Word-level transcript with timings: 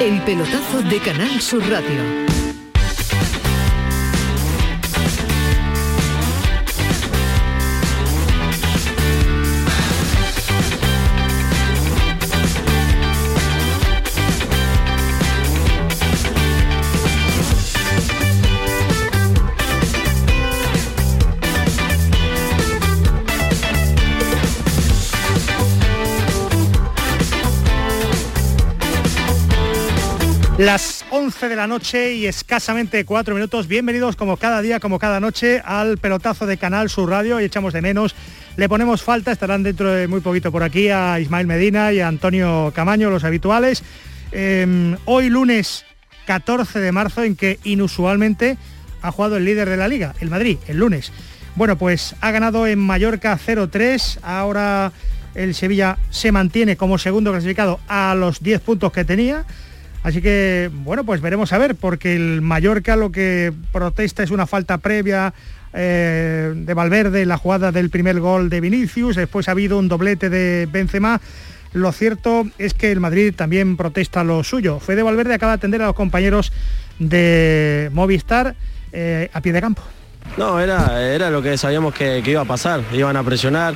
El 0.00 0.22
pelotazo 0.22 0.80
de 0.80 0.98
Canal 0.98 1.42
Sur 1.42 1.60
Radio. 1.68 2.29
Las 30.60 31.06
11 31.08 31.48
de 31.48 31.56
la 31.56 31.66
noche 31.66 32.12
y 32.12 32.26
escasamente 32.26 33.06
4 33.06 33.34
minutos. 33.34 33.66
Bienvenidos 33.66 34.14
como 34.14 34.36
cada 34.36 34.60
día, 34.60 34.78
como 34.78 34.98
cada 34.98 35.18
noche, 35.18 35.62
al 35.64 35.96
pelotazo 35.96 36.44
de 36.44 36.58
Canal 36.58 36.90
Sur 36.90 37.08
Radio 37.08 37.40
y 37.40 37.44
echamos 37.44 37.72
de 37.72 37.80
menos. 37.80 38.14
Le 38.58 38.68
ponemos 38.68 39.02
falta, 39.02 39.32
estarán 39.32 39.62
dentro 39.62 39.90
de 39.90 40.06
muy 40.06 40.20
poquito 40.20 40.52
por 40.52 40.62
aquí 40.62 40.90
a 40.90 41.18
Ismael 41.18 41.46
Medina 41.46 41.94
y 41.94 42.00
a 42.00 42.08
Antonio 42.08 42.74
Camaño, 42.74 43.08
los 43.08 43.24
habituales. 43.24 43.82
Em, 44.32 44.98
hoy 45.06 45.30
lunes 45.30 45.86
14 46.26 46.78
de 46.78 46.92
marzo 46.92 47.24
en 47.24 47.36
que 47.36 47.58
inusualmente 47.64 48.58
ha 49.00 49.12
jugado 49.12 49.38
el 49.38 49.46
líder 49.46 49.70
de 49.70 49.78
la 49.78 49.88
liga, 49.88 50.14
el 50.20 50.28
Madrid, 50.28 50.58
el 50.68 50.76
lunes. 50.76 51.10
Bueno, 51.56 51.78
pues 51.78 52.14
ha 52.20 52.32
ganado 52.32 52.66
en 52.66 52.80
Mallorca 52.80 53.38
0-3, 53.38 54.18
ahora 54.22 54.92
el 55.34 55.54
Sevilla 55.54 55.96
se 56.10 56.32
mantiene 56.32 56.76
como 56.76 56.98
segundo 56.98 57.30
clasificado 57.30 57.80
a 57.88 58.14
los 58.14 58.42
10 58.42 58.60
puntos 58.60 58.92
que 58.92 59.06
tenía 59.06 59.46
Así 60.02 60.22
que, 60.22 60.70
bueno, 60.72 61.04
pues 61.04 61.20
veremos 61.20 61.52
a 61.52 61.58
ver, 61.58 61.74
porque 61.74 62.16
el 62.16 62.40
Mallorca 62.40 62.96
lo 62.96 63.12
que 63.12 63.52
protesta 63.72 64.22
es 64.22 64.30
una 64.30 64.46
falta 64.46 64.78
previa 64.78 65.34
eh, 65.74 66.52
de 66.56 66.74
Valverde, 66.74 67.26
la 67.26 67.36
jugada 67.36 67.70
del 67.70 67.90
primer 67.90 68.18
gol 68.18 68.48
de 68.48 68.60
Vinicius, 68.60 69.16
después 69.16 69.48
ha 69.48 69.52
habido 69.52 69.78
un 69.78 69.88
doblete 69.88 70.30
de 70.30 70.66
Benzema. 70.70 71.20
Lo 71.72 71.92
cierto 71.92 72.46
es 72.58 72.74
que 72.74 72.90
el 72.90 72.98
Madrid 72.98 73.32
también 73.36 73.76
protesta 73.76 74.24
lo 74.24 74.42
suyo. 74.42 74.80
Fede 74.80 75.02
Valverde 75.02 75.34
acaba 75.34 75.52
de 75.52 75.56
atender 75.56 75.82
a 75.82 75.86
los 75.86 75.94
compañeros 75.94 76.52
de 76.98 77.90
Movistar 77.92 78.56
eh, 78.92 79.30
a 79.32 79.40
pie 79.40 79.52
de 79.52 79.60
campo. 79.60 79.82
No, 80.36 80.60
era, 80.60 81.02
era 81.02 81.30
lo 81.30 81.42
que 81.42 81.58
sabíamos 81.58 81.92
que, 81.92 82.22
iba 82.24 82.40
a 82.40 82.44
pasar. 82.44 82.82
Iban 82.92 83.16
a 83.16 83.22
presionar, 83.22 83.74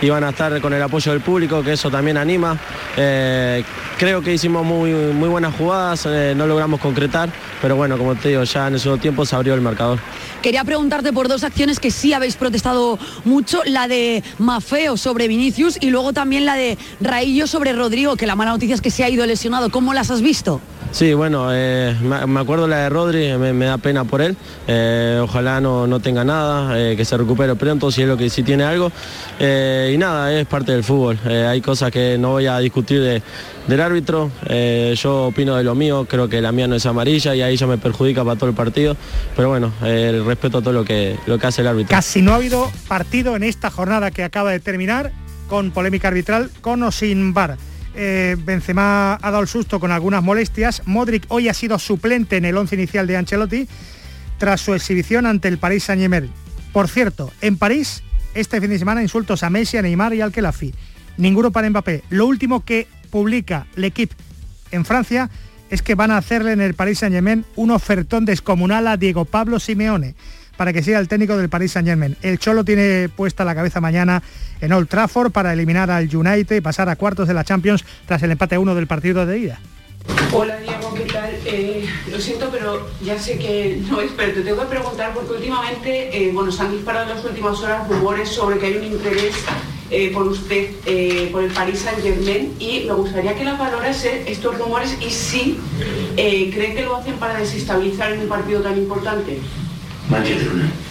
iban 0.00 0.24
a 0.24 0.30
estar 0.30 0.60
con 0.60 0.72
el 0.72 0.82
apoyo 0.82 1.12
del 1.12 1.20
público, 1.20 1.62
que 1.62 1.72
eso 1.72 1.90
también 1.90 2.16
anima. 2.16 2.58
Eh, 2.96 3.64
creo 3.98 4.22
que 4.22 4.32
hicimos 4.32 4.64
muy, 4.64 4.92
muy 4.92 5.28
buenas 5.28 5.54
jugadas, 5.56 6.06
eh, 6.06 6.32
no 6.36 6.46
logramos 6.46 6.80
concretar, 6.80 7.28
pero 7.60 7.76
bueno, 7.76 7.98
como 7.98 8.14
te 8.14 8.30
digo, 8.30 8.44
ya 8.44 8.68
en 8.68 8.76
esos 8.76 9.00
tiempos 9.00 9.28
se 9.28 9.36
abrió 9.36 9.54
el 9.54 9.60
marcador. 9.60 9.98
Quería 10.42 10.64
preguntarte 10.64 11.12
por 11.12 11.28
dos 11.28 11.42
acciones 11.44 11.80
que 11.80 11.90
sí 11.90 12.12
habéis 12.12 12.36
protestado 12.36 12.98
mucho, 13.24 13.62
la 13.64 13.88
de 13.88 14.22
Mafeo 14.38 14.96
sobre 14.96 15.28
Vinicius 15.28 15.76
y 15.80 15.90
luego 15.90 16.12
también 16.12 16.46
la 16.46 16.54
de 16.54 16.78
Raillo 17.00 17.46
sobre 17.46 17.72
Rodrigo, 17.72 18.16
que 18.16 18.26
la 18.26 18.36
mala 18.36 18.52
noticia 18.52 18.74
es 18.74 18.80
que 18.80 18.90
se 18.90 19.02
ha 19.02 19.10
ido 19.10 19.26
lesionado. 19.26 19.70
¿Cómo 19.70 19.92
las 19.92 20.10
has 20.10 20.22
visto? 20.22 20.60
Sí, 20.92 21.12
bueno, 21.14 21.48
eh, 21.52 21.94
me 22.26 22.40
acuerdo 22.40 22.66
la 22.66 22.78
de 22.78 22.88
Rodri, 22.88 23.36
me, 23.36 23.66
da 23.66 23.78
pena 23.78 24.04
por 24.04 24.22
él. 24.22 24.36
Eh, 24.66 25.20
ojalá 25.22 25.60
no, 25.60 25.86
no, 25.86 26.00
tenga 26.00 26.24
nada, 26.24 26.78
eh, 26.78 26.96
que 26.96 27.04
se 27.04 27.16
recupere 27.16 27.54
pronto 27.54 27.90
si 27.90 28.02
es 28.02 28.08
lo 28.08 28.16
que 28.16 28.30
sí 28.30 28.42
tiene 28.42 28.64
algo. 28.64 28.90
y 29.38 29.96
nada, 29.98 30.32
es 30.32 30.46
parte 30.46 30.72
del 30.72 30.84
fútbol. 30.84 31.18
hay 31.26 31.60
cosas 31.60 31.90
que 31.90 32.16
no 32.18 32.30
voy 32.30 32.46
a 32.46 32.58
discutir 32.58 33.22
del 33.66 33.80
árbitro. 33.80 34.30
yo 34.94 35.26
opino 35.26 35.56
de 35.56 35.64
lo 35.64 35.74
mío, 35.74 36.06
creo 36.08 36.28
que 36.28 36.40
la 36.40 36.52
mía 36.52 36.66
no 36.66 36.76
es 36.76 36.86
amarilla 36.86 37.34
y 37.34 37.42
ahí 37.42 37.56
ya 37.56 37.66
me 37.66 37.78
perjudica 37.78 38.24
para 38.24 38.36
todo 38.36 38.48
el 38.48 38.56
partido. 38.56 38.96
Pero 39.34 39.50
bueno, 39.50 39.72
respeto 39.80 40.58
a 40.58 40.62
todo 40.62 40.72
lo 40.72 40.84
que, 40.84 41.18
lo 41.26 41.38
que 41.38 41.46
hace 41.46 41.60
el 41.60 41.68
árbitro. 41.68 41.90
Casi 41.90 42.22
no 42.22 42.32
ha 42.32 42.36
habido 42.36 42.70
partido 42.88 43.36
en 43.36 43.42
esta 43.42 43.70
jornada 43.70 44.10
que 44.10 44.24
acaba 44.24 44.50
de 44.50 44.60
terminar 44.60 45.12
con 45.48 45.70
polémica 45.70 46.08
arbitral, 46.08 46.50
con 46.60 46.82
o 46.82 46.90
sin 46.90 47.34
bar. 47.34 47.56
Eh, 47.96 48.36
Benzema 48.38 49.14
ha 49.14 49.30
dado 49.30 49.40
el 49.40 49.48
susto 49.48 49.80
con 49.80 49.90
algunas 49.90 50.22
molestias. 50.22 50.82
Modric 50.84 51.24
hoy 51.28 51.48
ha 51.48 51.54
sido 51.54 51.78
suplente 51.78 52.36
en 52.36 52.44
el 52.44 52.56
once 52.56 52.74
inicial 52.74 53.06
de 53.06 53.16
Ancelotti 53.16 53.66
tras 54.38 54.60
su 54.60 54.74
exhibición 54.74 55.24
ante 55.24 55.48
el 55.48 55.58
Paris 55.58 55.84
Saint-Germain. 55.84 56.30
Por 56.72 56.88
cierto, 56.88 57.32
en 57.40 57.56
París, 57.56 58.02
este 58.34 58.60
fin 58.60 58.68
de 58.68 58.78
semana 58.78 59.02
insultos 59.02 59.42
a 59.42 59.48
Messi, 59.48 59.78
a 59.78 59.82
Neymar 59.82 60.12
y 60.12 60.20
al 60.20 60.30
Kelafi. 60.30 60.74
Ninguno 61.16 61.50
para 61.50 61.70
Mbappé. 61.70 62.04
Lo 62.10 62.26
último 62.26 62.64
que 62.66 62.86
publica 63.10 63.66
L'Equipe 63.76 64.14
en 64.72 64.84
Francia 64.84 65.30
es 65.70 65.80
que 65.80 65.94
van 65.94 66.10
a 66.10 66.18
hacerle 66.18 66.52
en 66.52 66.60
el 66.60 66.74
Paris 66.74 66.98
Saint-Germain 66.98 67.46
un 67.56 67.70
ofertón 67.70 68.26
descomunal 68.26 68.86
a 68.88 68.98
Diego 68.98 69.24
Pablo 69.24 69.58
Simeone 69.58 70.14
para 70.56 70.72
que 70.72 70.82
sea 70.82 70.98
el 70.98 71.08
técnico 71.08 71.36
del 71.36 71.48
Paris 71.48 71.72
Saint-Germain. 71.72 72.16
El 72.22 72.38
Cholo 72.38 72.64
tiene 72.64 73.08
puesta 73.08 73.44
la 73.44 73.54
cabeza 73.54 73.80
mañana 73.80 74.22
en 74.60 74.72
Old 74.72 74.88
Trafford 74.88 75.30
para 75.32 75.52
eliminar 75.52 75.90
al 75.90 76.14
United 76.14 76.56
y 76.56 76.60
pasar 76.60 76.88
a 76.88 76.96
cuartos 76.96 77.28
de 77.28 77.34
la 77.34 77.44
Champions 77.44 77.84
tras 78.06 78.22
el 78.22 78.30
empate 78.30 78.58
1 78.58 78.74
del 78.74 78.86
partido 78.86 79.26
de 79.26 79.38
ida. 79.38 79.60
Hola 80.32 80.56
Diego, 80.58 80.94
¿qué 80.94 81.04
tal? 81.04 81.30
Eh, 81.44 81.86
lo 82.10 82.20
siento, 82.20 82.48
pero 82.50 82.88
ya 83.02 83.18
sé 83.18 83.38
que 83.38 83.80
no 83.88 84.00
es, 84.00 84.10
pero 84.16 84.32
te 84.32 84.42
tengo 84.42 84.60
que 84.62 84.66
preguntar 84.66 85.12
porque 85.14 85.32
últimamente, 85.32 86.10
eh, 86.16 86.30
bueno, 86.32 86.50
se 86.52 86.62
han 86.62 86.72
disparado 86.72 87.10
en 87.10 87.16
las 87.16 87.24
últimas 87.24 87.58
horas 87.60 87.88
rumores 87.88 88.28
sobre 88.28 88.58
que 88.58 88.66
hay 88.66 88.76
un 88.76 88.84
interés 88.84 89.34
eh, 89.90 90.10
por 90.12 90.26
usted, 90.26 90.70
por 91.30 91.44
el 91.44 91.50
Paris 91.52 91.80
Saint 91.80 92.02
Germain 92.02 92.54
y 92.58 92.84
me 92.86 92.92
gustaría 92.94 93.34
que 93.34 93.44
la 93.44 93.54
valorase 93.54 94.24
estos 94.26 94.58
rumores 94.58 94.96
y 95.00 95.10
si 95.10 95.58
cree 96.16 96.74
que 96.74 96.82
lo 96.84 96.96
hacen 96.96 97.14
para 97.16 97.38
desestabilizar 97.38 98.12
en 98.12 98.22
un 98.22 98.28
partido 98.28 98.60
tan 98.62 98.76
importante. 98.76 99.38
Manchester 100.08 100.52
United. 100.52 100.86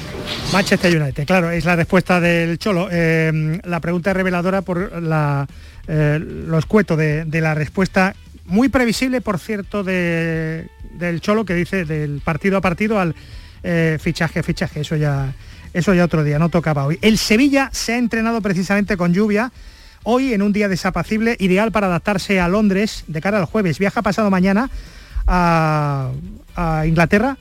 Manchester 0.51 1.01
United, 1.01 1.25
claro, 1.25 1.51
es 1.51 1.65
la 1.65 1.75
respuesta 1.75 2.19
del 2.19 2.57
Cholo. 2.57 2.89
Eh, 2.91 3.59
la 3.63 3.79
pregunta 3.79 4.11
es 4.11 4.17
reveladora 4.17 4.61
por 4.61 5.01
la, 5.01 5.47
eh, 5.87 6.19
lo 6.19 6.57
escueto 6.57 6.95
de, 6.95 7.25
la 7.41 7.53
respuesta, 7.53 8.15
muy 8.45 8.69
previsible, 8.69 9.21
por 9.21 9.39
cierto, 9.39 9.83
del 9.83 10.69
Cholo, 11.21 11.45
que 11.45 11.53
dice 11.53 11.85
del 11.85 12.21
partido 12.23 12.57
a 12.57 12.61
partido 12.61 12.99
al 12.99 13.15
eh, 13.63 13.97
fichaje, 14.01 14.43
fichaje, 14.43 14.81
eso 14.81 14.95
ya, 14.95 15.33
eso 15.73 15.93
ya 15.93 16.05
otro 16.05 16.23
día, 16.23 16.39
no 16.39 16.49
tocaba 16.49 16.85
hoy. 16.85 16.99
El 17.01 17.17
Sevilla 17.17 17.69
se 17.71 17.93
ha 17.93 17.97
entrenado 17.97 18.41
precisamente 18.41 18.97
con 18.97 19.13
lluvia, 19.13 19.51
hoy 20.03 20.33
en 20.33 20.41
un 20.41 20.53
día 20.53 20.69
desapacible, 20.69 21.35
ideal 21.39 21.71
para 21.71 21.87
adaptarse 21.87 22.39
a 22.39 22.47
Londres 22.47 23.03
de 23.07 23.21
cara 23.21 23.39
al 23.39 23.45
jueves. 23.45 23.79
Viaja 23.79 24.01
pasado 24.01 24.29
mañana 24.29 24.69
a 25.27 26.11
Inglaterra 26.85 27.37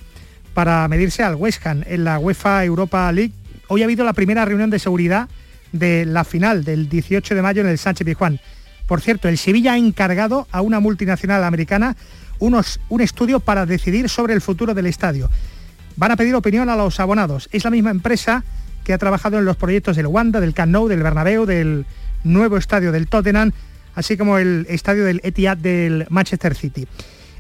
para 0.55 0.87
medirse 0.89 1.23
al 1.23 1.35
West 1.35 1.67
Ham 1.67 1.83
en 1.87 2.05
la 2.05 2.19
UEFA 2.19 2.65
Europa 2.65 3.11
League. 3.13 3.33
Hoy 3.69 3.83
ha 3.83 3.85
habido 3.85 4.05
la 4.05 4.13
primera 4.13 4.45
reunión 4.45 4.71
de 4.71 4.79
seguridad 4.79 5.29
de 5.73 6.07
la 6.07 6.25
final 6.25 6.65
del 6.65 6.89
18 6.89 7.35
de 7.35 7.43
mayo 7.43 7.61
en 7.61 7.69
el 7.69 7.79
Sánchez 7.79 8.07
Pizjuán. 8.07 8.41
Por 8.87 9.01
cierto, 9.01 9.29
el 9.29 9.39
Sevilla 9.39 9.73
ha 9.73 9.79
encargado 9.79 10.47
a 10.53 10.61
una 10.61 10.81
multinacional 10.81 11.43
americana 11.43 11.97
unos, 12.39 12.81
un 12.89 13.01
estudio 13.01 13.41
para 13.41 13.67
decidir 13.67 14.09
sobre 14.09 14.35
el 14.35 14.41
futuro 14.41 14.75
del 14.75 14.87
estadio. 14.87 15.31
Van 15.97 16.13
a 16.13 16.17
pedir 16.17 16.35
opinión 16.35 16.69
a 16.69 16.77
los 16.77 17.01
abonados. 17.01 17.49
Es 17.53 17.65
la 17.65 17.71
misma 17.71 17.91
empresa 17.91 18.45
que 18.85 18.93
ha 18.93 18.99
trabajado 18.99 19.39
en 19.39 19.45
los 19.45 19.57
proyectos 19.57 19.97
del 19.97 20.07
Wanda, 20.07 20.41
del 20.41 20.55
Camp 20.55 20.75
del 20.89 21.03
Bernabéu, 21.03 21.47
del 21.47 21.87
nuevo 22.23 22.57
estadio 22.57 22.93
del 22.93 23.09
Tottenham, 23.09 23.53
así 23.95 24.17
como 24.17 24.39
el 24.39 24.67
estadio 24.69 25.05
del 25.05 25.21
Etihad 25.25 25.57
del 25.57 26.07
Manchester 26.11 26.55
City. 26.55 26.87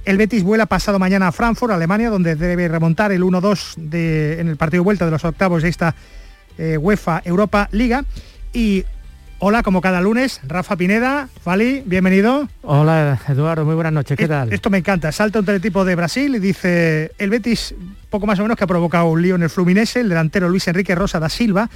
El 0.05 0.19
Betis 0.19 0.43
vuela 0.43 0.67
pasado 0.67 0.99
mañana 0.99 1.29
a 1.29 1.33
Frankfurt, 1.33 1.73
Alemania, 1.73 2.11
donde 2.11 2.37
debe 2.37 2.69
remontar 2.69 3.11
el 3.11 3.23
1-2 3.23 4.39
en 4.39 4.49
el 4.49 4.57
partido 4.57 4.83
de 4.83 4.85
vuelta 4.85 5.07
de 5.07 5.11
los 5.11 5.25
octavos 5.25 5.63
de 5.63 5.71
esta 5.71 5.95
eh, 6.59 6.77
UEFA 6.77 7.23
Europa 7.25 7.71
Liga. 7.73 8.05
Y 8.53 8.85
hola, 9.39 9.63
como 9.63 9.81
cada 9.81 10.03
lunes, 10.03 10.41
Rafa 10.47 10.77
Pineda, 10.77 11.31
Fali, 11.43 11.83
bienvenido. 11.87 12.49
Hola, 12.63 13.19
Eduardo, 13.29 13.65
muy 13.65 13.75
buenas 13.75 13.95
noches, 13.95 14.19
¿qué 14.19 14.29
tal? 14.29 14.53
Esto 14.53 14.69
me 14.69 14.77
encanta. 14.77 15.11
Salta 15.11 15.39
un 15.39 15.47
teletipo 15.47 15.87
de 15.87 15.95
Brasil 15.95 16.35
y 16.37 16.39
dice, 16.39 17.12
el 17.17 17.31
Betis, 17.31 17.75
poco 18.11 18.27
más 18.27 18.39
o 18.41 18.43
menos 18.43 18.59
que 18.59 18.65
ha 18.65 18.67
provocado 18.67 19.07
un 19.07 19.23
lío 19.23 19.37
en 19.37 19.43
el 19.43 19.50
Fluminense, 19.50 20.00
el 20.00 20.11
delantero 20.11 20.50
Luis 20.50 20.69
Enrique 20.69 20.95
Rosa 20.95 21.19
da 21.19 21.31
Silva, 21.31 21.71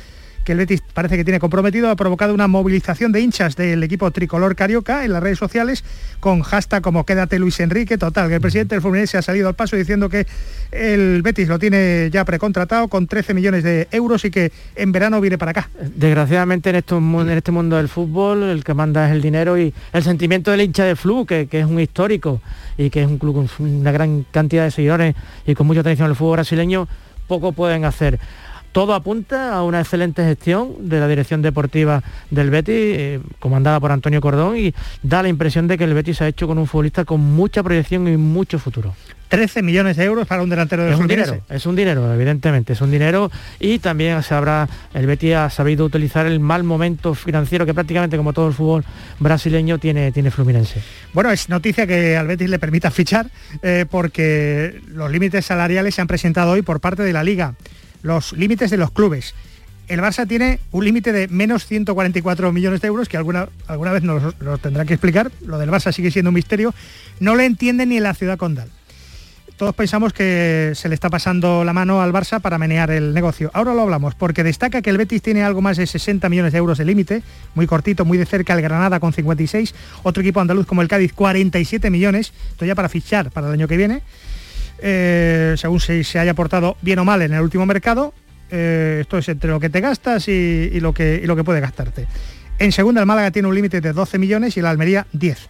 que 0.49 0.53
el 0.53 0.59
Betis 0.59 0.83
parece 0.95 1.19
que 1.19 1.25
tiene 1.25 1.41
comprometido, 1.41 1.91
ha 1.91 1.97
provocado 1.97 2.33
una 2.33 2.47
movilización 2.47 3.13
de 3.13 3.21
hinchas 3.21 3.55
del 3.55 3.83
equipo 3.83 4.11
tricolor 4.13 4.57
carioca 4.57 5.05
en 5.05 5.13
las 5.13 5.23
redes 5.23 5.39
sociales 5.39 5.85
con 6.21 6.41
hashtag 6.41 6.81
como 6.81 7.05
quédate 7.05 7.39
Luis 7.39 7.61
Enrique, 7.61 7.99
total, 7.99 8.31
que 8.31 8.37
el 8.37 8.41
presidente 8.41 8.75
del 8.75 8.81
Fluminense 8.81 9.19
ha 9.19 9.23
salido 9.23 9.49
al 9.49 9.55
paso 9.55 9.77
diciendo 9.77 10.09
que 10.09 10.27
el 10.73 11.21
Betis 11.21 11.49
lo 11.49 11.59
tiene 11.59 12.09
ya 12.11 12.25
precontratado 12.25 12.89
con 12.89 13.07
13 13.07 13.35
millones 13.35 13.63
de 13.63 13.89
euros 13.91 14.25
y 14.25 14.31
que 14.31 14.51
en 14.75 14.91
verano 14.91 15.21
viene 15.21 15.37
para 15.37 15.51
acá. 15.51 15.69
Desgraciadamente 15.95 16.71
en, 16.71 16.77
en 16.77 17.29
este 17.29 17.53
mundo 17.53 17.77
del 17.77 17.91
fútbol 17.91 18.45
el 18.45 18.65
que 18.65 18.73
manda 18.73 19.07
es 19.07 19.13
el 19.13 19.21
dinero 19.21 19.59
y 19.59 19.75
el 19.93 20.03
sentimiento 20.03 20.51
del 20.51 20.63
hincha 20.63 20.85
de 20.85 20.97
Flu, 20.97 21.27
que, 21.27 21.47
que 21.47 21.61
es 21.61 21.67
un 21.67 21.79
histórico 21.79 22.41
y 22.79 22.89
que 22.89 23.03
es 23.03 23.07
un 23.07 23.19
club 23.19 23.35
con 23.35 23.67
una 23.67 23.93
gran 23.93 24.25
cantidad 24.31 24.65
de 24.65 24.71
seguidores 24.71 25.15
y 25.47 25.55
con 25.55 25.67
mucha 25.67 25.81
atención 25.81 26.09
al 26.09 26.17
fútbol 26.17 26.37
brasileño, 26.37 26.89
poco 27.27 27.53
pueden 27.53 27.85
hacer. 27.85 28.19
Todo 28.73 28.95
apunta 28.95 29.55
a 29.55 29.63
una 29.63 29.81
excelente 29.81 30.23
gestión 30.25 30.89
de 30.89 31.01
la 31.01 31.09
dirección 31.09 31.43
deportiva 31.43 32.03
del 32.31 32.51
Betis, 32.51 32.75
eh, 32.77 33.21
comandada 33.39 33.81
por 33.81 33.93
Antonio 33.93 34.21
Cordón, 34.21 34.57
y 34.57 34.75
da 35.03 35.23
la 35.23 35.29
impresión 35.29 35.69
de 35.69 35.79
que 35.79 35.85
el 35.85 35.95
Betis 35.95 36.19
se 36.19 36.25
ha 36.25 36.29
hecho 36.29 36.47
con 36.47 36.59
un 36.59 36.67
futbolista 36.67 37.05
con 37.05 37.21
mucha 37.21 37.63
proyección 37.63 38.09
y 38.09 38.17
mucho 38.17 38.59
futuro. 38.59 38.95
13 39.29 39.63
millones 39.63 39.97
de 39.97 40.05
euros 40.05 40.27
para 40.27 40.43
un 40.43 40.49
delantero 40.49 40.85
de 40.85 40.93
es 40.93 40.99
un 40.99 41.07
dinero, 41.07 41.41
es 41.49 41.67
un 41.67 41.77
dinero, 41.77 42.13
evidentemente, 42.13 42.73
es 42.73 42.81
un 42.81 42.91
dinero 42.91 43.31
y 43.61 43.79
también 43.79 44.23
se 44.23 44.35
habrá, 44.35 44.69
el 44.95 45.07
Betis 45.07 45.35
ha 45.35 45.51
sabido 45.51 45.85
utilizar 45.85 46.27
el 46.27 46.41
mal 46.41 46.65
momento 46.65 47.15
financiero 47.15 47.67
que 47.67 47.75
prácticamente 47.75 48.17
como 48.17 48.33
todo 48.33 48.49
el 48.49 48.55
fútbol 48.55 48.85
brasileño 49.19 49.79
tiene, 49.79 50.13
tiene 50.13 50.31
Fluminense. 50.31 50.81
Bueno, 51.13 51.31
es 51.31 51.49
noticia 51.49 51.87
que 51.87 52.17
al 52.17 52.27
Betis 52.27 52.49
le 52.49 52.59
permita 52.59 52.91
fichar 52.91 53.31
eh, 53.63 53.85
porque 53.89 54.81
los 54.89 55.11
límites 55.11 55.45
salariales 55.45 55.95
se 55.95 56.01
han 56.01 56.07
presentado 56.07 56.53
hoy 56.53 56.63
por 56.63 56.81
parte 56.81 57.03
de 57.03 57.13
la 57.13 57.23
Liga, 57.23 57.55
los 58.03 58.33
límites 58.33 58.71
de 58.71 58.77
los 58.77 58.91
clubes. 58.91 59.35
El 59.89 60.01
Barça 60.01 60.29
tiene 60.29 60.61
un 60.71 60.85
límite 60.85 61.13
de 61.13 61.29
menos 61.29 61.67
144 61.67 62.53
millones 62.53 62.81
de 62.83 62.89
euros, 62.89 63.09
que 63.09 63.17
alguna, 63.17 63.49
alguna 63.67 63.93
vez 63.93 64.03
nos 64.03 64.39
lo 64.41 64.59
tendrá 64.59 64.85
que 64.85 64.95
explicar. 64.95 65.31
Lo 65.47 65.59
del 65.59 65.71
Barça 65.71 65.93
sigue 65.93 66.11
siendo 66.11 66.29
un 66.29 66.35
misterio. 66.35 66.75
No 67.21 67.37
le 67.37 67.47
entiende 67.47 67.87
ni 67.87 67.99
la 67.99 68.15
ciudad 68.15 68.37
condal 68.37 68.69
todos 69.59 69.75
pensamos 69.75 70.13
que 70.13 70.73
se 70.75 70.89
le 70.89 70.95
está 70.95 71.11
pasando 71.11 71.65
la 71.65 71.73
mano 71.73 72.01
al 72.01 72.13
Barça 72.13 72.41
para 72.41 72.59
menear 72.59 72.93
el 72.93 73.13
negocio. 73.13 73.51
Ahora 73.53 73.75
lo 73.75 73.83
hablamos, 73.83 74.15
porque 74.15 74.45
destaca 74.45 74.81
que 74.81 74.89
el 74.89 74.97
Betis 74.97 75.21
tiene 75.21 75.43
algo 75.43 75.61
más 75.61 75.77
de 75.77 75.87
60 75.87 76.29
millones 76.29 76.53
de 76.53 76.59
euros 76.59 76.79
de 76.79 76.85
límite, 76.85 77.23
muy 77.57 77.67
cortito, 77.67 78.05
muy 78.05 78.17
de 78.17 78.25
cerca 78.25 78.55
el 78.55 78.63
Granada 78.63 79.01
con 79.01 79.13
56, 79.13 79.75
otro 80.05 80.23
equipo 80.23 80.41
andaluz 80.41 80.65
como 80.65 80.81
el 80.81 80.89
Cádiz 80.89 81.13
47 81.13 81.91
millones, 81.91 82.33
esto 82.53 82.65
ya 82.65 82.77
para 82.77 82.89
fichar 82.89 83.33
para 83.33 83.49
el 83.49 83.53
año 83.53 83.67
que 83.67 83.77
viene, 83.77 84.03
eh, 84.81 85.55
según 85.57 85.81
se, 85.81 86.05
se, 86.05 86.19
haya 86.19 86.35
portado 86.35 86.77
bien 86.83 86.99
o 86.99 87.05
mal 87.05 87.23
en 87.23 87.35
el 87.35 87.41
último 87.41 87.67
mercado, 87.67 88.15
eh, 88.51 88.99
esto 89.01 89.19
es 89.19 89.29
entre 89.29 89.51
lo 89.51 89.61
que 89.61 89.71
te 89.71 89.81
gastas 89.81 90.29
y, 90.29 90.81
lo 90.81 90.93
que, 90.93 91.21
y 91.23 91.27
lo 91.27 91.37
que 91.37 91.45
puede 91.45 91.61
gastarte. 91.61 92.07
En 92.59 92.73
segunda 92.73 93.01
el 93.01 93.07
Málaga 93.07 93.31
tiene 93.31 93.49
un 93.49 93.55
límite 93.55 93.81
de 93.81 93.93
12 93.93 94.19
millones 94.19 94.57
y 94.57 94.63
la 94.63 94.71
Almería 94.71 95.07
10. 95.13 95.49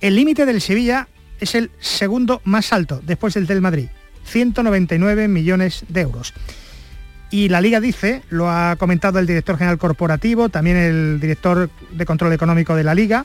El 0.00 0.16
límite 0.16 0.46
del 0.46 0.60
Sevilla 0.60 1.08
es 1.40 1.54
el 1.54 1.70
segundo 1.80 2.40
más 2.44 2.72
alto 2.72 3.00
después 3.04 3.34
del 3.34 3.46
del 3.46 3.60
Madrid, 3.60 3.88
199 4.24 5.28
millones 5.28 5.84
de 5.88 6.00
euros. 6.00 6.32
Y 7.30 7.48
la 7.48 7.60
liga 7.60 7.80
dice, 7.80 8.22
lo 8.30 8.48
ha 8.48 8.76
comentado 8.76 9.18
el 9.18 9.26
director 9.26 9.58
general 9.58 9.78
corporativo, 9.78 10.50
también 10.50 10.76
el 10.76 11.18
director 11.20 11.68
de 11.90 12.06
control 12.06 12.32
económico 12.32 12.76
de 12.76 12.84
la 12.84 12.94
liga, 12.94 13.24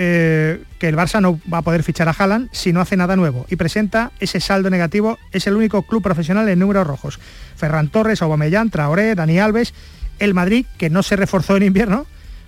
eh, 0.00 0.62
que 0.78 0.86
el 0.86 0.96
Barça 0.96 1.20
no 1.20 1.40
va 1.52 1.58
a 1.58 1.62
poder 1.62 1.82
fichar 1.82 2.08
a 2.08 2.12
Haaland 2.12 2.48
si 2.52 2.72
no 2.72 2.80
hace 2.80 2.96
nada 2.96 3.16
nuevo 3.16 3.46
y 3.50 3.56
presenta 3.56 4.12
ese 4.20 4.38
saldo 4.38 4.70
negativo. 4.70 5.18
Es 5.32 5.48
el 5.48 5.56
único 5.56 5.82
club 5.82 6.04
profesional 6.04 6.48
en 6.48 6.60
números 6.60 6.86
rojos. 6.86 7.18
Ferran 7.56 7.88
Torres, 7.88 8.22
Aubameyang, 8.22 8.70
Traoré, 8.70 9.16
Dani 9.16 9.40
Alves, 9.40 9.74
el 10.20 10.34
Madrid, 10.34 10.66
que 10.78 10.88
no 10.88 11.02
se 11.02 11.16
reforzó 11.16 11.56
en 11.56 11.64
invierno, 11.64 12.06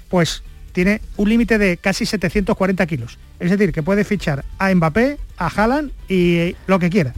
pues 0.09 0.45
tiene 0.71 1.01
un 1.17 1.29
límite 1.29 1.59
de 1.59 1.77
casi 1.77 2.07
740 2.07 2.87
kilos. 2.87 3.19
Es 3.41 3.51
decir, 3.51 3.73
que 3.73 3.83
puede 3.83 4.05
fichar 4.05 4.45
a 4.59 4.73
Mbappé, 4.73 5.19
a 5.37 5.49
Haaland 5.49 5.91
y 6.09 6.55
lo 6.69 6.79
que 6.79 6.89
quiera. 6.89 7.15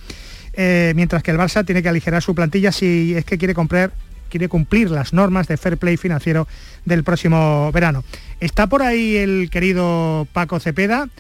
Eh, 0.55 0.95
mientras 0.97 1.23
que 1.23 1.31
el 1.31 1.37
Barça 1.37 1.63
tiene 1.63 1.83
que 1.83 1.91
aligerar 1.91 2.23
su 2.23 2.35
plantilla 2.35 2.73
si 2.73 3.15
es 3.15 3.27
que 3.27 3.37
quiere 3.37 3.53
comprar 3.53 3.93
quiere 4.33 4.49
cumplir 4.49 4.91
las 4.91 5.13
normas 5.13 5.47
de 5.47 5.59
fair 5.59 5.77
play 5.77 5.99
financiero 5.99 6.49
del 6.87 7.05
próximo 7.05 7.71
verano. 7.71 8.03
Está 8.41 8.67
por 8.67 8.83
ahí 8.83 9.17
el 9.17 9.51
querido 9.51 10.27
Paco 10.33 10.59
Cepeda, 10.59 11.11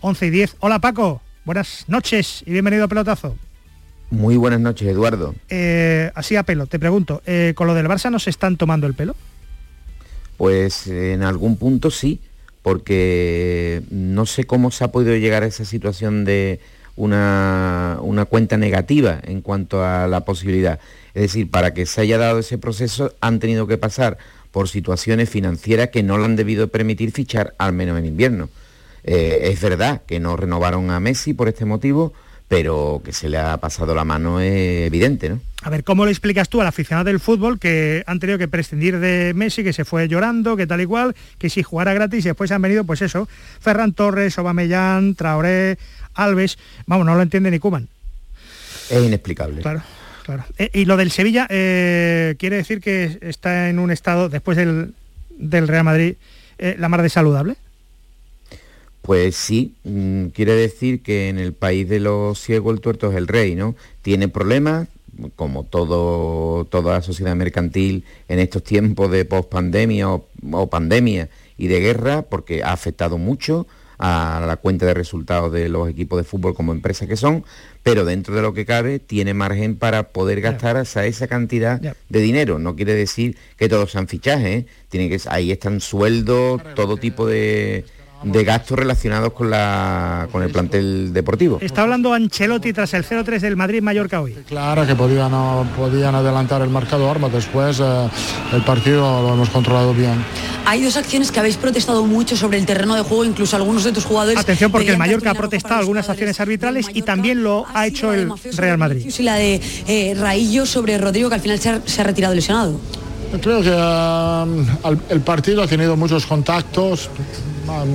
11 0.00 0.26
y 0.26 0.30
10. 0.30 0.56
Hola 0.60 0.78
Paco, 0.78 1.20
buenas 1.44 1.84
noches 1.86 2.42
y 2.46 2.52
bienvenido 2.52 2.84
a 2.84 2.88
Pelotazo. 2.88 3.36
Muy 4.08 4.38
buenas 4.38 4.60
noches, 4.60 4.88
Eduardo. 4.88 5.34
Eh, 5.50 6.10
así 6.14 6.34
a 6.36 6.44
pelo, 6.44 6.66
te 6.66 6.78
pregunto, 6.78 7.20
eh, 7.26 7.52
¿con 7.54 7.66
lo 7.66 7.74
del 7.74 7.88
Barça 7.88 8.10
nos 8.10 8.26
están 8.26 8.56
tomando 8.56 8.86
el 8.86 8.94
pelo? 8.94 9.14
Pues 10.38 10.86
en 10.86 11.24
algún 11.24 11.58
punto 11.58 11.90
sí, 11.90 12.22
porque 12.62 13.82
no 13.90 14.24
sé 14.24 14.44
cómo 14.44 14.70
se 14.70 14.84
ha 14.84 14.88
podido 14.88 15.14
llegar 15.16 15.42
a 15.42 15.46
esa 15.46 15.66
situación 15.66 16.24
de 16.24 16.60
una, 16.96 18.26
cuenta 18.28 18.56
negativa 18.56 19.20
en 19.22 19.42
cuanto 19.42 19.84
a 19.84 20.06
la 20.06 20.24
posibilidad. 20.24 20.80
Es 21.14 21.22
decir, 21.22 21.50
para 21.50 21.74
que 21.74 21.86
se 21.86 22.00
haya 22.00 22.18
dado 22.18 22.38
ese 22.38 22.58
proceso 22.58 23.14
han 23.20 23.38
tenido 23.38 23.66
que 23.66 23.78
pasar 23.78 24.18
por 24.50 24.68
situaciones 24.68 25.28
financieras 25.28 25.90
que 25.90 26.02
no 26.02 26.18
le 26.18 26.24
han 26.24 26.36
debido 26.36 26.68
permitir 26.68 27.12
fichar, 27.12 27.54
al 27.58 27.72
menos 27.72 27.98
en 27.98 28.06
invierno. 28.06 28.48
Eh, 29.04 29.50
es 29.52 29.60
verdad 29.60 30.02
que 30.06 30.18
no 30.18 30.36
renovaron 30.36 30.90
a 30.90 30.98
Messi 30.98 31.34
por 31.34 31.48
este 31.48 31.64
motivo, 31.64 32.12
pero 32.48 33.02
que 33.04 33.12
se 33.12 33.28
le 33.28 33.38
ha 33.38 33.56
pasado 33.58 33.94
la 33.94 34.04
mano 34.04 34.40
es 34.40 34.86
evidente. 34.86 35.36
A 35.62 35.70
ver, 35.70 35.82
¿cómo 35.82 36.04
le 36.04 36.12
explicas 36.12 36.48
tú 36.48 36.60
al 36.60 36.66
aficionado 36.68 37.06
del 37.06 37.18
fútbol 37.18 37.58
que 37.58 38.04
han 38.06 38.20
tenido 38.20 38.38
que 38.38 38.46
prescindir 38.46 39.00
de 39.00 39.32
Messi, 39.34 39.64
que 39.64 39.72
se 39.72 39.84
fue 39.84 40.06
llorando, 40.06 40.56
que 40.56 40.66
tal 40.66 40.80
y 40.80 40.86
cual, 40.86 41.16
que 41.38 41.50
si 41.50 41.62
jugara 41.62 41.92
gratis 41.92 42.24
y 42.24 42.28
después 42.28 42.52
han 42.52 42.62
venido, 42.62 42.84
pues 42.84 43.02
eso, 43.02 43.28
Ferran 43.60 43.92
Torres, 43.92 44.38
Aubameyang, 44.38 45.16
Traoré, 45.16 45.76
Alves, 46.16 46.58
vamos, 46.86 47.06
no 47.06 47.14
lo 47.14 47.22
entiende 47.22 47.50
ni 47.50 47.58
Cuban. 47.58 47.88
Es 48.90 49.04
inexplicable. 49.04 49.62
Claro, 49.62 49.82
claro. 50.24 50.44
Eh, 50.58 50.70
y 50.72 50.84
lo 50.84 50.96
del 50.96 51.10
Sevilla, 51.10 51.46
eh, 51.50 52.34
quiere 52.38 52.56
decir 52.56 52.80
que 52.80 53.18
está 53.20 53.68
en 53.68 53.78
un 53.78 53.90
estado, 53.90 54.28
después 54.28 54.56
del, 54.56 54.94
Real 55.38 55.84
Madrid, 55.84 56.14
eh, 56.58 56.76
la 56.78 56.88
mar 56.88 57.02
de 57.02 57.08
saludable. 57.08 57.56
Pues 59.02 59.36
sí, 59.36 59.74
mm, 59.84 60.26
quiere 60.28 60.54
decir 60.54 61.02
que 61.02 61.28
en 61.28 61.38
el 61.38 61.52
país 61.52 61.88
de 61.88 62.00
los 62.00 62.40
ciegos 62.40 62.74
el 62.74 62.80
tuerto 62.80 63.10
es 63.10 63.16
el 63.16 63.28
rey, 63.28 63.54
¿no? 63.54 63.76
Tiene 64.02 64.28
problemas, 64.28 64.88
como 65.36 65.64
todo, 65.64 66.64
toda 66.64 66.94
la 66.94 67.02
sociedad 67.02 67.34
mercantil 67.36 68.04
en 68.28 68.38
estos 68.38 68.62
tiempos 68.64 69.10
de 69.10 69.24
pospandemia 69.24 70.10
o, 70.10 70.26
o 70.52 70.66
pandemia 70.68 71.28
y 71.56 71.68
de 71.68 71.80
guerra, 71.80 72.22
porque 72.22 72.62
ha 72.62 72.72
afectado 72.72 73.16
mucho 73.16 73.66
a 73.98 74.42
la 74.46 74.56
cuenta 74.56 74.86
de 74.86 74.94
resultados 74.94 75.52
de 75.52 75.68
los 75.68 75.88
equipos 75.88 76.18
de 76.18 76.24
fútbol 76.24 76.54
como 76.54 76.72
empresas 76.72 77.08
que 77.08 77.16
son, 77.16 77.44
pero 77.82 78.04
dentro 78.04 78.34
de 78.34 78.42
lo 78.42 78.52
que 78.52 78.66
cabe 78.66 78.98
tiene 78.98 79.34
margen 79.34 79.76
para 79.76 80.08
poder 80.08 80.40
gastar 80.40 80.76
hasta 80.76 81.06
esa 81.06 81.26
cantidad 81.28 81.80
de 81.80 82.20
dinero. 82.20 82.58
No 82.58 82.76
quiere 82.76 82.94
decir 82.94 83.36
que 83.56 83.68
todos 83.68 83.92
sean 83.92 84.08
fichajes, 84.08 84.46
¿eh? 84.46 84.66
Tiene 84.88 85.08
que, 85.08 85.20
ahí 85.28 85.50
están 85.52 85.80
sueldos, 85.80 86.62
todo 86.74 86.96
tipo 86.96 87.26
de 87.26 87.84
de 88.22 88.44
gastos 88.44 88.78
relacionados 88.78 89.32
con, 89.32 89.50
la, 89.50 90.28
con 90.32 90.42
el 90.42 90.50
plantel 90.50 91.12
deportivo. 91.12 91.58
Está 91.60 91.82
hablando 91.82 92.12
Ancelotti 92.12 92.72
tras 92.72 92.94
el 92.94 93.04
0-3 93.04 93.40
del 93.40 93.56
Madrid-Mallorca 93.56 94.20
hoy. 94.20 94.36
Claro 94.48 94.86
que 94.86 94.94
podían, 94.94 95.32
podían 95.76 96.14
adelantar 96.14 96.62
el 96.62 96.70
marcador, 96.70 97.18
pero 97.20 97.28
después 97.28 97.80
eh, 97.80 98.08
el 98.52 98.62
partido 98.62 99.22
lo 99.22 99.34
hemos 99.34 99.50
controlado 99.50 99.94
bien. 99.94 100.24
Hay 100.68 100.82
dos 100.82 100.96
acciones 100.96 101.30
que 101.30 101.38
habéis 101.38 101.56
protestado 101.56 102.04
mucho 102.04 102.36
sobre 102.36 102.58
el 102.58 102.66
terreno 102.66 102.96
de 102.96 103.02
juego, 103.02 103.24
incluso 103.24 103.54
algunos 103.54 103.84
de 103.84 103.92
tus 103.92 104.04
jugadores. 104.04 104.38
Atención 104.38 104.72
porque 104.72 104.90
el 104.90 104.98
Mallorca 104.98 105.30
ha 105.30 105.34
protestado 105.34 105.78
algunas 105.78 106.10
acciones 106.10 106.40
arbitrales 106.40 106.86
y 106.92 107.02
también 107.02 107.44
lo 107.44 107.66
ha 107.72 107.86
hecho 107.86 108.12
el 108.12 108.32
Real 108.56 108.76
Madrid. 108.76 109.06
Y 109.16 109.22
la 109.22 109.36
de 109.36 109.60
eh, 109.86 110.14
Raillo 110.18 110.66
sobre 110.66 110.98
Rodrigo, 110.98 111.28
que 111.28 111.36
al 111.36 111.40
final 111.40 111.60
se 111.60 112.00
ha, 112.00 112.04
retirado 112.04 112.34
lesionado. 112.34 112.80
Creo 113.40 113.62
que 113.62 113.70
eh, 113.72 114.96
el 115.10 115.20
partido 115.20 115.62
ha 115.62 115.68
tenido 115.68 115.96
muchos 115.96 116.26
contactos, 116.26 117.10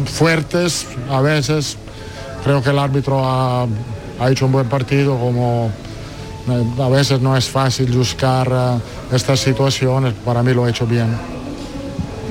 fuertes 0.06 0.88
a 1.10 1.22
veces. 1.22 1.78
Creo 2.44 2.62
que 2.62 2.70
el 2.72 2.80
árbitro 2.80 3.22
ha, 3.24 3.68
hecho 4.30 4.46
un 4.46 4.52
buen 4.52 4.68
partido, 4.68 5.18
como 5.18 5.72
eh, 6.50 6.82
a 6.82 6.90
veces 6.90 7.22
no 7.22 7.36
es 7.36 7.50
fácil 7.50 7.92
buscar 7.92 8.50
eh, 8.52 9.16
estas 9.16 9.40
situaciones, 9.40 10.14
para 10.26 10.44
mí 10.44 10.54
lo 10.54 10.66
ha 10.66 10.70
hecho 10.70 10.86
bien. 10.86 11.16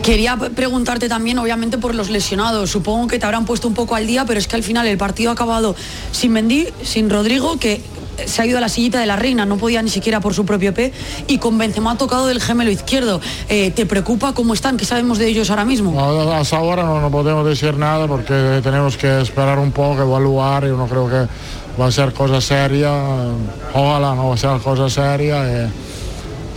Quería 0.02 0.36
preguntarte 0.36 1.08
también, 1.08 1.38
obviamente, 1.38 1.76
por 1.76 1.94
los 1.94 2.08
lesionados. 2.08 2.70
Supongo 2.70 3.06
que 3.06 3.18
te 3.18 3.26
habrán 3.26 3.44
puesto 3.44 3.68
un 3.68 3.74
poco 3.74 3.94
al 3.94 4.06
día, 4.06 4.24
pero 4.24 4.40
es 4.40 4.48
que 4.48 4.56
al 4.56 4.62
final 4.62 4.86
el 4.86 4.96
partido 4.96 5.30
ha 5.30 5.34
acabado 5.34 5.76
sin 6.10 6.32
Mendy, 6.32 6.68
sin 6.82 7.10
Rodrigo, 7.10 7.58
que 7.58 7.82
se 8.26 8.42
ha 8.42 8.46
ido 8.46 8.58
a 8.58 8.60
la 8.60 8.68
sillita 8.68 9.00
de 9.00 9.06
la 9.06 9.16
reina, 9.16 9.46
no 9.46 9.56
podía 9.56 9.82
ni 9.82 9.90
siquiera 9.90 10.20
por 10.20 10.34
su 10.34 10.44
propio 10.44 10.74
pie, 10.74 10.92
y 11.26 11.38
con 11.38 11.58
Benzema 11.58 11.92
ha 11.92 11.98
tocado 11.98 12.26
del 12.26 12.40
gemelo 12.40 12.70
izquierdo. 12.70 13.20
Eh, 13.48 13.70
¿Te 13.70 13.86
preocupa 13.86 14.32
cómo 14.32 14.54
están? 14.54 14.76
¿Qué 14.76 14.84
sabemos 14.84 15.18
de 15.18 15.28
ellos 15.28 15.50
ahora 15.50 15.64
mismo? 15.64 15.98
hasta 16.32 16.56
ahora 16.56 16.84
no, 16.84 17.10
podemos 17.10 17.46
decir 17.46 17.76
nada 17.76 18.06
porque 18.06 18.60
tenemos 18.62 18.96
que 18.96 19.20
esperar 19.20 19.58
un 19.58 19.72
poco, 19.72 20.02
evaluar, 20.02 20.64
y 20.64 20.68
no 20.68 20.86
creo 20.86 21.08
que 21.08 21.26
va 21.80 21.86
a 21.86 21.92
ser 21.92 22.12
cosa 22.12 22.40
seria, 22.40 22.92
ojalá 23.74 24.14
no 24.14 24.28
va 24.28 24.34
a 24.34 24.38
ser 24.38 24.58
cosa 24.60 24.88
seria, 24.88 25.64
eh, 25.64 25.68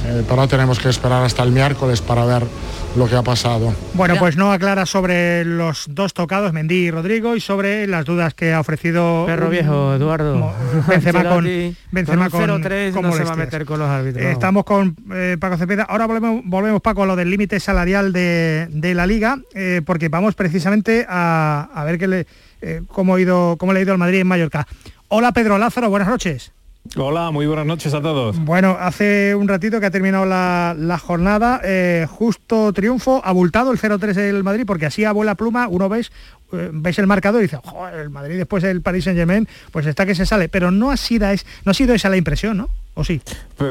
eh, 0.06 0.24
pero 0.28 0.48
tenemos 0.48 0.80
que 0.80 0.90
esperar 0.90 1.24
hasta 1.24 1.44
el 1.44 1.52
miércoles 1.52 2.02
para 2.02 2.26
ver 2.26 2.44
lo 2.96 3.08
que 3.08 3.16
ha 3.16 3.24
pasado. 3.24 3.74
Bueno, 3.94 4.16
pues 4.20 4.38
no 4.38 4.52
aclara 4.52 4.86
sobre 4.86 5.46
los 5.46 5.86
dos 5.90 6.14
tocados, 6.14 6.54
Mendy 6.54 6.76
y 6.76 6.92
Rodrigo, 6.92 7.36
y 7.36 7.40
sobre 7.40 7.88
las 7.88 8.06
dudas 8.06 8.34
que 8.34 8.54
ha 8.54 8.60
ofrecido... 8.60 9.26
Perro 9.26 9.50
viejo, 9.50 9.96
Eduardo. 9.96 10.54
Benzema 10.88 11.24
con, 11.24 11.46
Benzema 11.92 12.30
con, 12.30 12.48
no 12.48 13.14
se 13.14 13.24
va 13.24 13.34
a 13.34 13.36
meter 13.36 13.66
con 13.66 13.80
los 13.80 13.90
árbitros. 13.90 14.26
Estamos 14.26 14.64
con 14.64 14.96
eh, 15.14 15.38
Paco 15.40 15.58
Cepeda. 15.58 15.84
Ahora 15.84 16.06
volvemos, 16.06 16.42
volvemos, 16.46 16.82
Paco, 16.82 17.04
a 17.04 17.06
lo 17.06 17.16
del 17.16 17.30
límite 17.30 17.60
salarial 17.60 18.14
de, 18.14 18.94
la 18.94 19.08
Liga, 19.08 19.40
eh, 19.56 19.82
porque 19.86 20.10
vamos 20.10 20.36
precisamente 20.36 21.06
a, 21.10 21.84
ver 21.86 21.98
qué 21.98 22.08
le, 22.08 22.28
eh, 22.62 22.82
cómo, 22.88 23.16
ha 23.16 23.22
ido, 23.22 23.58
cómo 23.58 23.74
le 23.74 23.80
ha 23.80 23.82
ido 23.82 23.94
al 23.94 23.98
Madrid 23.98 24.20
en 24.20 24.28
Mallorca. 24.28 24.68
Hola 25.08 25.32
Pedro 25.32 25.58
Lázaro, 25.58 25.90
buenas 25.90 26.08
noches. 26.08 26.52
Hola, 26.96 27.32
muy 27.32 27.48
buenas 27.48 27.66
noches 27.66 27.92
a 27.96 28.02
todos. 28.02 28.38
Bueno, 28.38 28.78
hace 28.80 29.34
un 29.34 29.48
ratito 29.48 29.80
que 29.80 29.88
ha 29.88 29.92
terminado 29.92 30.26
la, 30.28 31.02
jornada, 31.02 31.60
eh, 31.64 32.06
justo 32.08 32.72
triunfo, 32.72 33.20
abultado 33.26 33.72
el 33.72 33.80
0-3 33.80 34.14
del 34.14 34.44
Madrid, 34.44 34.64
porque 34.68 34.86
así 34.86 35.04
a 35.04 35.12
buena 35.12 35.34
pluma 35.34 35.68
uno 35.68 35.90
ves, 35.90 36.12
eh, 36.52 36.70
ves 36.72 37.00
el 37.00 37.08
marcador 37.08 37.42
y 37.42 37.46
dice, 37.46 37.58
el 37.96 38.12
Madrid 38.12 38.38
después 38.38 38.62
del 38.62 38.82
Paris 38.82 39.06
Saint 39.06 39.18
Germain, 39.18 39.48
pues 39.72 39.88
está 39.88 40.06
que 40.06 40.14
se 40.14 40.28
sale, 40.28 40.50
pero 40.50 40.70
no 40.70 40.92
ha 40.92 40.98
sido 40.98 41.96
esa 41.96 42.10
la 42.10 42.18
impresión, 42.18 42.58
¿no? 42.58 42.70
¿O 42.94 43.04
sí? 43.04 43.22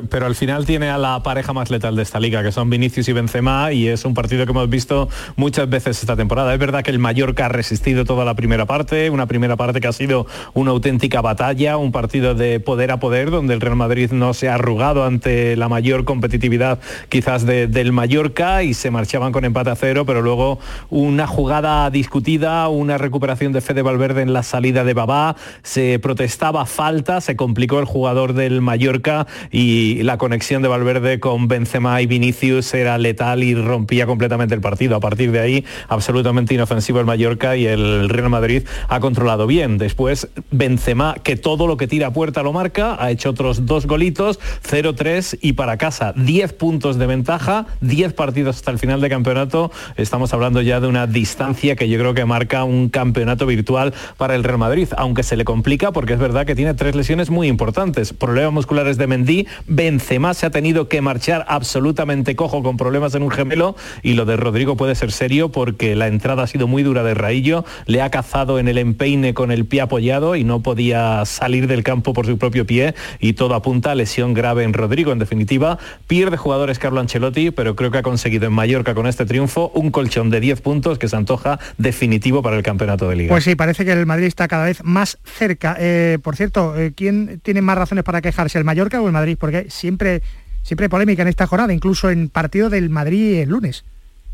Pero 0.08 0.26
al 0.26 0.34
final 0.34 0.66
tiene 0.66 0.88
a 0.88 0.98
la 0.98 1.22
pareja 1.22 1.52
más 1.52 1.70
letal 1.70 1.96
de 1.96 2.02
esta 2.02 2.20
liga, 2.20 2.42
que 2.42 2.52
son 2.52 2.70
Vinicius 2.70 3.08
y 3.08 3.12
Benzema, 3.12 3.72
y 3.72 3.88
es 3.88 4.04
un 4.04 4.14
partido 4.14 4.44
que 4.44 4.52
hemos 4.52 4.68
visto 4.68 5.08
muchas 5.36 5.68
veces 5.68 6.00
esta 6.00 6.16
temporada. 6.16 6.52
Es 6.52 6.58
verdad 6.58 6.82
que 6.82 6.90
el 6.90 6.98
Mallorca 6.98 7.46
ha 7.46 7.48
resistido 7.48 8.04
toda 8.04 8.24
la 8.24 8.34
primera 8.34 8.66
parte, 8.66 9.10
una 9.10 9.26
primera 9.26 9.56
parte 9.56 9.80
que 9.80 9.88
ha 9.88 9.92
sido 9.92 10.26
una 10.54 10.70
auténtica 10.70 11.20
batalla, 11.20 11.76
un 11.76 11.92
partido 11.92 12.34
de 12.34 12.60
poder 12.60 12.90
a 12.90 13.00
poder, 13.00 13.30
donde 13.30 13.54
el 13.54 13.60
Real 13.60 13.76
Madrid 13.76 14.10
no 14.12 14.34
se 14.34 14.48
ha 14.48 14.54
arrugado 14.54 15.04
ante 15.04 15.56
la 15.56 15.68
mayor 15.68 16.04
competitividad 16.04 16.80
quizás 17.08 17.44
del 17.46 17.92
Mallorca 17.92 18.62
y 18.62 18.74
se 18.74 18.90
marchaban 18.90 19.32
con 19.32 19.44
empate 19.44 19.70
a 19.70 19.76
cero, 19.76 20.04
pero 20.06 20.22
luego 20.22 20.58
una 20.90 21.26
jugada 21.26 21.90
discutida, 21.90 22.68
una 22.68 22.98
recuperación 22.98 23.52
de 23.52 23.60
Fede 23.60 23.82
Valverde 23.82 24.22
en 24.22 24.32
la 24.32 24.42
salida 24.42 24.84
de 24.84 24.94
Babá, 24.94 25.36
se 25.62 25.98
protestaba 25.98 26.66
falta, 26.66 27.20
se 27.20 27.36
complicó 27.36 27.78
el 27.78 27.84
jugador 27.84 28.34
del 28.34 28.60
Mallorca 28.60 29.26
y 29.50 29.81
la 30.02 30.18
conexión 30.18 30.62
de 30.62 30.68
Valverde 30.68 31.20
con 31.20 31.48
Benzema 31.48 32.00
y 32.00 32.06
Vinicius 32.06 32.72
era 32.74 32.98
letal 32.98 33.42
y 33.42 33.54
rompía 33.54 34.06
completamente 34.06 34.54
el 34.54 34.60
partido. 34.60 34.96
A 34.96 35.00
partir 35.00 35.32
de 35.32 35.40
ahí, 35.40 35.64
absolutamente 35.88 36.54
inofensivo 36.54 37.00
el 37.00 37.06
Mallorca 37.06 37.56
y 37.56 37.66
el 37.66 38.08
Real 38.08 38.30
Madrid 38.30 38.64
ha 38.88 39.00
controlado 39.00 39.46
bien. 39.46 39.78
Después, 39.78 40.28
Benzema, 40.50 41.16
que 41.22 41.36
todo 41.36 41.66
lo 41.66 41.76
que 41.76 41.86
tira 41.86 42.08
a 42.08 42.12
puerta 42.12 42.42
lo 42.42 42.52
marca, 42.52 42.96
ha 43.02 43.10
hecho 43.10 43.30
otros 43.30 43.66
dos 43.66 43.86
golitos, 43.86 44.38
0-3 44.68 45.38
y 45.40 45.54
para 45.54 45.76
casa 45.76 46.12
10 46.16 46.52
puntos 46.54 46.98
de 46.98 47.06
ventaja, 47.06 47.66
10 47.80 48.12
partidos 48.12 48.56
hasta 48.56 48.70
el 48.70 48.78
final 48.78 49.00
de 49.00 49.08
campeonato. 49.08 49.70
Estamos 49.96 50.32
hablando 50.32 50.60
ya 50.60 50.80
de 50.80 50.86
una 50.86 51.06
distancia 51.06 51.76
que 51.76 51.88
yo 51.88 51.98
creo 51.98 52.14
que 52.14 52.24
marca 52.24 52.64
un 52.64 52.88
campeonato 52.88 53.46
virtual 53.46 53.94
para 54.16 54.34
el 54.34 54.44
Real 54.44 54.58
Madrid, 54.58 54.88
aunque 54.96 55.22
se 55.22 55.36
le 55.36 55.44
complica 55.44 55.92
porque 55.92 56.12
es 56.12 56.18
verdad 56.18 56.46
que 56.46 56.54
tiene 56.54 56.74
tres 56.74 56.94
lesiones 56.94 57.30
muy 57.30 57.48
importantes, 57.48 58.12
problemas 58.12 58.52
musculares 58.52 58.96
de 58.96 59.06
Mendy, 59.06 59.46
Benzema 59.66 60.34
se 60.34 60.46
ha 60.46 60.50
tenido 60.50 60.88
que 60.88 61.00
marchar 61.00 61.44
absolutamente 61.48 62.36
cojo 62.36 62.62
con 62.62 62.76
problemas 62.76 63.14
en 63.14 63.22
un 63.22 63.30
gemelo 63.30 63.76
y 64.02 64.14
lo 64.14 64.24
de 64.24 64.36
Rodrigo 64.36 64.76
puede 64.76 64.94
ser 64.94 65.12
serio 65.12 65.50
porque 65.50 65.96
la 65.96 66.08
entrada 66.08 66.44
ha 66.44 66.46
sido 66.46 66.66
muy 66.66 66.82
dura 66.82 67.02
de 67.02 67.14
Raillo, 67.14 67.64
le 67.86 68.02
ha 68.02 68.10
cazado 68.10 68.58
en 68.58 68.68
el 68.68 68.78
empeine 68.78 69.34
con 69.34 69.50
el 69.50 69.66
pie 69.66 69.82
apoyado 69.82 70.36
y 70.36 70.44
no 70.44 70.60
podía 70.62 71.24
salir 71.24 71.66
del 71.66 71.82
campo 71.82 72.12
por 72.12 72.26
su 72.26 72.38
propio 72.38 72.66
pie 72.66 72.94
y 73.20 73.34
todo 73.34 73.54
apunta 73.54 73.92
a 73.92 73.94
lesión 73.94 74.34
grave 74.34 74.64
en 74.64 74.72
Rodrigo. 74.72 75.12
En 75.12 75.18
definitiva, 75.18 75.78
pierde 76.06 76.36
jugadores 76.36 76.78
Carlo 76.78 77.00
Ancelotti, 77.00 77.50
pero 77.50 77.76
creo 77.76 77.90
que 77.90 77.98
ha 77.98 78.02
conseguido 78.02 78.46
en 78.46 78.52
Mallorca 78.52 78.94
con 78.94 79.06
este 79.06 79.26
triunfo 79.26 79.70
un 79.74 79.90
colchón 79.90 80.30
de 80.30 80.40
10 80.40 80.60
puntos 80.60 80.98
que 80.98 81.08
se 81.08 81.16
antoja 81.16 81.58
definitivo 81.78 82.42
para 82.42 82.56
el 82.56 82.62
campeonato 82.62 83.08
de 83.08 83.16
liga. 83.16 83.30
Pues 83.30 83.44
sí, 83.44 83.54
parece 83.54 83.84
que 83.84 83.92
el 83.92 84.06
Madrid 84.06 84.26
está 84.26 84.48
cada 84.48 84.64
vez 84.64 84.82
más 84.84 85.18
cerca. 85.24 85.76
Eh, 85.78 86.18
por 86.22 86.36
cierto, 86.36 86.76
eh, 86.76 86.92
¿quién 86.94 87.40
tiene 87.42 87.62
más 87.62 87.76
razones 87.76 88.04
para 88.04 88.20
quejarse? 88.20 88.58
¿El 88.58 88.64
Mallorca 88.64 89.00
o 89.00 89.06
el 89.06 89.12
Madrid? 89.12 89.36
Porque 89.38 89.51
siempre, 89.68 90.22
siempre 90.62 90.84
hay 90.84 90.88
polémica 90.88 91.22
en 91.22 91.28
esta 91.28 91.46
jornada, 91.46 91.72
incluso 91.72 92.10
en 92.10 92.28
partido 92.28 92.70
del 92.70 92.90
Madrid 92.90 93.40
el 93.40 93.50
lunes. 93.50 93.84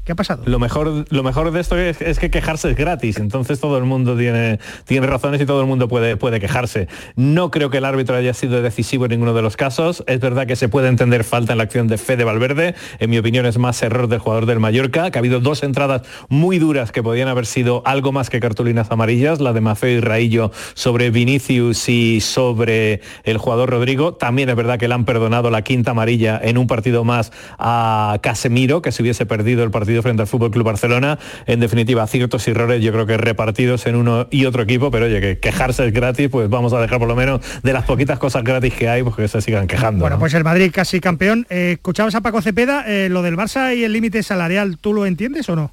¿Qué 0.09 0.13
ha 0.13 0.17
pasado? 0.17 0.43
Lo 0.47 0.59
mejor, 0.59 1.05
lo 1.11 1.23
mejor 1.23 1.51
de 1.51 1.61
esto 1.61 1.77
es, 1.77 2.19
que 2.19 2.31
quejarse 2.31 2.71
es 2.71 2.77
gratis, 2.79 3.19
entonces 3.19 3.61
todo 3.61 3.77
el 3.77 3.85
mundo 3.85 4.17
tiene, 4.17 4.59
tiene 4.87 5.07
razones 5.07 5.39
y 5.39 5.45
todo 5.45 5.61
el 5.61 5.67
mundo 5.67 5.87
puede, 5.87 6.17
puede 6.17 6.41
quejarse. 6.41 6.89
No 7.15 7.51
creo 7.51 7.69
que 7.69 7.77
el 7.77 7.85
árbitro 7.85 8.17
haya 8.17 8.33
sido 8.33 8.63
decisivo 8.63 9.05
en 9.05 9.11
ninguno 9.11 9.35
de 9.35 9.43
los 9.43 9.59
casos. 9.59 10.03
Es 10.07 10.19
verdad 10.19 10.47
que 10.47 10.57
se 10.57 10.71
puede 10.71 10.89
entender 10.89 11.25
falta 11.25 11.53
en 11.53 11.59
la 11.59 11.65
acción 11.65 11.89
de 11.89 11.99
Fede 11.99 12.25
Valverde. 12.25 12.75
En 13.01 13.11
mi 13.11 13.19
opinión 13.19 13.45
es 13.45 13.59
más 13.59 13.83
error 13.83 14.09
del 14.09 14.19
jugador 14.19 14.47
del 14.47 14.61
Mallorca, 14.61 15.11
que 15.11 15.19
ha 15.19 15.21
habido 15.21 15.41
dos 15.41 15.63
entradas 15.63 16.01
muy 16.31 16.59
duras 16.59 16.91
que 16.91 17.03
podían 17.03 17.29
haber 17.29 17.45
sido 17.45 17.83
algo 17.85 18.11
más 18.11 18.31
que 18.31 18.41
cartulinas 18.41 18.91
amarillas, 18.91 19.43
la 19.43 19.53
de 19.53 19.61
Mafeo 19.61 19.99
y 19.99 20.01
Raillo 20.01 20.53
sobre 20.73 21.11
Vinicius 21.11 21.87
y 21.91 22.23
sobre 22.23 23.03
el 23.25 23.37
jugador 23.37 23.69
Rodrigo. 23.69 24.15
También 24.15 24.49
es 24.49 24.57
verdad 24.57 24.79
que 24.79 24.89
le 24.89 24.95
han 24.95 25.05
perdonado 25.05 25.51
la 25.51 25.61
quinta 25.61 25.91
amarilla 25.91 26.41
en 26.43 26.57
un 26.57 26.67
partido 26.67 27.05
más 27.05 27.31
a 27.59 28.19
Casemiro, 28.23 28.81
que 28.81 28.91
se 28.91 29.03
hubiese 29.03 29.27
perdido 29.27 29.65
el 29.65 29.71
partido 29.71 29.98
frente 30.03 30.23
al 30.23 30.29
Fútbol 30.29 30.51
Club 30.51 30.65
Barcelona. 30.65 31.19
En 31.47 31.61
definitiva, 31.61 32.07
ciertos 32.07 32.47
errores 32.49 32.83
yo 32.83 32.93
creo 32.93 33.07
que 33.07 33.17
repartidos 33.17 33.87
en 33.87 33.97
uno 33.97 34.29
y 34.31 34.45
otro 34.45 34.63
equipo, 34.63 34.91
pero 34.91 35.07
oye, 35.07 35.21
que 35.21 35.39
quejarse 35.39 35.87
es 35.87 35.93
gratis, 35.93 36.29
pues 36.31 36.49
vamos 36.49 36.73
a 36.73 36.81
dejar 36.81 36.99
por 36.99 37.09
lo 37.09 37.17
menos 37.17 37.41
de 37.63 37.73
las 37.73 37.85
poquitas 37.85 38.19
cosas 38.19 38.45
gratis 38.45 38.75
que 38.75 38.89
hay, 38.89 39.03
pues 39.03 39.17
que 39.17 39.29
se 39.29 39.41
sigan 39.41 39.67
quejando. 39.67 40.01
Bueno, 40.01 40.19
pues 40.19 40.35
el 40.35 40.45
Madrid 40.45 40.71
casi 40.73 41.01
campeón. 41.01 41.47
Eh, 41.51 41.73
escuchabas 41.75 42.15
a 42.15 42.21
Paco 42.21 42.43
Cepeda, 42.43 42.85
eh, 42.87 43.09
lo 43.09 43.23
del 43.23 43.37
Barça 43.37 43.77
y 43.77 43.85
el 43.85 43.93
límite 43.93 44.23
salarial, 44.23 44.79
¿tú 44.79 44.93
lo 44.93 45.07
entiendes 45.07 45.49
o 45.49 45.57
no? 45.57 45.71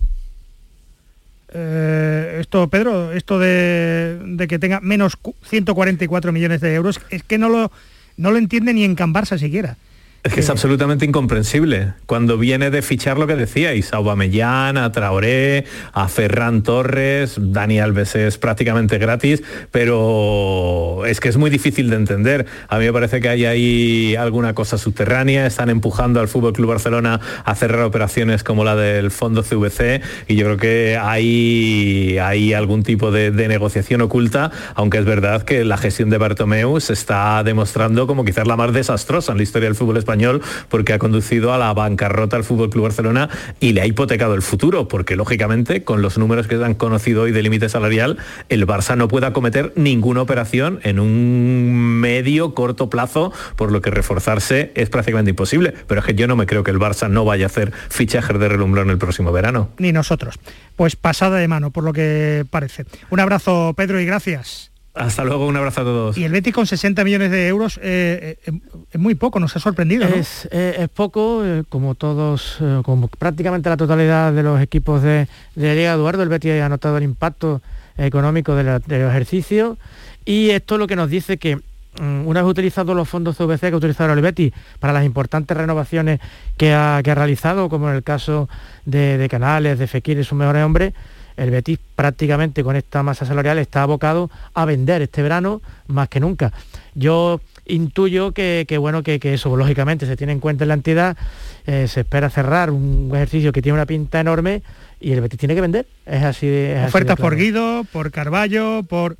Eh, 1.53 2.37
esto, 2.41 2.67
Pedro, 2.67 3.13
esto 3.13 3.39
de, 3.39 4.19
de, 4.25 4.47
que 4.47 4.59
tenga 4.59 4.81
menos 4.81 5.17
144 5.43 6.33
millones 6.33 6.59
de 6.59 6.73
euros, 6.73 6.99
es 7.09 7.23
que 7.23 7.37
no 7.37 7.47
lo, 7.47 7.71
no 8.17 8.31
lo 8.31 8.37
entiende 8.37 8.73
ni 8.73 8.83
en 8.83 8.95
Can 8.95 9.13
Barça 9.13 9.37
siquiera. 9.37 9.77
Es 10.25 10.33
que 10.33 10.39
es 10.39 10.49
absolutamente 10.49 11.05
incomprensible. 11.05 11.93
Cuando 12.07 12.39
viene 12.39 12.71
de 12.71 12.81
fichar 12.81 13.19
lo 13.19 13.27
que 13.27 13.35
decíais, 13.35 13.93
a 13.93 13.97
Aubameyang, 13.97 14.75
a 14.75 14.91
Traoré, 14.91 15.65
a 15.93 16.07
Ferran 16.07 16.63
Torres, 16.63 17.35
Dani 17.37 17.79
Alves 17.79 18.15
es 18.15 18.39
prácticamente 18.39 18.97
gratis, 18.97 19.43
pero 19.69 21.05
es 21.05 21.19
que 21.19 21.29
es 21.29 21.37
muy 21.37 21.51
difícil 21.51 21.91
de 21.91 21.97
entender. 21.97 22.47
A 22.69 22.79
mí 22.79 22.85
me 22.85 22.91
parece 22.91 23.21
que 23.21 23.29
hay 23.29 23.45
ahí 23.45 24.15
alguna 24.15 24.55
cosa 24.55 24.79
subterránea, 24.79 25.45
están 25.45 25.69
empujando 25.69 26.19
al 26.19 26.27
Fútbol 26.27 26.53
Club 26.53 26.69
Barcelona 26.69 27.19
a 27.43 27.53
cerrar 27.53 27.83
operaciones 27.83 28.43
como 28.43 28.63
la 28.63 28.75
del 28.75 29.11
fondo 29.11 29.43
CVC 29.43 30.01
y 30.27 30.37
yo 30.37 30.45
creo 30.45 30.57
que 30.57 30.97
hay, 30.99 32.17
hay 32.17 32.53
algún 32.53 32.81
tipo 32.81 33.11
de, 33.11 33.29
de 33.29 33.47
negociación 33.47 34.01
oculta, 34.01 34.49
aunque 34.73 34.97
es 34.97 35.05
verdad 35.05 35.43
que 35.43 35.63
la 35.65 35.77
gestión 35.77 36.09
de 36.09 36.17
Bartomeu 36.17 36.79
se 36.79 36.93
está 36.93 37.43
demostrando 37.43 38.07
como 38.07 38.25
quizás 38.25 38.47
la 38.47 38.55
más 38.55 38.73
desastrosa 38.73 39.31
en 39.31 39.37
la 39.37 39.43
historia 39.43 39.69
del 39.69 39.75
fútbol 39.75 39.97
español 39.97 40.14
porque 40.69 40.93
ha 40.93 40.99
conducido 40.99 41.53
a 41.53 41.57
la 41.57 41.73
bancarrota 41.73 42.35
al 42.35 42.43
Fútbol 42.43 42.69
Club 42.69 42.83
Barcelona 42.83 43.29
y 43.59 43.73
le 43.73 43.81
ha 43.81 43.85
hipotecado 43.85 44.33
el 44.33 44.41
futuro, 44.41 44.87
porque 44.87 45.15
lógicamente 45.15 45.83
con 45.83 46.01
los 46.01 46.17
números 46.17 46.47
que 46.47 46.57
se 46.57 46.63
han 46.63 46.75
conocido 46.75 47.23
hoy 47.23 47.31
de 47.31 47.43
límite 47.43 47.69
salarial, 47.69 48.17
el 48.49 48.65
Barça 48.67 48.95
no 48.97 49.07
puede 49.07 49.25
acometer 49.25 49.73
ninguna 49.75 50.21
operación 50.21 50.79
en 50.83 50.99
un 50.99 51.99
medio 51.99 52.53
corto 52.53 52.89
plazo, 52.89 53.31
por 53.55 53.71
lo 53.71 53.81
que 53.81 53.91
reforzarse 53.91 54.71
es 54.75 54.89
prácticamente 54.89 55.31
imposible. 55.31 55.73
Pero 55.87 55.99
es 56.01 56.05
que 56.05 56.15
yo 56.15 56.27
no 56.27 56.35
me 56.35 56.45
creo 56.45 56.63
que 56.63 56.71
el 56.71 56.79
Barça 56.79 57.09
no 57.09 57.25
vaya 57.25 57.45
a 57.45 57.47
hacer 57.47 57.71
fichajes 57.89 58.39
de 58.39 58.49
relumbrón 58.49 58.89
el 58.89 58.97
próximo 58.97 59.31
verano. 59.31 59.69
Ni 59.77 59.91
nosotros. 59.91 60.35
Pues 60.75 60.95
pasada 60.95 61.37
de 61.37 61.47
mano, 61.47 61.71
por 61.71 61.83
lo 61.83 61.93
que 61.93 62.45
parece. 62.49 62.85
Un 63.09 63.19
abrazo, 63.19 63.73
Pedro, 63.75 63.99
y 63.99 64.05
gracias. 64.05 64.71
Hasta 64.95 65.25
luego, 65.25 65.45
un 65.45 65.57
abrazo 65.57 65.81
a 65.81 65.83
todos. 65.83 66.17
Y 66.17 66.23
el 66.23 66.31
Betis 66.31 66.53
con 66.53 66.65
60 66.65 67.03
millones 67.03 67.29
de 67.29 67.47
euros 67.47 67.77
eh, 67.83 68.37
eh, 68.45 68.59
es 68.91 68.99
muy 68.99 69.15
poco, 69.15 69.41
nos 69.41 69.55
ha 69.55 69.59
sorprendido. 69.59 70.07
Es, 70.07 70.47
es, 70.51 70.89
poco, 70.89 71.43
eh, 71.43 71.63
como 71.67 71.95
todos, 71.95 72.59
como 72.83 73.09
prácticamente 73.09 73.69
la 73.69 73.75
totalidad 73.75 74.31
de 74.31 74.41
los 74.41 74.61
equipos 74.61 75.01
de, 75.01 75.27
de 75.55 75.75
Liga 75.75 75.93
Eduardo, 75.93 76.23
el 76.23 76.29
Betis 76.29 76.61
ha 76.61 76.69
notado 76.69 76.97
el 76.97 77.03
impacto 77.03 77.61
económico 77.97 78.55
del 78.55 78.81
ejercicio 78.89 79.77
y 80.25 80.49
esto 80.49 80.75
es 80.75 80.79
lo 80.79 80.87
que 80.87 80.95
nos 80.95 81.09
dice 81.09 81.37
que 81.37 81.57
mm, 81.57 82.27
una 82.27 82.41
vez 82.41 82.49
utilizados 82.49 82.95
los 82.95 83.07
fondos 83.07 83.37
CVC 83.37 83.59
que 83.59 83.73
ha 83.73 83.77
utilizado 83.77 84.13
el 84.13 84.21
Betis 84.21 84.53
para 84.79 84.93
las 84.93 85.05
importantes 85.05 85.55
renovaciones 85.55 86.19
que 86.57 86.73
ha, 86.73 87.01
que 87.03 87.11
ha 87.11 87.15
realizado, 87.15 87.69
como 87.69 87.89
en 87.89 87.95
el 87.95 88.03
caso 88.03 88.49
de, 88.85 89.17
de 89.17 89.29
Canales, 89.29 89.77
de 89.77 89.87
Fekir 89.87 90.19
y 90.19 90.23
sus 90.23 90.37
mejores 90.37 90.63
hombres, 90.63 90.93
el 91.37 91.51
Betis 91.51 91.79
prácticamente 91.95 92.63
con 92.63 92.75
esta 92.75 93.03
masa 93.03 93.25
salarial 93.25 93.57
está 93.57 93.83
abocado 93.83 94.29
a 94.53 94.65
vender 94.65 95.01
este 95.01 95.21
verano 95.21 95.61
más 95.87 96.09
que 96.09 96.19
nunca. 96.19 96.51
Yo 96.93 97.41
intuyo 97.65 98.31
que, 98.31 98.65
bueno, 98.79 99.03
que, 99.03 99.19
eso 99.21 99.55
lógicamente 99.55 100.05
se 100.05 100.15
tiene 100.15 100.33
en 100.33 100.39
cuenta 100.39 100.63
en 100.63 100.67
la 100.69 100.73
entidad, 100.75 101.17
eh, 101.65 101.87
se 101.87 102.01
espera 102.01 102.29
cerrar 102.29 102.69
un 102.69 103.11
ejercicio 103.13 103.51
que 103.51 103.61
tiene 103.61 103.73
una 103.73 103.85
pinta 103.85 104.19
enorme 104.19 104.61
y 104.99 105.11
el 105.11 105.21
Betis 105.21 105.39
tiene 105.39 105.55
que 105.55 105.61
vender. 105.61 105.87
Es 106.05 106.23
así 106.23 106.47
de... 106.47 106.83
Ofertas 106.87 107.17
por 107.17 107.35
Guido, 107.35 107.85
por 107.91 108.11
Carballo, 108.11 108.83
por 108.83 109.17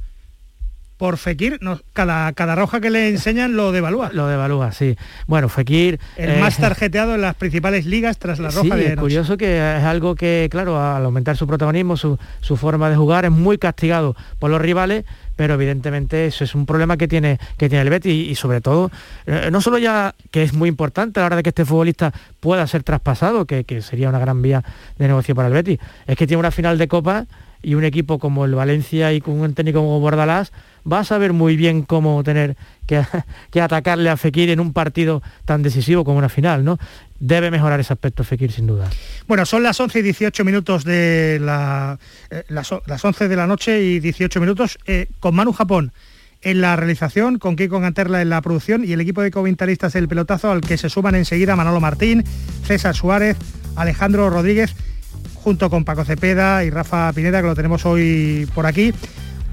por 0.98 1.18
Fekir, 1.18 1.60
cada, 1.94 2.32
cada 2.34 2.56
roja 2.56 2.80
que 2.80 2.90
le 2.90 3.10
enseñan 3.10 3.56
lo 3.56 3.72
devalúa. 3.72 4.12
Lo 4.14 4.28
devalúa, 4.28 4.72
sí. 4.72 4.96
Bueno, 5.28 5.50
Fekir... 5.50 6.00
El 6.16 6.32
eh, 6.32 6.40
más 6.40 6.58
tarjeteado 6.60 7.16
en 7.16 7.22
las 7.22 7.36
principales 7.36 7.86
ligas 7.86 8.18
tras 8.18 8.40
la 8.40 8.50
roja 8.50 8.76
sí, 8.76 8.82
de 8.82 8.94
es 8.94 8.96
curioso 8.96 9.38
que 9.38 9.58
es 9.78 9.84
algo 9.84 10.16
que, 10.16 10.48
claro, 10.50 10.82
al 10.82 11.04
aumentar 11.04 11.36
su 11.36 11.48
protagonismo, 11.48 11.98
su, 11.98 12.18
forma 12.56 12.90
de 12.90 12.96
jugar, 12.96 13.26
es 13.26 13.32
muy 13.32 13.58
castigado 13.58 14.16
por 14.40 14.50
los 14.50 14.62
rivales, 14.62 15.04
pero 15.36 15.56
evidentemente 15.56 16.28
eso 16.28 16.46
es 16.46 16.56
un 16.56 16.66
problema 16.66 16.96
que 16.96 17.10
tiene, 17.10 17.40
que 17.58 17.68
tiene 17.68 17.82
el 17.82 17.90
Betis 17.90 18.32
y, 18.32 18.36
sobre 18.36 18.62
todo, 18.62 18.90
eh, 19.26 19.50
no 19.52 19.60
solo 19.60 19.78
ya 19.78 20.16
que 20.32 20.44
es 20.44 20.54
muy 20.54 20.70
importante 20.70 21.20
a 21.20 21.24
la 21.24 21.28
hora 21.28 21.36
de 21.36 21.44
que 21.44 21.50
este 21.50 21.66
futbolista 21.66 22.14
pueda 22.40 22.66
ser 22.68 22.84
traspasado, 22.84 23.46
que, 23.46 23.66
que 23.66 23.82
sería 23.82 24.08
una 24.08 24.20
gran 24.20 24.42
vía 24.42 24.64
de 24.98 25.08
negocio 25.08 25.36
para 25.36 25.50
el 25.50 25.54
Betis, 25.54 25.80
es 26.08 26.16
que 26.16 26.26
tiene 26.26 26.40
una 26.40 26.52
final 26.52 26.78
de 26.78 26.88
Copa 26.88 27.26
y 27.62 27.76
un 27.76 27.84
equipo 27.84 28.20
como 28.20 28.46
el 28.46 28.56
Valencia 28.56 29.14
y 29.14 29.22
con 29.22 29.40
un 29.40 29.54
técnico 29.54 29.80
como 29.80 30.00
Bordalás 30.00 30.52
va 30.90 31.00
a 31.00 31.04
saber 31.04 31.34
muy 31.34 31.56
bien 31.56 31.82
cómo 31.84 32.24
tener 32.24 32.56
que, 33.52 33.62
atacarle 33.62 34.10
a 34.10 34.18
Fekir 34.18 34.50
en 34.50 34.60
un 34.60 34.74
partido 34.74 35.24
tan 35.46 35.64
decisivo 35.64 36.04
como 36.06 36.18
una 36.18 36.30
final, 36.30 36.64
¿no? 36.64 36.78
Debe 37.20 37.50
mejorar 37.50 37.80
ese 37.80 37.94
aspecto 37.94 38.24
Fekir 38.24 38.52
sin 38.52 38.68
duda. 38.68 38.90
Bueno, 39.28 39.46
son 39.46 39.64
las 39.64 39.80
11 39.80 40.00
y 40.00 40.02
18 40.04 40.46
minutos 40.46 40.84
de 40.84 41.40
la, 41.42 41.98
eh, 42.30 42.44
las, 42.50 42.74
las, 42.86 43.04
11 43.04 43.28
de 43.28 43.36
la 43.36 43.48
noche 43.48 43.82
y 43.82 44.00
18 44.00 44.40
minutos 44.40 44.78
eh, 44.86 45.08
con 45.20 45.34
Manu 45.34 45.54
Japón 45.54 45.92
en 46.42 46.62
la 46.62 46.76
realización, 46.76 47.40
con 47.40 47.56
Kiko 47.56 47.80
Ganterla 47.80 48.22
en 48.22 48.30
la 48.30 48.42
producción 48.42 48.86
y 48.86 48.94
el 48.94 49.02
equipo 49.02 49.22
de 49.22 49.32
comentaristas 49.32 49.96
el 49.96 50.08
pelotazo 50.08 50.52
al 50.52 50.62
que 50.62 50.78
se 50.78 50.90
suman 50.90 51.16
enseguida 51.16 51.56
Manolo 51.56 51.80
Martín, 51.80 52.24
César 52.64 52.96
Suárez, 52.96 53.36
Alejandro 53.76 54.30
Rodríguez 54.30 54.76
junto 55.46 55.70
con 55.70 55.86
Paco 55.86 56.04
Cepeda 56.04 56.64
y 56.64 56.72
Rafa 56.72 57.14
Pineda, 57.14 57.40
que 57.40 57.46
lo 57.46 57.54
tenemos 57.54 57.86
hoy 57.86 58.50
por 58.56 58.66
aquí. 58.66 58.92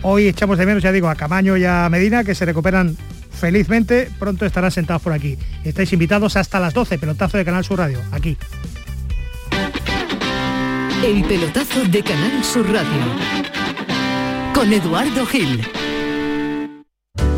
Hoy 0.00 0.26
echamos 0.26 0.56
de 0.56 0.64
menos, 0.64 0.82
ya 0.82 0.90
digo, 0.90 1.10
a 1.10 1.14
Camaño 1.14 1.54
y 1.58 1.66
a 1.66 1.86
Medina, 1.90 2.24
que 2.24 2.34
se 2.34 2.46
recuperan 2.46 2.96
felizmente. 3.30 4.08
Pronto 4.18 4.46
estarán 4.46 4.70
sentados 4.70 5.02
por 5.02 5.12
aquí. 5.12 5.36
Estáis 5.64 5.92
invitados 5.92 6.36
hasta 6.36 6.58
las 6.60 6.72
12, 6.72 6.96
pelotazo 6.96 7.36
de 7.36 7.44
Canal 7.44 7.62
Sur 7.62 7.78
Radio, 7.78 7.98
aquí. 8.10 8.38
El 11.04 11.24
pelotazo 11.24 11.84
de 11.84 12.02
Canal 12.02 12.42
Sur 12.42 12.66
Radio. 12.72 13.02
Con 14.54 14.72
Eduardo 14.72 15.26
Gil. 15.26 15.60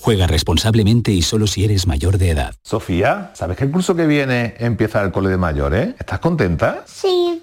Juega 0.00 0.26
responsablemente 0.28 1.10
y 1.12 1.22
solo 1.22 1.46
si 1.46 1.64
eres 1.64 1.86
mayor 1.86 2.18
de 2.18 2.30
edad. 2.30 2.54
Sofía, 2.62 3.32
¿sabes 3.34 3.56
que 3.56 3.64
el 3.64 3.70
curso 3.72 3.96
que 3.96 4.06
viene 4.06 4.54
empieza 4.58 5.02
el 5.02 5.10
cole 5.10 5.28
de 5.28 5.36
mayores? 5.36 5.94
¿Estás 5.98 6.20
contenta? 6.20 6.84
Sí, 6.86 7.42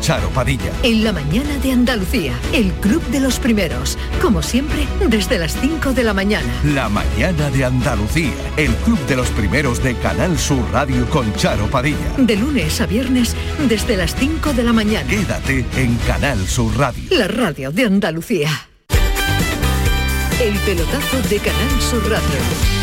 Charo 0.00 0.28
Padilla. 0.30 0.72
En 0.82 1.04
la 1.04 1.12
mañana 1.12 1.56
de 1.58 1.72
Andalucía, 1.72 2.32
el 2.52 2.72
Club 2.74 3.02
de 3.08 3.20
los 3.20 3.38
Primeros, 3.38 3.98
como 4.20 4.42
siempre, 4.42 4.86
desde 5.08 5.38
las 5.38 5.58
5 5.60 5.92
de 5.92 6.04
la 6.04 6.14
mañana. 6.14 6.46
La 6.64 6.88
mañana 6.88 7.50
de 7.50 7.64
Andalucía, 7.64 8.32
el 8.56 8.74
Club 8.76 8.98
de 9.06 9.16
los 9.16 9.28
Primeros 9.30 9.82
de 9.82 9.94
Canal 9.96 10.38
Sur 10.38 10.62
Radio 10.72 11.08
con 11.10 11.32
Charo 11.34 11.66
Padilla. 11.66 12.12
De 12.16 12.36
lunes 12.36 12.80
a 12.80 12.86
viernes, 12.86 13.34
desde 13.68 13.96
las 13.96 14.14
5 14.14 14.52
de 14.52 14.62
la 14.62 14.72
mañana. 14.72 15.08
Quédate 15.08 15.64
en 15.76 15.96
Canal 16.06 16.46
Sur 16.46 16.76
Radio. 16.76 17.04
La 17.10 17.28
radio 17.28 17.70
de 17.70 17.84
Andalucía. 17.84 18.50
El 20.40 20.54
pelotazo 20.60 21.22
de 21.28 21.38
Canal 21.38 21.80
Sur 21.80 22.02
Radio. 22.10 22.75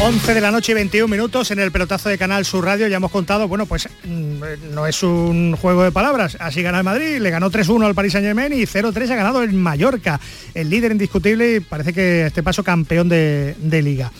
11 0.00 0.34
de 0.34 0.40
la 0.40 0.50
noche 0.50 0.72
y 0.72 0.74
21 0.74 1.08
minutos 1.08 1.50
en 1.50 1.60
el 1.60 1.70
pelotazo 1.70 2.08
de 2.08 2.18
Canal 2.18 2.44
Sur 2.44 2.64
Radio. 2.64 2.88
Ya 2.88 2.96
hemos 2.96 3.10
contado, 3.10 3.46
bueno, 3.48 3.64
pues 3.66 3.88
no 4.04 4.86
es 4.86 5.02
un 5.02 5.56
juego 5.56 5.84
de 5.84 5.92
palabras. 5.92 6.36
Así 6.40 6.62
gana 6.62 6.78
el 6.78 6.84
Madrid, 6.84 7.18
le 7.20 7.30
ganó 7.30 7.50
3-1 7.50 7.86
al 7.86 7.94
Paris 7.94 8.12
Saint 8.12 8.26
Germain 8.26 8.52
y 8.52 8.62
0-3 8.62 9.10
ha 9.10 9.14
ganado 9.14 9.42
el 9.42 9.52
Mallorca, 9.52 10.20
el 10.52 10.68
líder 10.68 10.92
indiscutible 10.92 11.56
y 11.56 11.60
parece 11.60 11.92
que 11.92 12.26
este 12.26 12.42
paso 12.42 12.64
campeón 12.64 13.08
de, 13.08 13.54
de 13.58 13.82
liga. 13.82 14.10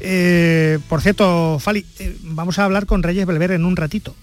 Eh, 0.00 0.78
por 0.88 1.02
cierto, 1.02 1.58
Fali, 1.58 1.84
eh, 1.98 2.16
vamos 2.22 2.58
a 2.58 2.64
hablar 2.64 2.86
con 2.86 3.02
Reyes 3.02 3.26
Belver 3.26 3.50
en 3.50 3.64
un 3.64 3.76
ratito 3.76 4.14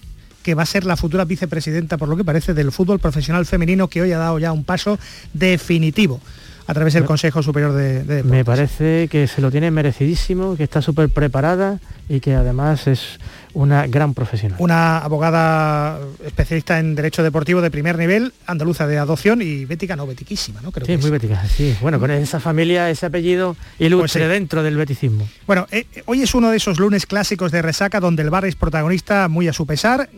que 0.42 0.54
va 0.54 0.62
a 0.62 0.66
ser 0.66 0.84
la 0.84 0.96
futura 0.96 1.24
vicepresidenta, 1.24 1.98
por 1.98 2.08
lo 2.08 2.16
que 2.16 2.24
parece, 2.24 2.54
del 2.54 2.72
fútbol 2.72 3.00
profesional 3.00 3.44
femenino, 3.46 3.88
que 3.88 4.00
hoy 4.00 4.12
ha 4.12 4.18
dado 4.18 4.38
ya 4.38 4.52
un 4.52 4.64
paso 4.64 4.98
definitivo 5.34 6.20
a 6.66 6.74
través 6.74 6.94
del 6.94 7.04
Consejo 7.04 7.42
Superior 7.42 7.72
de, 7.72 8.02
de 8.02 8.22
Me 8.22 8.44
parece 8.44 9.08
que 9.08 9.26
se 9.26 9.40
lo 9.40 9.50
tiene 9.50 9.70
merecidísimo, 9.70 10.56
que 10.56 10.64
está 10.64 10.82
súper 10.82 11.08
preparada 11.08 11.78
y 12.08 12.20
que 12.20 12.34
además 12.34 12.86
es 12.86 13.18
una 13.56 13.86
gran 13.86 14.12
profesional. 14.12 14.58
Una 14.60 14.98
abogada 14.98 15.98
especialista 16.24 16.78
en 16.78 16.94
Derecho 16.94 17.22
Deportivo 17.22 17.62
de 17.62 17.70
primer 17.70 17.96
nivel, 17.96 18.34
andaluza 18.46 18.86
de 18.86 18.98
adopción 18.98 19.40
y 19.40 19.64
bética, 19.64 19.96
no, 19.96 20.06
betiquísima, 20.06 20.60
¿no? 20.60 20.72
Creo 20.72 20.86
sí, 20.86 20.98
muy 20.98 21.10
bética, 21.10 21.42
sí. 21.46 21.74
Bueno, 21.80 21.98
con 21.98 22.10
esa 22.10 22.38
familia, 22.38 22.90
ese 22.90 23.06
apellido 23.06 23.56
ilustre 23.78 23.98
pues 23.98 24.12
sí. 24.12 24.18
dentro 24.18 24.62
del 24.62 24.76
beticismo. 24.76 25.26
Bueno, 25.46 25.66
eh, 25.70 25.86
hoy 26.04 26.22
es 26.22 26.34
uno 26.34 26.50
de 26.50 26.58
esos 26.58 26.78
lunes 26.78 27.06
clásicos 27.06 27.50
de 27.50 27.62
resaca 27.62 27.98
donde 27.98 28.22
el 28.22 28.30
bar 28.30 28.44
es 28.44 28.56
protagonista 28.56 29.28
muy 29.28 29.48
a 29.48 29.54
su 29.54 29.66
pesar. 29.66 30.10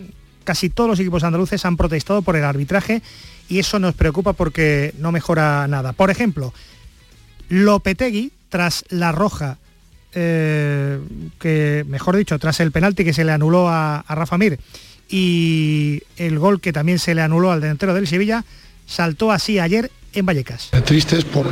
Casi 0.43 0.69
todos 0.69 0.91
los 0.91 0.99
equipos 0.99 1.23
andaluces 1.23 1.65
han 1.65 1.77
protestado 1.77 2.23
por 2.23 2.35
el 2.35 2.45
arbitraje 2.45 3.03
y 3.49 3.59
eso 3.59 3.79
nos 3.79 3.95
preocupa 3.95 4.33
porque 4.33 4.95
no 4.99 5.13
mejora 5.13 5.67
nada. 5.69 5.93
Por 5.93 6.11
ejemplo, 6.11 6.53
Lopetegui, 7.49 8.33
tras 8.49 8.85
la 8.91 9.13
roja, 9.13 9.59
eh, 10.13 11.01
que 11.39 11.85
mejor 11.89 12.17
dicho, 12.17 12.39
tras 12.39 12.61
el 12.61 12.73
penalti 12.73 13.05
que 13.05 13.13
se 13.13 13.25
le 13.25 13.33
anuló 13.33 13.69
a, 13.69 14.01
a 14.01 14.15
Rafa 14.15 14.39
Mir 14.39 14.59
y 15.09 16.03
el 16.17 16.39
gol 16.39 16.61
que 16.61 16.73
también 16.73 16.99
se 16.99 17.15
le 17.15 17.23
anuló 17.23 17.51
al 17.51 17.61
delantero 17.61 17.95
del 17.95 18.07
Sevilla, 18.07 18.45
saltó 18.87 19.33
así 19.33 19.59
ayer 19.59 19.91
en 20.19 20.27
Vallecas. 20.27 20.71
Tristes 20.85 21.25
por, 21.25 21.47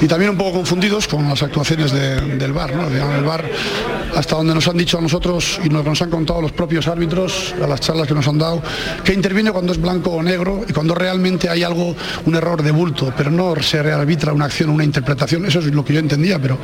y 0.00 0.06
también 0.06 0.30
un 0.30 0.36
poco 0.36 0.52
confundidos 0.52 1.08
con 1.08 1.28
las 1.28 1.42
actuaciones 1.42 1.92
de, 1.92 2.20
del 2.36 2.52
VAR, 2.52 2.74
¿no? 2.74 2.88
El 2.88 3.24
VAR, 3.24 3.48
hasta 4.14 4.36
donde 4.36 4.54
nos 4.54 4.66
han 4.68 4.76
dicho 4.76 4.98
a 4.98 5.00
nosotros 5.00 5.60
y 5.64 5.68
nos, 5.68 5.84
nos 5.84 6.00
han 6.02 6.10
contado 6.10 6.40
los 6.40 6.52
propios 6.52 6.88
árbitros, 6.88 7.54
a 7.62 7.66
las 7.66 7.80
charlas 7.80 8.06
que 8.06 8.14
nos 8.14 8.26
han 8.28 8.38
dado, 8.38 8.62
que 9.04 9.12
interviene 9.12 9.50
cuando 9.52 9.72
es 9.72 9.80
blanco 9.80 10.10
o 10.10 10.22
negro 10.22 10.64
y 10.68 10.72
cuando 10.72 10.94
realmente 10.94 11.48
hay 11.48 11.62
algo, 11.62 11.94
un 12.26 12.34
error 12.34 12.62
de 12.62 12.70
bulto, 12.70 13.12
pero 13.16 13.30
no 13.30 13.54
se 13.62 13.82
rearbitra 13.82 14.32
una 14.32 14.46
acción, 14.46 14.70
una 14.70 14.84
interpretación, 14.84 15.46
eso 15.46 15.58
es 15.58 15.66
lo 15.66 15.84
que 15.84 15.94
yo 15.94 16.00
entendía, 16.00 16.38
pero 16.38 16.58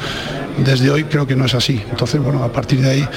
desde 0.65 0.91
hoy 0.91 1.05
creo 1.05 1.27
que 1.27 1.37
no 1.37 1.45
es 1.45 1.55
así. 1.55 1.81
Entonces, 1.91 2.21
bueno, 2.21 2.43
a 2.43 2.53
partir 2.53 2.81
de 2.81 2.91
ahí, 2.91 3.09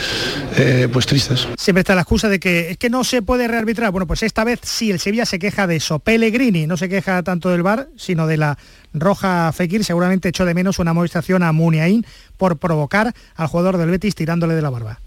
eh, 0.58 0.88
pues 0.92 1.06
tristes. 1.06 1.48
Siempre 1.58 1.82
está 1.82 1.96
la 1.96 2.02
excusa 2.02 2.30
de 2.30 2.40
que 2.40 2.72
es 2.72 2.78
que 2.78 2.90
no 2.90 3.04
se 3.04 3.22
puede 3.22 3.48
rearbitrar. 3.48 3.92
Bueno, 3.92 4.08
pues 4.08 4.24
esta 4.24 4.44
vez 4.44 4.60
sí, 4.64 4.92
el 4.92 5.00
Sevilla 5.00 5.26
se 5.26 5.40
queja 5.40 5.68
de 5.68 5.78
eso. 5.78 6.00
Pellegrini 6.00 6.68
no 6.68 6.78
se 6.78 6.90
queja 6.90 7.24
tanto 7.24 7.50
del 7.50 7.64
VAR, 7.64 7.90
sino 7.96 8.28
de 8.28 8.31
la 8.38 8.58
roja 8.94 9.52
Fekir, 9.52 9.84
seguramente 9.84 10.30
echó 10.30 10.46
de 10.46 10.54
menos 10.54 10.80
una 10.80 10.92
amonestación 10.92 11.44
a 11.44 11.52
Muniain 11.52 12.06
por 12.38 12.58
provocar 12.58 13.14
al 13.36 13.48
jugador 13.48 13.78
del 13.78 13.90
Betis 13.90 14.16
tirándole 14.16 14.56
de 14.56 14.62
la 14.62 14.70
barba. 14.70 15.00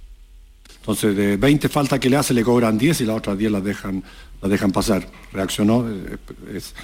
Entonces, 0.85 1.17
de 1.17 1.39
20 1.39 1.71
faltas 1.71 1.99
que 1.99 2.11
le 2.11 2.19
hace, 2.19 2.35
le 2.35 2.45
cobran 2.45 2.77
10 2.77 3.01
y 3.01 3.05
las 3.07 3.17
otras 3.17 3.39
10 3.39 3.53
las 3.53 3.65
dejan, 3.65 4.05
las 4.43 4.51
dejan 4.51 4.71
pasar. 4.71 5.09
Reaccionó, 5.33 5.89
eh, 5.89 6.19
es 6.55 6.75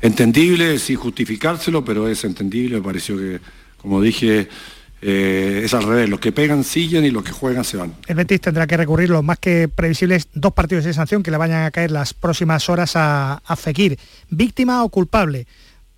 entendible, 0.00 0.78
sin 0.78 0.96
justificárselo, 0.96 1.84
pero 1.84 2.08
es 2.08 2.24
entendible. 2.24 2.76
Me 2.76 2.82
pareció 2.82 3.18
que, 3.18 3.38
como 3.76 4.00
dije, 4.00 4.48
eh, 5.02 5.60
es 5.62 5.74
al 5.74 5.82
revés. 5.82 6.08
Los 6.08 6.20
que 6.20 6.32
pegan 6.32 6.64
siguen 6.64 7.04
y 7.04 7.10
los 7.10 7.22
que 7.22 7.32
juegan 7.32 7.64
se 7.64 7.76
van. 7.76 7.92
El 8.06 8.14
Betis 8.14 8.40
tendrá 8.40 8.66
que 8.66 8.78
recurrir 8.78 9.10
lo 9.10 9.22
más 9.22 9.38
que 9.38 9.68
previsibles 9.68 10.28
dos 10.32 10.54
partidos 10.54 10.84
de 10.84 10.94
sanción 10.94 11.22
que 11.22 11.30
le 11.30 11.36
vayan 11.36 11.64
a 11.64 11.70
caer 11.70 11.90
las 11.90 12.14
próximas 12.14 12.70
horas 12.70 12.96
a, 12.96 13.42
a 13.44 13.56
Fekir. 13.56 13.98
¿Víctima 14.30 14.82
o 14.84 14.88
culpable? 14.88 15.46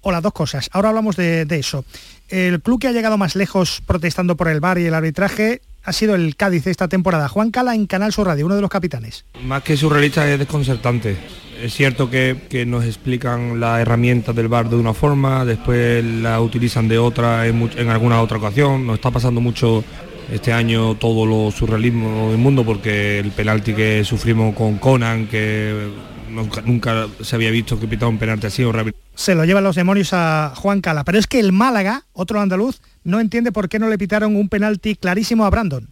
O 0.03 0.13
las 0.13 0.23
dos 0.23 0.33
cosas. 0.33 0.69
Ahora 0.73 0.91
hablamos 0.91 1.17
de, 1.17 1.47
eso. 1.51 1.85
El 2.29 2.61
club 2.61 2.81
que 2.81 2.89
ha 2.89 2.93
llegado 2.93 3.19
más 3.19 3.37
lejos 3.37 3.83
protestando 3.87 4.37
por 4.37 4.49
el 4.49 4.61
bar 4.61 4.79
y 4.79 4.87
el 4.87 4.95
arbitraje 4.95 5.63
ha 5.85 5.93
sido 5.93 6.15
el 6.15 6.37
Cádiz 6.37 6.67
esta 6.67 6.89
temporada. 6.89 7.29
Juan 7.29 7.51
Cala 7.51 7.75
en 7.75 7.87
Canal 7.87 8.13
Sur 8.13 8.27
Radio, 8.27 8.47
uno 8.47 8.55
de 8.55 8.61
los 8.61 8.71
capitanes. 8.71 9.25
Más 9.45 9.63
que 9.63 9.77
surrealista 9.77 10.29
es 10.31 10.39
desconcertante. 10.39 11.17
Es 11.61 11.75
cierto 11.75 12.11
que, 12.11 12.65
nos 12.67 12.85
explican 12.85 13.61
la 13.61 13.81
herramienta 13.81 14.33
del 14.33 14.49
bar 14.49 14.69
de 14.69 14.77
una 14.77 14.95
forma, 14.95 15.45
después 15.45 16.05
la 16.05 16.41
utilizan 16.41 16.89
de 16.89 16.99
otra 16.99 17.47
en, 17.47 17.71
en 17.77 17.89
alguna 17.89 18.21
otra 18.21 18.39
ocasión. 18.39 18.87
Nos 18.87 18.97
está 18.97 19.13
pasando 19.13 19.41
mucho 19.41 19.85
este 20.33 20.53
año 20.53 20.95
todo 20.97 21.27
lo 21.27 21.51
surrealismo 21.51 22.31
del 22.31 22.39
mundo 22.39 22.65
porque 22.65 23.19
el 23.19 23.31
penalti 23.33 23.75
que 23.75 24.05
sufrimos 24.05 24.55
con 24.55 24.79
Conan, 24.79 25.27
que 25.27 25.91
nunca, 26.33 26.63
nunca 26.63 27.09
se 27.21 27.37
había 27.37 27.51
visto 27.51 27.79
que 27.79 27.87
pitaba 27.87 28.09
un 28.09 28.19
penalti 28.19 28.47
así 28.47 28.65
o 28.65 28.73
Se 29.15 29.35
lo 29.35 29.45
llevan 29.45 29.65
los 29.65 29.77
demonios 29.77 30.11
a 30.13 30.53
Juan 30.57 30.81
Cala. 30.81 31.05
Pero 31.05 31.19
es 31.19 31.27
que 31.27 31.39
el 31.39 31.53
Málaga, 31.53 32.05
otro 32.13 32.41
andaluz, 32.41 32.81
no 33.05 33.21
entiende 33.21 33.53
por 33.53 33.69
qué 33.69 33.79
no 33.79 33.89
le 33.89 33.99
pitaron 33.99 34.37
un 34.37 34.49
penalti 34.49 34.97
clarísimo 34.97 35.45
a 35.45 35.51
Brandon. 35.51 35.89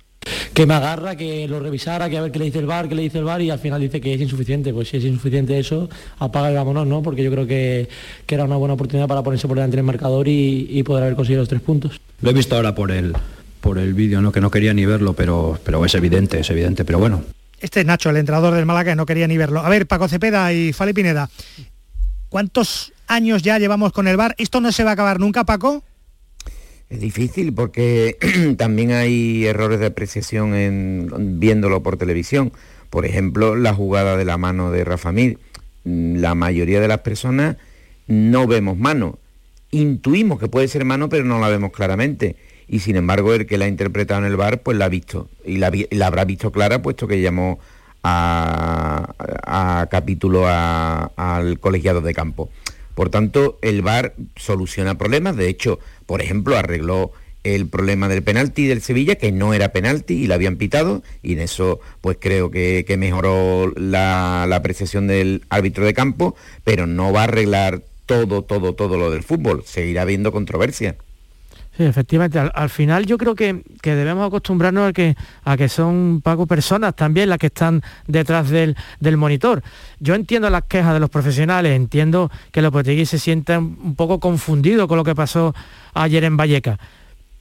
que 0.54 0.66
me 0.66 0.74
agarra, 0.74 1.16
que 1.16 1.46
lo 1.46 1.60
revisara, 1.60 2.10
que 2.10 2.18
a 2.18 2.22
ver 2.22 2.32
qué 2.32 2.38
le 2.38 2.46
dice 2.46 2.58
el 2.58 2.66
bar, 2.66 2.88
qué 2.88 2.94
le 2.94 3.02
dice 3.02 3.18
el 3.18 3.24
bar 3.24 3.40
y 3.40 3.50
al 3.50 3.58
final 3.58 3.80
dice 3.80 4.00
que 4.00 4.14
es 4.14 4.20
insuficiente. 4.20 4.72
Pues 4.72 4.88
si 4.88 4.96
es 4.96 5.04
insuficiente 5.04 5.58
eso, 5.58 5.88
apaga 6.18 6.50
y 6.50 6.54
vámonos, 6.54 6.86
¿no? 6.86 7.02
Porque 7.02 7.22
yo 7.22 7.30
creo 7.30 7.46
que, 7.46 7.88
que 8.26 8.34
era 8.34 8.44
una 8.44 8.56
buena 8.56 8.74
oportunidad 8.74 9.06
para 9.06 9.22
ponerse 9.22 9.46
por 9.46 9.56
delante 9.56 9.76
del 9.76 9.84
marcador 9.84 10.26
y, 10.28 10.66
y 10.70 10.82
poder 10.82 11.04
haber 11.04 11.16
conseguido 11.16 11.42
los 11.42 11.48
tres 11.48 11.60
puntos. 11.60 12.00
Lo 12.20 12.30
he 12.30 12.34
visto 12.34 12.56
ahora 12.56 12.74
por 12.74 12.90
el, 12.90 13.14
por 13.60 13.78
el 13.78 13.94
vídeo, 13.94 14.20
¿no? 14.20 14.32
que 14.32 14.40
no 14.40 14.50
quería 14.50 14.74
ni 14.74 14.86
verlo, 14.86 15.12
pero, 15.14 15.58
pero 15.64 15.84
es 15.84 15.94
evidente, 15.94 16.40
es 16.40 16.50
evidente. 16.50 16.84
Pero 16.84 16.98
bueno, 16.98 17.22
Este 17.60 17.80
es 17.80 17.86
Nacho, 17.86 18.10
el 18.10 18.16
entrenador 18.16 18.54
del 18.54 18.64
Málaga, 18.64 18.92
que 18.92 18.96
no 18.96 19.06
quería 19.06 19.28
ni 19.28 19.36
verlo. 19.36 19.60
A 19.60 19.68
ver, 19.68 19.86
Paco 19.86 20.08
Cepeda 20.08 20.52
y 20.52 20.72
Fali 20.72 20.94
Pineda, 20.94 21.28
¿cuántos 22.30 22.92
años 23.06 23.42
ya 23.42 23.58
llevamos 23.58 23.92
con 23.92 24.08
el 24.08 24.16
bar? 24.16 24.34
¿Esto 24.38 24.60
no 24.60 24.72
se 24.72 24.82
va 24.82 24.90
a 24.90 24.92
acabar 24.94 25.20
nunca, 25.20 25.44
Paco? 25.44 25.84
Es 26.88 27.00
difícil 27.00 27.52
porque 27.52 28.16
también 28.56 28.92
hay 28.92 29.46
errores 29.46 29.78
de 29.78 29.86
apreciación 29.86 30.54
en, 30.54 31.38
viéndolo 31.38 31.82
por 31.82 31.98
televisión. 31.98 32.52
Por 32.88 33.04
ejemplo, 33.04 33.54
la 33.56 33.74
jugada 33.74 34.16
de 34.16 34.24
la 34.24 34.38
mano 34.38 34.70
de 34.70 34.84
Rafa 34.84 35.12
Mir. 35.12 35.38
Mm, 35.84 36.16
La 36.16 36.34
mayoría 36.34 36.80
de 36.80 36.88
las 36.88 37.00
personas 37.00 37.56
no 38.06 38.46
vemos 38.46 38.78
mano. 38.78 39.18
Intuimos 39.70 40.40
que 40.40 40.48
puede 40.48 40.66
ser 40.66 40.84
mano, 40.84 41.08
pero 41.08 41.24
no 41.24 41.38
la 41.38 41.48
vemos 41.48 41.70
claramente. 41.72 42.36
Y 42.72 42.78
sin 42.78 42.94
embargo, 42.94 43.34
el 43.34 43.46
que 43.46 43.58
la 43.58 43.64
ha 43.64 43.68
interpretado 43.68 44.20
en 44.20 44.26
el 44.30 44.36
bar, 44.36 44.60
pues 44.62 44.78
la 44.78 44.84
ha 44.84 44.88
visto. 44.88 45.28
Y 45.44 45.56
la, 45.56 45.72
habrá 46.06 46.24
visto 46.24 46.52
clara, 46.52 46.80
puesto 46.80 47.08
que 47.08 47.20
llamó 47.20 47.58
a, 48.04 49.88
capítulo 49.90 50.46
a- 50.46 51.10
al 51.16 51.58
colegiado 51.58 52.00
de 52.00 52.14
campo. 52.14 52.48
Por 52.94 53.10
tanto, 53.10 53.58
el 53.62 53.82
VAR 53.82 54.14
soluciona 54.36 54.96
problemas. 54.96 55.36
De 55.36 55.48
hecho, 55.48 55.80
por 56.06 56.22
ejemplo, 56.22 56.56
arregló 56.56 57.10
el 57.42 57.66
problema 57.66 58.08
del 58.08 58.22
penalti 58.22 58.66
del 58.66 58.82
Sevilla, 58.82 59.16
que 59.16 59.32
no 59.32 59.54
era 59.54 59.70
penalti 59.72 60.14
y 60.14 60.26
la 60.26 60.34
habían 60.36 60.56
pitado, 60.56 61.02
y 61.22 61.32
en 61.32 61.40
eso 61.40 61.80
pues 62.02 62.18
creo 62.20 62.50
que, 62.50 62.84
que 62.86 62.98
mejoró 62.98 63.72
la, 63.76 64.44
la 64.46 64.56
apreciación 64.56 65.06
del 65.06 65.42
árbitro 65.48 65.86
de 65.86 65.94
campo, 65.94 66.36
pero 66.64 66.86
no 66.86 67.12
va 67.12 67.22
a 67.22 67.24
arreglar 67.24 67.82
todo, 68.04 68.42
todo, 68.42 68.74
todo 68.74 68.98
lo 68.98 69.10
del 69.10 69.22
fútbol. 69.22 69.62
Seguirá 69.64 70.02
habiendo 70.02 70.32
controversia. 70.32 70.96
Sí, 71.80 71.86
efectivamente. 71.86 72.38
Al, 72.38 72.52
al 72.54 72.68
final 72.68 73.06
yo 73.06 73.16
creo 73.16 73.34
que, 73.34 73.62
que 73.80 73.94
debemos 73.94 74.26
acostumbrarnos 74.26 74.90
a 74.90 74.92
que, 74.92 75.16
a 75.44 75.56
que 75.56 75.70
son, 75.70 76.20
Paco, 76.22 76.46
personas 76.46 76.94
también 76.94 77.30
las 77.30 77.38
que 77.38 77.46
están 77.46 77.80
detrás 78.06 78.50
del, 78.50 78.76
del 78.98 79.16
monitor. 79.16 79.62
Yo 79.98 80.14
entiendo 80.14 80.50
las 80.50 80.64
quejas 80.64 80.92
de 80.92 81.00
los 81.00 81.08
profesionales, 81.08 81.74
entiendo 81.74 82.30
que 82.52 82.60
los 82.60 82.70
Lopetegui 82.70 83.06
se 83.06 83.18
sientan 83.18 83.78
un 83.82 83.94
poco 83.94 84.20
confundidos 84.20 84.88
con 84.88 84.98
lo 84.98 85.04
que 85.04 85.14
pasó 85.14 85.54
ayer 85.94 86.22
en 86.24 86.36
Valleca. 86.36 86.78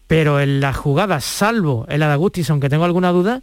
Pero 0.07 0.39
en 0.39 0.61
las 0.61 0.77
jugadas, 0.77 1.25
salvo 1.25 1.85
en 1.89 1.99
la 1.99 2.07
de 2.07 2.13
Agustis, 2.13 2.49
aunque 2.49 2.69
tengo 2.69 2.85
alguna 2.85 3.09
duda, 3.09 3.41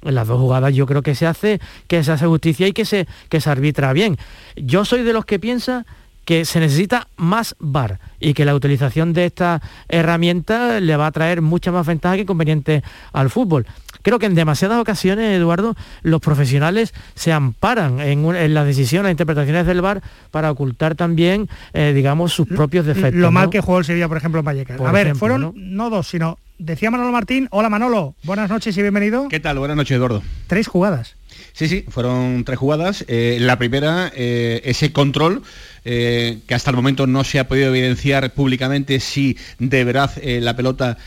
en 0.00 0.14
las 0.14 0.26
dos 0.26 0.40
jugadas 0.40 0.74
yo 0.74 0.86
creo 0.86 1.02
que 1.02 1.14
se 1.14 1.26
hace, 1.26 1.60
que 1.86 2.02
se 2.02 2.12
hace 2.12 2.24
justicia 2.24 2.66
y 2.66 2.72
que 2.72 2.86
se, 2.86 3.06
que 3.28 3.42
se 3.42 3.50
arbitra 3.50 3.92
bien. 3.92 4.16
Yo 4.56 4.86
soy 4.86 5.02
de 5.02 5.12
los 5.12 5.26
que 5.26 5.38
piensa 5.38 5.84
que 6.30 6.44
se 6.44 6.60
necesita 6.60 7.08
más 7.16 7.56
VAR 7.58 7.98
y 8.20 8.34
que 8.34 8.44
la 8.44 8.54
utilización 8.54 9.12
de 9.12 9.24
esta 9.24 9.60
herramienta 9.88 10.78
le 10.78 10.96
va 10.96 11.08
a 11.08 11.10
traer 11.10 11.42
mucha 11.42 11.72
más 11.72 11.84
ventaja 11.84 12.14
que 12.14 12.20
inconveniente 12.22 12.84
al 13.12 13.30
fútbol. 13.30 13.66
Creo 14.02 14.20
que 14.20 14.26
en 14.26 14.36
demasiadas 14.36 14.80
ocasiones, 14.80 15.36
Eduardo, 15.36 15.74
los 16.02 16.20
profesionales 16.20 16.94
se 17.16 17.32
amparan 17.32 17.98
en, 17.98 18.24
un- 18.24 18.36
en 18.36 18.54
las 18.54 18.64
decisiones, 18.64 19.06
las 19.06 19.10
interpretaciones 19.10 19.66
del 19.66 19.80
VAR 19.82 20.02
para 20.30 20.52
ocultar 20.52 20.94
también, 20.94 21.48
eh, 21.72 21.90
digamos, 21.96 22.32
sus 22.32 22.46
propios 22.46 22.86
defectos. 22.86 23.20
Lo 23.20 23.32
mal 23.32 23.50
que 23.50 23.60
jugó 23.60 23.78
el 23.80 23.84
Sevilla, 23.84 24.06
por 24.06 24.16
ejemplo, 24.16 24.38
en 24.38 24.44
Vallecas. 24.46 24.76
Por 24.78 24.86
a 24.88 24.92
ver, 24.92 25.08
ejemplo, 25.08 25.18
fueron 25.18 25.40
¿no? 25.42 25.52
¿no? 25.56 25.90
dos, 25.90 26.06
sino, 26.06 26.38
decía 26.58 26.92
Manolo 26.92 27.10
Martín, 27.10 27.48
hola 27.50 27.68
Manolo, 27.68 28.14
buenas 28.22 28.48
noches 28.48 28.76
y 28.78 28.82
bienvenido. 28.82 29.26
¿Qué 29.28 29.40
tal? 29.40 29.58
Buenas 29.58 29.76
noches, 29.76 29.96
Eduardo. 29.96 30.22
Tres 30.46 30.68
jugadas. 30.68 31.16
Sí, 31.52 31.68
sí, 31.68 31.84
fueron 31.88 32.44
tres 32.44 32.58
jugadas. 32.58 33.04
Eh, 33.06 33.36
la 33.38 33.58
primera, 33.58 34.10
eh, 34.16 34.62
ese 34.64 34.92
control 34.92 35.42
eh, 35.84 36.38
que 36.46 36.54
hasta 36.54 36.70
el 36.70 36.76
momento 36.76 37.06
no 37.06 37.24
se 37.24 37.38
ha 37.38 37.48
podido 37.48 37.68
evidenciar 37.68 38.34
públicamente 38.34 39.00
si 39.00 39.36
de 39.58 39.84
verdad 39.84 40.10
la 40.22 40.54
pelota 40.54 40.98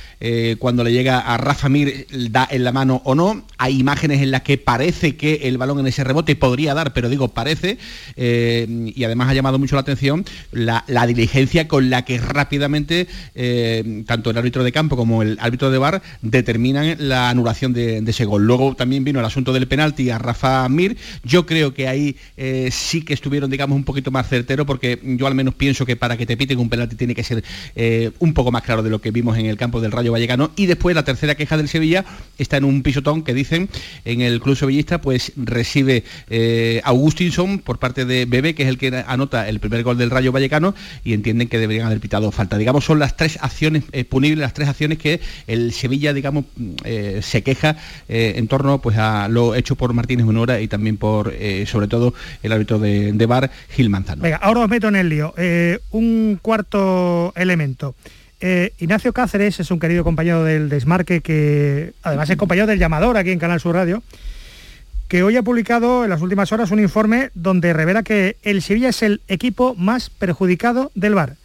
cuando 0.57 0.83
le 0.83 0.91
llega 0.91 1.19
a 1.19 1.37
Rafa 1.37 1.69
Mir 1.69 2.07
da 2.31 2.47
en 2.49 2.63
la 2.63 2.71
mano 2.71 3.01
o 3.05 3.15
no. 3.15 3.45
Hay 3.57 3.79
imágenes 3.79 4.21
en 4.21 4.31
las 4.31 4.41
que 4.41 4.57
parece 4.57 5.15
que 5.15 5.41
el 5.43 5.57
balón 5.57 5.79
en 5.79 5.87
ese 5.87 6.03
rebote 6.03 6.35
podría 6.35 6.73
dar, 6.73 6.93
pero 6.93 7.09
digo 7.09 7.29
parece. 7.29 7.77
y 8.15 9.03
además 9.03 9.29
ha 9.29 9.33
llamado 9.33 9.59
mucho 9.59 9.75
la 9.75 9.81
atención 9.81 10.25
la, 10.51 10.83
diligencia 11.07 11.67
con 11.67 11.89
la 11.89 12.05
que 12.05 12.19
rápidamente 12.19 13.07
tanto 14.05 14.31
el 14.31 14.37
árbitro 14.37 14.63
de 14.63 14.71
campo 14.71 14.95
como 14.97 15.21
el 15.21 15.37
árbitro 15.39 15.69
de 15.69 15.77
bar 15.77 16.01
determinan 16.21 16.95
la 16.99 17.29
anulación 17.29 17.73
de, 17.73 18.01
de 18.01 18.11
ese 18.11 18.25
gol. 18.25 18.45
Luego 18.45 18.75
también 18.75 19.03
vino 19.03 19.19
el 19.19 19.25
asunto 19.25 19.53
del 19.53 19.67
penalti 19.67 20.09
a 20.13 20.19
Rafa 20.19 20.67
Mir. 20.69 20.97
Yo 21.23 21.45
creo 21.45 21.73
que 21.73 21.87
ahí 21.87 22.15
eh, 22.37 22.69
sí 22.71 23.01
que 23.01 23.13
estuvieron, 23.13 23.49
digamos, 23.49 23.75
un 23.75 23.83
poquito 23.83 24.11
más 24.11 24.27
certeros, 24.27 24.65
porque 24.65 24.99
yo 25.03 25.27
al 25.27 25.35
menos 25.35 25.55
pienso 25.55 25.85
que 25.85 25.95
para 25.95 26.17
que 26.17 26.25
te 26.25 26.37
piten 26.37 26.59
un 26.59 26.69
penalti 26.69 26.95
tiene 26.95 27.15
que 27.15 27.23
ser 27.23 27.43
eh, 27.75 28.11
un 28.19 28.33
poco 28.33 28.51
más 28.51 28.63
claro 28.63 28.83
de 28.83 28.89
lo 28.89 29.01
que 29.01 29.11
vimos 29.11 29.37
en 29.37 29.45
el 29.45 29.57
campo 29.57 29.81
del 29.81 29.91
Rayo 29.91 30.11
Vallecano. 30.11 30.51
Y 30.55 30.65
después 30.67 30.95
la 30.95 31.03
tercera 31.03 31.35
queja 31.35 31.57
del 31.57 31.67
Sevilla 31.67 32.05
está 32.37 32.57
en 32.57 32.65
un 32.65 32.83
pisotón 32.83 33.23
que 33.23 33.33
dicen 33.33 33.69
en 34.05 34.21
el 34.21 34.39
club 34.39 34.55
sevillista, 34.55 35.01
pues 35.01 35.33
recibe 35.35 36.03
eh, 36.29 36.81
Augustinson 36.83 37.59
por 37.59 37.79
parte 37.79 38.05
de 38.05 38.25
Bebe, 38.25 38.55
que 38.55 38.63
es 38.63 38.69
el 38.69 38.77
que 38.77 39.03
anota 39.07 39.49
el 39.49 39.59
primer 39.59 39.83
gol 39.83 39.97
del 39.97 40.09
Rayo 40.09 40.31
Vallecano, 40.31 40.75
y 41.03 41.13
entienden 41.13 41.47
que 41.47 41.57
deberían 41.57 41.87
haber 41.87 41.99
pitado 41.99 42.31
falta. 42.31 42.57
Digamos, 42.57 42.85
son 42.85 42.99
las 42.99 43.17
tres 43.17 43.37
acciones 43.41 43.83
eh, 43.91 44.05
punibles, 44.05 44.39
las 44.39 44.53
tres 44.53 44.69
acciones 44.69 44.97
que 44.97 45.19
el 45.47 45.73
Sevilla, 45.73 46.13
digamos, 46.13 46.45
mm, 46.55 46.73
se 47.21 47.41
queja 47.43 47.77
en 48.07 48.47
torno 48.47 48.79
pues 48.79 48.97
a 48.97 49.27
lo 49.27 49.55
hecho 49.55 49.75
por 49.75 49.93
Martínez 50.03 50.25
Munora 50.25 50.59
y 50.59 50.67
también 50.67 50.97
por, 50.97 51.33
eh, 51.33 51.65
sobre 51.65 51.87
todo, 51.87 52.13
el 52.43 52.51
árbitro 52.51 52.77
de, 52.77 53.13
de 53.13 53.25
Bar, 53.25 53.49
Gil 53.69 53.89
Manzano. 53.89 54.21
Venga, 54.21 54.35
ahora 54.37 54.59
os 54.59 54.69
meto 54.69 54.89
en 54.89 54.97
el 54.97 55.07
lío. 55.07 55.33
Eh, 55.37 55.79
un 55.91 56.37
cuarto 56.41 57.31
elemento. 57.37 57.95
Eh, 58.41 58.73
Ignacio 58.79 59.13
Cáceres 59.13 59.61
es 59.61 59.71
un 59.71 59.79
querido 59.79 60.03
compañero 60.03 60.43
del 60.43 60.67
Desmarque 60.67 61.21
que 61.21 61.93
además 62.03 62.29
es 62.29 62.35
compañero 62.35 62.67
del 62.67 62.79
llamador 62.79 63.15
aquí 63.15 63.31
en 63.31 63.39
Canal 63.39 63.61
Sur 63.61 63.75
Radio, 63.75 64.03
que 65.07 65.23
hoy 65.23 65.37
ha 65.37 65.41
publicado 65.43 66.03
en 66.03 66.09
las 66.09 66.21
últimas 66.21 66.51
horas 66.51 66.71
un 66.71 66.81
informe 66.81 67.29
donde 67.33 67.71
revela 67.71 68.03
que 68.03 68.35
el 68.43 68.61
Sevilla 68.61 68.89
es 68.89 69.01
el 69.03 69.21
equipo 69.29 69.73
más 69.75 70.09
perjudicado 70.09 70.91
del 70.95 71.15
bar. 71.15 71.37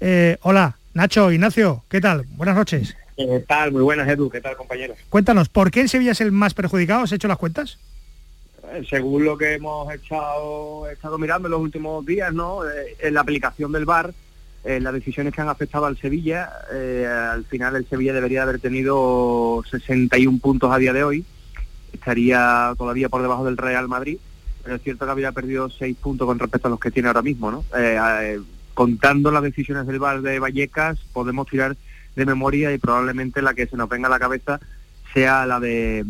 Eh, 0.00 0.38
hola, 0.42 0.74
Nacho, 0.94 1.30
Ignacio, 1.30 1.84
¿qué 1.88 2.00
tal? 2.00 2.24
Buenas 2.36 2.56
noches. 2.56 2.96
¿Qué 3.16 3.44
tal? 3.46 3.70
Muy 3.70 3.82
buenas, 3.82 4.08
Edu. 4.08 4.28
¿Qué 4.30 4.40
tal, 4.40 4.56
compañeros? 4.56 4.98
Cuéntanos, 5.10 5.48
¿por 5.48 5.70
qué 5.70 5.82
el 5.82 5.88
Sevilla 5.88 6.12
es 6.12 6.20
el 6.20 6.32
más 6.32 6.54
perjudicado? 6.54 7.02
¿Has 7.02 7.12
hecho 7.12 7.28
las 7.28 7.38
cuentas? 7.38 7.78
Eh, 8.72 8.86
Según 8.88 9.24
lo 9.24 9.36
que 9.36 9.54
hemos 9.54 9.92
estado 9.92 10.86
mirando 11.18 11.48
en 11.48 11.52
los 11.52 11.60
últimos 11.60 12.04
días, 12.06 12.32
¿no? 12.32 12.68
Eh, 12.68 12.96
en 13.00 13.14
la 13.14 13.20
aplicación 13.20 13.72
del 13.72 13.84
VAR, 13.84 14.12
eh, 14.64 14.80
las 14.80 14.92
decisiones 14.92 15.34
que 15.34 15.40
han 15.40 15.48
afectado 15.48 15.86
al 15.86 15.96
Sevilla, 15.96 16.50
al 17.32 17.44
final 17.46 17.76
el 17.76 17.88
Sevilla 17.88 18.12
debería 18.12 18.42
haber 18.42 18.60
tenido 18.60 19.64
61 19.70 20.38
puntos 20.38 20.70
a 20.72 20.78
día 20.78 20.92
de 20.92 21.02
hoy, 21.02 21.24
estaría 21.92 22.74
todavía 22.76 23.08
por 23.08 23.22
debajo 23.22 23.44
del 23.44 23.56
Real 23.56 23.88
Madrid, 23.88 24.18
pero 24.62 24.76
es 24.76 24.82
cierto 24.82 25.06
que 25.06 25.10
habría 25.10 25.32
perdido 25.32 25.70
6 25.70 25.96
puntos 25.96 26.26
con 26.26 26.38
respecto 26.38 26.68
a 26.68 26.70
los 26.70 26.78
que 26.78 26.90
tiene 26.90 27.08
ahora 27.08 27.22
mismo, 27.22 27.50
¿no? 27.50 27.64
Contando 28.74 29.30
las 29.30 29.42
decisiones 29.42 29.86
del 29.86 29.98
VAR 29.98 30.20
de 30.20 30.38
Vallecas, 30.38 30.98
podemos 31.12 31.48
tirar 31.48 31.76
de 32.14 32.26
memoria 32.26 32.72
y 32.72 32.78
probablemente 32.78 33.40
la 33.40 33.54
que 33.54 33.66
se 33.66 33.76
nos 33.76 33.88
venga 33.88 34.08
a 34.08 34.10
la 34.10 34.18
cabeza 34.18 34.60
sea 35.14 35.46
la 35.46 35.58
de 35.58 36.04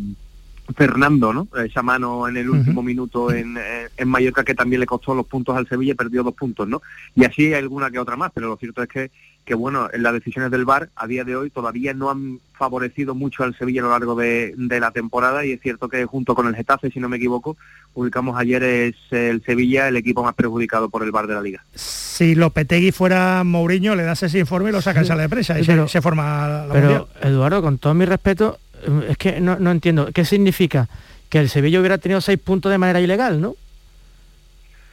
Fernando, 0.76 1.32
¿no? 1.32 1.48
Esa 1.64 1.82
mano 1.82 2.28
en 2.28 2.36
el 2.36 2.50
último 2.50 2.82
minuto 2.82 3.32
en, 3.32 3.56
eh, 3.58 3.88
en 3.96 4.08
Mallorca 4.08 4.44
que 4.44 4.54
también 4.54 4.80
le 4.80 4.86
costó 4.86 5.14
los 5.14 5.26
puntos 5.26 5.56
al 5.56 5.68
Sevilla 5.68 5.92
y 5.92 5.96
perdió 5.96 6.22
dos 6.22 6.34
puntos, 6.34 6.68
¿no? 6.68 6.82
Y 7.14 7.24
así 7.24 7.46
hay 7.46 7.54
alguna 7.54 7.90
que 7.90 7.98
otra 7.98 8.16
más, 8.16 8.30
pero 8.34 8.48
lo 8.48 8.56
cierto 8.56 8.82
es 8.82 8.88
que, 8.88 9.10
que 9.44 9.54
bueno, 9.54 9.88
en 9.92 10.02
las 10.02 10.12
decisiones 10.12 10.50
del 10.50 10.64
VAR 10.64 10.90
a 10.96 11.06
día 11.06 11.24
de 11.24 11.36
hoy 11.36 11.50
todavía 11.50 11.94
no 11.94 12.10
han 12.10 12.38
favorecido 12.52 13.14
mucho 13.14 13.42
al 13.42 13.56
Sevilla 13.56 13.80
a 13.80 13.84
lo 13.84 13.90
largo 13.90 14.14
de, 14.14 14.54
de 14.56 14.80
la 14.80 14.90
temporada 14.90 15.44
y 15.46 15.52
es 15.52 15.60
cierto 15.60 15.88
que 15.88 16.04
junto 16.04 16.34
con 16.34 16.46
el 16.46 16.54
Getafe, 16.54 16.90
si 16.90 17.00
no 17.00 17.08
me 17.08 17.16
equivoco, 17.16 17.56
publicamos 17.94 18.38
ayer 18.38 18.62
es 18.62 18.94
el 19.10 19.42
Sevilla 19.42 19.88
el 19.88 19.96
equipo 19.96 20.22
más 20.22 20.34
perjudicado 20.34 20.88
por 20.90 21.02
el 21.02 21.10
VAR 21.10 21.26
de 21.26 21.34
la 21.34 21.40
Liga. 21.42 21.64
Si 21.74 22.34
Lopetegui 22.34 22.92
fuera 22.92 23.42
Mourinho, 23.44 23.94
le 23.94 24.02
das 24.02 24.22
ese 24.22 24.38
informe 24.38 24.68
y 24.68 24.72
lo 24.72 24.82
saca 24.82 25.00
en 25.00 25.06
sala 25.06 25.22
de 25.22 25.28
prensa 25.30 25.58
y 25.58 25.64
Pero- 25.64 25.88
se, 25.88 25.92
se 25.92 26.02
forma 26.02 26.46
la 26.46 26.68
Pero, 26.72 26.88
mundial. 26.88 27.06
Eduardo, 27.22 27.62
con 27.62 27.78
todo 27.78 27.94
mi 27.94 28.04
respeto, 28.04 28.58
es 29.08 29.16
que 29.18 29.40
no, 29.40 29.58
no 29.58 29.70
entiendo. 29.70 30.08
¿Qué 30.12 30.24
significa? 30.24 30.88
Que 31.28 31.38
el 31.38 31.48
Sevilla 31.48 31.78
hubiera 31.80 31.98
tenido 31.98 32.20
seis 32.20 32.38
puntos 32.38 32.70
de 32.72 32.78
manera 32.78 33.00
ilegal, 33.00 33.40
¿no? 33.40 33.54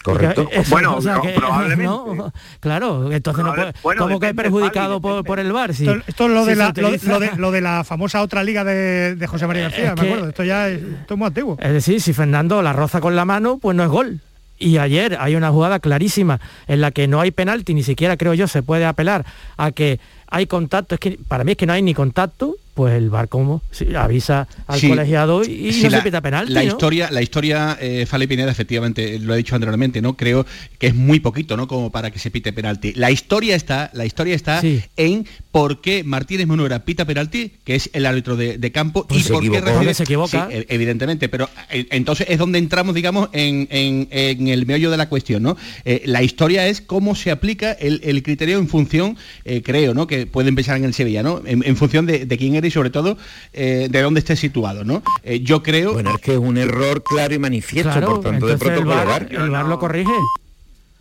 Correcto. 0.03 0.47
Eso- 0.51 0.69
Bueno, 0.71 0.95
o 0.95 1.01
sea, 1.01 1.15
no, 1.15 1.21
que- 1.21 1.29
probablemente. 1.35 1.83
no, 1.83 2.31
claro, 2.61 3.11
entonces 3.11 3.43
no 3.43 3.53
puede, 3.53 3.73
bueno, 3.83 4.01
¿cómo 4.03 4.19
que 4.19 4.33
perjudicado 4.33 5.01
por, 5.01 5.25
por 5.25 5.39
el 5.39 5.51
VAR? 5.51 5.73
Si- 5.73 5.85
Esto, 5.87 6.01
esto 6.07 6.25
es 6.27 6.31
lo 6.31 6.45
de, 6.45 6.55
la, 6.55 6.73
lo, 6.77 7.19
de, 7.19 7.31
lo 7.35 7.51
de 7.51 7.61
la 7.61 7.83
famosa 7.83 8.21
otra 8.21 8.43
liga 8.43 8.63
de, 8.63 9.15
de 9.15 9.27
José 9.27 9.47
María 9.47 9.63
García, 9.63 9.89
Es 9.89 9.95
me 9.95 10.01
que- 10.01 10.07
acuerdo. 10.07 10.29
Esto 10.29 10.43
ya 10.45 10.69
es, 10.69 10.81
esto 10.81 11.13
es 11.15 11.17
muy 11.17 11.27
antiguo. 11.27 11.57
Es 11.59 11.73
decir, 11.73 11.99
si 11.99 12.13
Fernando 12.13 12.61
la 12.61 12.71
roza 12.71 13.01
con 13.01 13.15
la 13.17 13.25
mano, 13.25 13.57
pues 13.57 13.75
no 13.75 13.83
es 13.83 13.89
gol. 13.89 14.21
Y 14.59 14.77
ayer 14.77 15.17
hay 15.19 15.35
una 15.35 15.51
jugada 15.51 15.79
clarísima 15.79 16.39
en 16.67 16.81
la 16.81 16.91
que 16.91 17.07
no 17.07 17.19
hay 17.19 17.31
penalti, 17.31 17.73
ni 17.73 17.83
siquiera 17.83 18.15
creo 18.17 18.33
yo 18.33 18.47
se 18.47 18.63
puede 18.63 18.85
apelar 18.85 19.25
a 19.57 19.71
que 19.71 19.99
hay 20.29 20.45
contacto. 20.47 20.95
Es 20.95 20.99
que 20.99 21.17
para 21.27 21.43
mí 21.43 21.51
es 21.51 21.57
que 21.57 21.65
no 21.65 21.73
hay 21.73 21.81
ni 21.81 21.93
contacto, 21.93 22.55
pues 22.73 22.93
el 22.93 23.09
VAR 23.09 23.27
como 23.27 23.63
Sí, 23.71 23.87
avisa 23.95 24.47
al 24.67 24.79
Sí, 24.79 24.87
colegiado 24.89 25.43
y 25.43 25.73
sí, 25.73 25.83
no 25.83 25.89
la, 25.89 25.97
se 25.97 26.03
pita 26.03 26.21
penalti. 26.21 26.53
La 26.53 26.61
¿no? 26.63 26.67
historia, 26.67 27.09
la 27.09 27.21
historia 27.23 27.75
eh, 27.81 28.05
Fale 28.05 28.27
Pineda, 28.27 28.51
efectivamente, 28.51 29.17
lo 29.19 29.33
he 29.33 29.37
dicho 29.37 29.55
anteriormente, 29.55 29.99
¿no? 30.01 30.15
Creo 30.15 30.45
que 30.77 30.87
es 30.87 30.95
muy 30.95 31.19
poquito, 31.19 31.57
¿no? 31.57 31.67
Como 31.67 31.91
para 31.91 32.11
que 32.11 32.19
se 32.19 32.29
pite 32.29 32.53
penalti. 32.53 32.93
La 32.93 33.09
historia 33.09 33.55
está, 33.55 33.89
la 33.93 34.05
historia 34.05 34.35
está 34.35 34.61
Sí. 34.61 34.81
en 34.95 35.25
por 35.51 35.81
qué 35.81 36.03
Martínez 36.03 36.45
Monuera 36.45 36.85
pita 36.85 37.05
penalti, 37.05 37.51
que 37.63 37.73
es 37.75 37.89
el 37.93 38.05
árbitro 38.05 38.35
de, 38.35 38.59
de 38.59 38.71
campo, 38.71 39.07
Pues 39.07 39.25
y 39.27 39.31
por 39.31 39.41
qué 39.41 39.93
se 39.95 40.03
equivoca. 40.03 40.47
Sí, 40.51 40.55
e- 40.57 40.65
evidentemente, 40.69 41.29
pero 41.29 41.49
eh, 41.71 41.87
entonces 41.89 42.27
es 42.29 42.37
donde 42.37 42.59
entramos, 42.59 42.93
digamos, 42.93 43.29
en, 43.33 43.67
en- 43.71 44.07
en 44.11 44.47
el 44.49 44.65
meollo 44.67 44.91
de 44.91 44.97
la 44.97 45.09
cuestión, 45.09 45.41
¿no? 45.41 45.57
Eh, 45.83 46.03
la 46.05 46.21
historia 46.21 46.67
es 46.67 46.81
cómo 46.81 47.15
se 47.15 47.31
aplica 47.31 47.71
el, 47.71 48.01
el 48.03 48.21
criterio 48.21 48.59
en 48.59 48.67
función, 48.67 49.17
eh, 49.45 49.61
creo, 49.63 49.93
¿no? 49.95 50.05
Que 50.05 50.16
puede 50.25 50.49
empezar 50.49 50.77
en 50.77 50.85
el 50.85 50.93
Sevilla, 50.93 51.21
¿no? 51.21 51.41
En, 51.45 51.63
en 51.65 51.75
función 51.75 52.05
de, 52.05 52.25
de 52.25 52.37
quién 52.37 52.55
eres 52.55 52.69
y 52.69 52.73
sobre 52.73 52.89
todo 52.89 53.17
eh, 53.53 53.87
de 53.91 54.01
dónde 54.01 54.19
estés 54.19 54.39
situado, 54.39 54.83
¿no? 54.83 55.03
Eh, 55.23 55.41
yo 55.41 55.61
creo. 55.61 55.93
Bueno, 55.93 56.15
es 56.15 56.21
que 56.21 56.31
es 56.33 56.39
un 56.39 56.57
error 56.57 57.03
claro 57.03 57.35
y 57.35 57.39
manifiesto, 57.39 57.91
Claro, 57.91 58.07
por 58.07 58.21
tanto, 58.21 58.47
de 58.47 58.53
entonces 58.53 58.77
el 58.79 59.49
VAR 59.49 59.65
lo 59.67 59.77
corrige. 59.79 60.11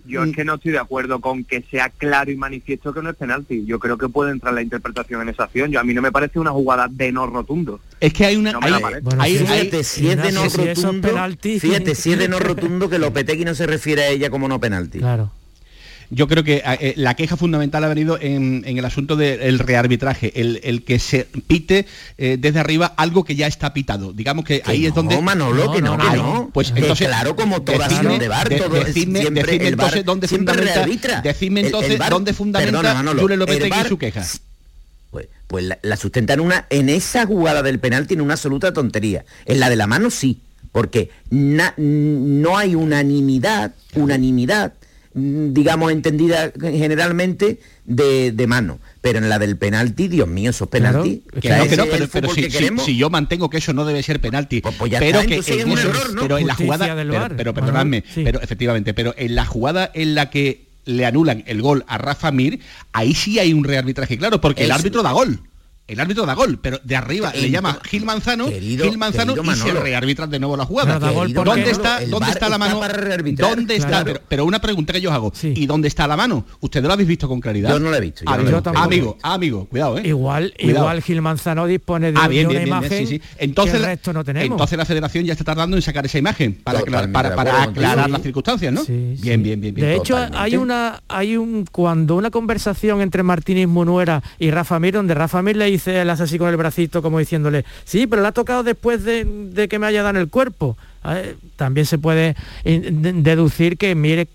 Yo 0.08 0.22
es 0.22 0.36
que 0.36 0.44
no 0.44 0.54
estoy 0.54 0.70
de 0.70 0.78
acuerdo 0.78 1.20
con 1.20 1.42
que 1.42 1.62
sea 1.68 1.88
claro 1.88 2.30
y 2.30 2.36
manifiesto 2.36 2.94
que 2.94 3.02
no 3.02 3.10
es 3.10 3.16
penalti. 3.16 3.64
Yo 3.66 3.80
creo 3.80 3.98
que 3.98 4.08
puede 4.08 4.30
entrar 4.30 4.54
la 4.54 4.62
interpretación 4.62 5.20
en 5.22 5.30
esa 5.30 5.44
acción. 5.44 5.72
Yo 5.72 5.80
a 5.80 5.82
mí 5.82 5.94
no 5.94 6.00
me 6.00 6.12
parece 6.12 6.38
una 6.38 6.52
jugada 6.52 6.86
de 6.88 7.10
no 7.10 7.26
rotundo. 7.26 7.80
Es 7.98 8.12
que 8.12 8.24
hay 8.24 8.36
una. 8.36 8.52
No 8.52 8.60
me 8.60 8.68
hay-. 8.68 9.00
Bueno, 9.02 9.20
hay- 9.20 9.36
Fíjate, 9.36 9.82
si 9.82 10.08
es 10.08 10.16
de 10.22 10.30
no 10.30 10.42
si 10.42 10.46
eso 10.46 10.62
es 10.62 10.80
rotundo, 10.80 11.08
penalti. 11.08 11.58
fíjate, 11.58 11.96
si 11.96 12.12
es 12.12 12.18
de 12.20 12.28
no 12.28 12.38
rotundo 12.40 12.88
que 12.88 13.00
Lopetegui 13.00 13.44
no 13.44 13.56
se 13.56 13.66
refiere 13.66 14.02
a 14.04 14.08
ella 14.10 14.30
como 14.30 14.46
no 14.46 14.60
penalti. 14.60 15.00
Claro. 15.00 15.32
Yo 16.10 16.28
creo 16.28 16.44
que 16.44 16.62
eh, 16.64 16.94
la 16.96 17.14
queja 17.14 17.36
fundamental 17.36 17.82
ha 17.84 17.88
venido 17.88 18.18
en, 18.20 18.62
en 18.66 18.78
el 18.78 18.84
asunto 18.84 19.16
del 19.16 19.58
rearbitraje, 19.58 20.40
el, 20.40 20.60
el 20.62 20.84
que 20.84 20.98
se 20.98 21.24
pite 21.24 21.86
eh, 22.18 22.36
desde 22.38 22.60
arriba 22.60 22.94
algo 22.96 23.24
que 23.24 23.34
ya 23.34 23.46
está 23.46 23.72
pitado. 23.74 24.12
Digamos 24.12 24.44
que 24.44 24.60
Que 24.60 24.70
ahí 24.70 24.84
es 24.86 24.90
no, 24.90 24.96
donde... 25.02 25.20
Manolo, 25.20 25.72
que 25.72 25.82
no, 25.82 25.96
no, 25.96 26.10
que 26.10 26.16
no. 26.16 26.50
Pues 26.52 26.70
Que 26.72 26.80
entonces... 26.80 27.08
claro, 27.08 27.34
como 27.34 27.62
toda 27.62 27.88
decidme- 27.88 28.18
de 28.18 28.28
de- 28.54 28.60
todo 28.60 28.84
decidme, 28.84 29.20
siempre 29.20 29.42
decidme 29.42 29.68
el 29.68 29.76
VAR 29.76 29.86
entonces 29.86 30.04
dónde 30.04 30.28
fundamenta, 30.28 30.74
rearbitra. 30.74 31.20
decidme 31.22 31.60
El- 31.60 31.66
el 31.66 31.72
entonces 31.72 31.98
VAR 31.98 32.10
dónde 32.10 32.32
fundamenta 32.32 32.72
perdona, 32.78 32.94
Manolo, 32.94 33.20
Julio 33.22 33.44
el 33.46 33.70
VAR 33.70 33.88
su 33.88 33.98
queja. 33.98 34.24
Pues, 35.10 35.26
pues 35.46 35.64
la, 35.64 35.78
la 35.82 35.96
sustenta 35.96 36.34
en 36.34 36.40
una, 36.40 36.66
en 36.70 36.88
esa 36.88 37.26
jugada 37.26 37.62
del 37.62 37.78
penalti 37.80 38.14
en 38.14 38.20
una 38.20 38.34
absoluta 38.34 38.72
tontería. 38.72 39.24
En 39.44 39.60
la 39.60 39.70
de 39.70 39.76
la 39.76 39.86
mano 39.86 40.10
sí, 40.10 40.40
porque 40.72 41.10
na- 41.30 41.74
no 41.78 42.58
hay 42.58 42.74
unanimidad, 42.74 43.72
unanimidad, 43.94 44.74
digamos, 45.18 45.92
entendida 45.92 46.52
generalmente 46.60 47.58
de, 47.86 48.32
de 48.32 48.46
mano. 48.46 48.78
Pero 49.00 49.18
en 49.18 49.28
la 49.28 49.38
del 49.38 49.56
penalti, 49.56 50.08
Dios 50.08 50.28
mío, 50.28 50.50
esos 50.50 50.68
penaltis. 50.68 51.20
Claro, 51.40 51.68
Que 51.68 51.76
no, 51.76 51.84
que 51.84 52.08
pero, 52.12 52.28
si, 52.28 52.42
que 52.42 52.50
si- 52.50 52.58
queremos. 52.58 52.84
si 52.84 52.96
yo 52.96 53.08
mantengo 53.08 53.48
que 53.48 53.56
eso 53.58 53.72
no 53.72 53.84
debe 53.86 54.02
ser 54.02 54.20
penalti, 54.20 54.60
Pues- 54.60 54.74
pues 54.76 54.92
ya 54.92 54.98
pero 54.98 55.20
está, 55.20 55.28
que 55.28 55.38
es 55.38 55.48
en 55.48 55.70
un 55.70 55.78
eso- 55.78 55.88
error, 55.88 56.14
¿no? 56.14 56.20
pero 56.22 56.38
en 56.38 56.46
la 56.46 56.54
jugada, 56.54 56.94
pero, 56.94 57.36
pero 57.36 57.54
perdonadme, 57.54 58.04
sí. 58.14 58.22
pero 58.24 58.40
efectivamente, 58.42 58.92
pero 58.94 59.14
en 59.16 59.34
la 59.34 59.46
jugada 59.46 59.90
en 59.94 60.14
la 60.14 60.28
que 60.30 60.66
le 60.84 61.06
anulan 61.06 61.42
el 61.46 61.62
gol 61.62 61.84
a 61.88 61.98
Rafa 61.98 62.30
Mir, 62.30 62.60
ahí 62.92 63.14
sí 63.14 63.38
hay 63.38 63.52
un 63.52 63.64
rearbitraje, 63.64 64.18
claro, 64.18 64.40
porque 64.40 64.64
el 64.64 64.70
árbitro 64.70 65.02
da 65.02 65.12
gol. 65.12 65.40
El 65.88 66.00
árbitro 66.00 66.26
da 66.26 66.34
gol, 66.34 66.58
pero 66.60 66.80
de 66.82 66.96
arriba 66.96 67.32
le 67.32 67.48
llama 67.48 67.78
Gil 67.84 68.04
Manzano, 68.04 68.48
Querido- 68.48 68.86
Gil 68.88 68.98
Manzano 68.98 69.32
y 69.34 69.36
se 69.36 69.42
Manolo. 69.42 69.80
rearbitra 69.82 70.26
de 70.26 70.40
nuevo 70.40 70.56
la 70.56 70.64
jugada. 70.64 70.94
Pero 70.94 71.06
da 71.06 71.12
gol 71.12 71.26
Querido 71.28 71.44
¿Dónde 71.44 71.60
Manolo, 71.60 71.76
está, 71.76 72.06
dónde 72.06 72.30
está 72.30 72.48
la 72.48 72.58
mano? 72.58 72.80
¿Dónde 73.36 73.76
está? 73.76 73.88
Claro. 73.88 74.04
Pero, 74.06 74.20
pero 74.28 74.44
una 74.46 74.60
pregunta 74.60 74.92
que 74.92 75.00
yo 75.00 75.10
os 75.10 75.14
hago. 75.14 75.32
Sí. 75.32 75.52
¿Y 75.56 75.66
dónde 75.66 75.86
está 75.86 76.08
la 76.08 76.16
mano? 76.16 76.44
¿Ustedes 76.58 76.84
lo 76.86 76.92
habéis 76.92 77.08
visto 77.08 77.28
con 77.28 77.40
claridad? 77.40 77.70
Yo 77.70 77.78
no 77.78 77.90
la 77.90 77.98
he 77.98 78.00
visto, 78.00 78.24
yo 78.24 78.30
no 78.30 78.36
la 78.36 78.42
he 78.42 78.46
amigo, 78.46 78.56
visto. 78.56 78.70
amigo, 78.80 79.18
amigo, 79.22 79.64
cuidado, 79.66 79.98
¿eh? 79.98 80.02
Igual, 80.08 80.54
Cuidado. 80.58 80.78
igual 80.80 81.02
Gil 81.02 81.22
Manzano 81.22 81.66
dispone 81.66 82.10
de, 82.10 82.18
Ah, 82.18 82.22
de 82.24 82.28
bien, 82.30 82.46
una 82.46 82.52
bien, 82.58 82.64
bien, 82.64 82.76
imagen 82.78 83.06
sí, 83.06 83.18
sí. 83.18 83.22
Entonces, 83.38 83.72
que 83.72 83.76
el 83.76 83.82
la- 83.82 83.88
resto 83.88 84.12
no 84.12 84.24
tenemos. 84.24 84.50
entonces 84.50 84.76
la 84.78 84.84
federación 84.86 85.24
ya 85.24 85.32
está 85.34 85.44
tardando 85.44 85.76
en 85.76 85.82
sacar 85.82 86.04
esa 86.04 86.18
imagen 86.18 86.54
para, 86.64 86.80
aclar- 86.80 87.04
aclarar 87.14 88.06
Sí. 88.06 88.10
las 88.10 88.22
circunstancias, 88.22 88.72
¿no? 88.72 88.82
Sí, 88.82 88.92
bien, 88.92 89.16
sí. 89.16 89.22
bien, 89.44 89.60
bien, 89.60 89.74
bien. 89.74 89.86
De 89.86 89.94
hecho, 89.94 90.16
hay 90.34 90.56
una, 90.56 91.00
hay 91.08 91.36
un 91.36 91.64
cuando 91.70 92.16
una 92.16 92.30
conversación 92.30 93.00
entre 93.02 93.22
Martínez 93.22 93.68
Munuera 93.68 94.20
y 94.40 94.50
Rafa 94.50 94.80
Mir, 94.80 94.94
donde 94.94 95.14
Rafa 95.14 95.42
Mir 95.42 95.56
le 95.56 95.75
dice, 95.76 96.00
él 96.00 96.10
hace 96.10 96.24
así 96.24 96.38
con 96.38 96.48
el 96.48 96.56
bracito, 96.56 97.00
como 97.02 97.18
diciéndole, 97.18 97.64
sí, 97.84 98.06
pero 98.06 98.22
le 98.22 98.28
ha 98.28 98.32
tocado 98.32 98.62
después 98.62 99.04
de, 99.04 99.24
de 99.24 99.68
que 99.68 99.78
me 99.78 99.86
haya 99.86 100.02
dado 100.02 100.16
en 100.16 100.22
el 100.22 100.28
cuerpo. 100.28 100.76
Eh, 101.04 101.36
También 101.56 101.86
se 101.86 101.98
puede 101.98 102.34
eh, 102.64 102.90
de- 102.92 103.12
deducir 103.12 103.76
que 103.78 103.94
Mir 103.94 104.28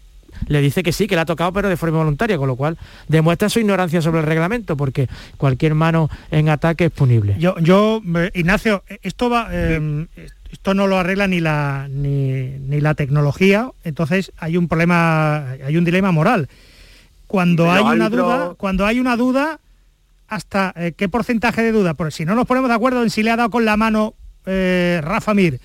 le 0.48 0.62
dice 0.62 0.82
que 0.82 0.92
sí, 0.92 1.06
que 1.08 1.14
le 1.16 1.22
ha 1.22 1.26
tocado, 1.26 1.52
pero 1.54 1.70
de 1.70 1.78
forma 1.78 2.00
voluntaria, 2.00 2.38
con 2.38 2.48
lo 2.48 2.56
cual 2.56 2.78
demuestra 3.08 3.48
su 3.50 3.60
ignorancia 3.60 4.02
sobre 4.02 4.22
el 4.22 4.26
reglamento, 4.26 4.76
porque 4.76 5.08
cualquier 5.38 5.76
mano 5.76 6.10
en 6.32 6.50
ataque 6.50 6.86
es 6.86 6.92
punible. 6.92 7.36
Yo, 7.38 7.60
yo 7.60 8.02
eh, 8.16 8.32
Ignacio, 8.34 8.84
esto 9.04 9.30
va, 9.30 9.50
eh, 9.52 10.08
esto 10.52 10.74
no 10.74 10.88
lo 10.88 10.98
arregla 10.98 11.28
ni 11.28 11.40
la 11.42 11.88
ni, 11.92 12.42
ni 12.68 12.82
la 12.82 12.96
tecnología, 12.96 13.70
entonces 13.84 14.32
hay 14.40 14.58
un 14.58 14.68
problema, 14.68 15.52
hay 15.66 15.78
un 15.78 15.86
dilema 15.86 16.12
moral. 16.12 16.48
Cuando 17.28 17.64
Pero 17.64 17.74
hay 17.88 17.96
una 17.96 18.10
duda, 18.10 18.54
cuando 18.58 18.86
hay 18.86 19.00
una 19.00 19.16
duda, 19.16 19.60
hasta 20.32 20.74
eh, 20.78 20.94
qué 20.96 21.10
porcentaje 21.10 21.62
de 21.62 21.74
duda, 21.74 21.94
porque 21.94 22.12
si 22.12 22.26
no 22.26 22.36
nos 22.36 22.48
ponemos 22.48 22.70
de 22.70 22.76
acuerdo 22.76 23.04
en 23.04 23.10
si 23.10 23.22
le 23.22 23.32
ha 23.32 23.36
dado 23.36 23.50
con 23.50 23.66
la 23.66 23.76
mano 23.76 24.16
eh, 24.46 25.02
Rafa 25.04 25.34
Mir 25.34 25.60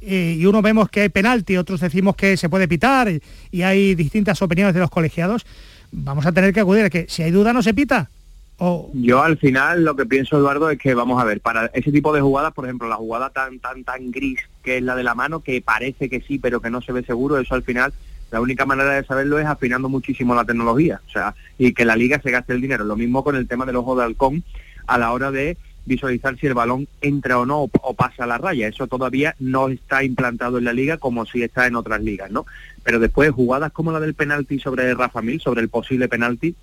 eh, 0.00 0.36
y 0.38 0.46
uno 0.46 0.62
vemos 0.62 0.88
que 0.88 1.00
hay 1.00 1.08
penalti, 1.08 1.56
otros 1.56 1.80
decimos 1.80 2.14
que 2.14 2.36
se 2.36 2.48
puede 2.48 2.68
pitar 2.68 3.10
y, 3.10 3.20
y 3.50 3.62
hay 3.62 3.96
distintas 3.96 4.40
opiniones 4.40 4.74
de 4.74 4.80
los 4.80 4.90
colegiados, 4.90 5.44
vamos 5.90 6.24
a 6.24 6.30
tener 6.30 6.54
que 6.54 6.60
acudir 6.60 6.84
a 6.84 6.90
que 6.90 7.06
si 7.08 7.24
hay 7.24 7.32
duda 7.32 7.52
no 7.52 7.62
se 7.62 7.74
pita. 7.74 8.10
O, 8.58 8.92
Yo 8.94 9.24
al 9.24 9.38
final 9.38 9.82
lo 9.82 9.96
que 9.96 10.06
pienso, 10.06 10.38
Eduardo, 10.38 10.70
es 10.70 10.78
que 10.78 10.94
vamos 10.94 11.20
a 11.20 11.24
ver, 11.24 11.40
para 11.40 11.66
ese 11.74 11.90
tipo 11.90 12.12
de 12.12 12.20
jugadas, 12.20 12.52
por 12.52 12.64
ejemplo, 12.64 12.88
la 12.88 12.94
jugada 12.94 13.30
tan 13.30 13.58
tan 13.58 13.82
tan 13.82 14.12
gris 14.12 14.38
que 14.62 14.76
es 14.76 14.84
la 14.84 14.94
de 14.94 15.02
la 15.02 15.16
mano, 15.16 15.40
que 15.40 15.60
parece 15.60 16.08
que 16.08 16.20
sí, 16.20 16.38
pero 16.38 16.60
que 16.60 16.70
no 16.70 16.80
se 16.80 16.92
ve 16.92 17.02
seguro, 17.02 17.38
eso 17.38 17.56
al 17.56 17.64
final 17.64 17.92
la 18.32 18.40
única 18.40 18.64
manera 18.64 18.94
de 18.94 19.04
saberlo 19.04 19.38
es 19.38 19.44
afinando 19.44 19.90
muchísimo 19.90 20.34
la 20.34 20.46
tecnología, 20.46 21.02
o 21.06 21.10
sea, 21.10 21.34
y 21.58 21.74
que 21.74 21.84
la 21.84 21.96
liga 21.96 22.18
se 22.22 22.30
gaste 22.30 22.54
el 22.54 22.62
dinero. 22.62 22.82
Lo 22.82 22.96
mismo 22.96 23.22
con 23.22 23.36
el 23.36 23.46
tema 23.46 23.66
del 23.66 23.76
ojo 23.76 23.94
de 23.94 24.04
halcón 24.04 24.42
a 24.86 24.96
la 24.96 25.12
hora 25.12 25.30
de 25.30 25.58
visualizar 25.84 26.38
si 26.38 26.46
el 26.46 26.54
balón 26.54 26.88
entra 27.02 27.38
o 27.38 27.44
no 27.44 27.60
o, 27.60 27.94
pasa 27.94 28.26
la 28.26 28.38
raya. 28.38 28.68
Eso 28.68 28.86
todavía 28.86 29.34
no 29.38 29.68
está 29.68 30.02
implantado 30.02 30.56
en 30.56 30.64
la 30.64 30.72
liga 30.72 30.96
como 30.96 31.26
si 31.26 31.42
está 31.42 31.66
en 31.66 31.76
otras 31.76 32.00
ligas, 32.00 32.30
¿no? 32.30 32.46
Pero 32.82 32.98
después 32.98 33.30
jugadas 33.32 33.70
como 33.70 33.92
la 33.92 34.00
del 34.00 34.14
penalti 34.14 34.58
sobre 34.58 34.94
Rafa 34.94 35.20
Mil, 35.20 35.38
sobre 35.38 35.60
el 35.60 35.68
posible 35.68 36.08
penalti, 36.08 36.54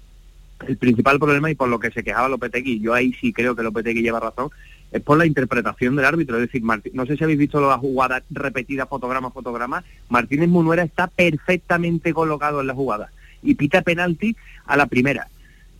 el 0.67 0.77
principal 0.77 1.19
problema 1.19 1.51
y 1.51 1.55
por 1.55 1.69
lo 1.69 1.79
que 1.79 1.91
se 1.91 2.03
quejaba 2.03 2.29
Lopetegui, 2.29 2.79
yo 2.79 2.95
ahí 2.95 3.13
sí 3.13 3.31
creo 3.31 3.55
que 3.55 3.61
Lopetegui 3.61 4.01
lleva 4.01 4.19
razón, 4.19 4.49
es 4.91 5.01
por 5.01 5.17
la 5.17 5.25
interpretación 5.25 5.95
del 5.95 6.05
árbitro. 6.05 6.37
Es 6.37 6.43
decir, 6.47 6.61
Martí- 6.63 6.91
no 6.93 7.05
sé 7.05 7.15
si 7.17 7.23
habéis 7.23 7.39
visto 7.39 7.59
la 7.61 7.77
jugada 7.77 8.23
repetida 8.29 8.85
fotograma 8.85 9.27
a 9.27 9.31
fotograma, 9.31 9.83
Martínez 10.09 10.49
Munuera 10.49 10.83
está 10.83 11.07
perfectamente 11.07 12.13
colocado 12.13 12.61
en 12.61 12.67
la 12.67 12.73
jugada 12.73 13.11
y 13.43 13.55
pita 13.55 13.81
penalti 13.81 14.35
a 14.65 14.75
la 14.77 14.85
primera. 14.87 15.27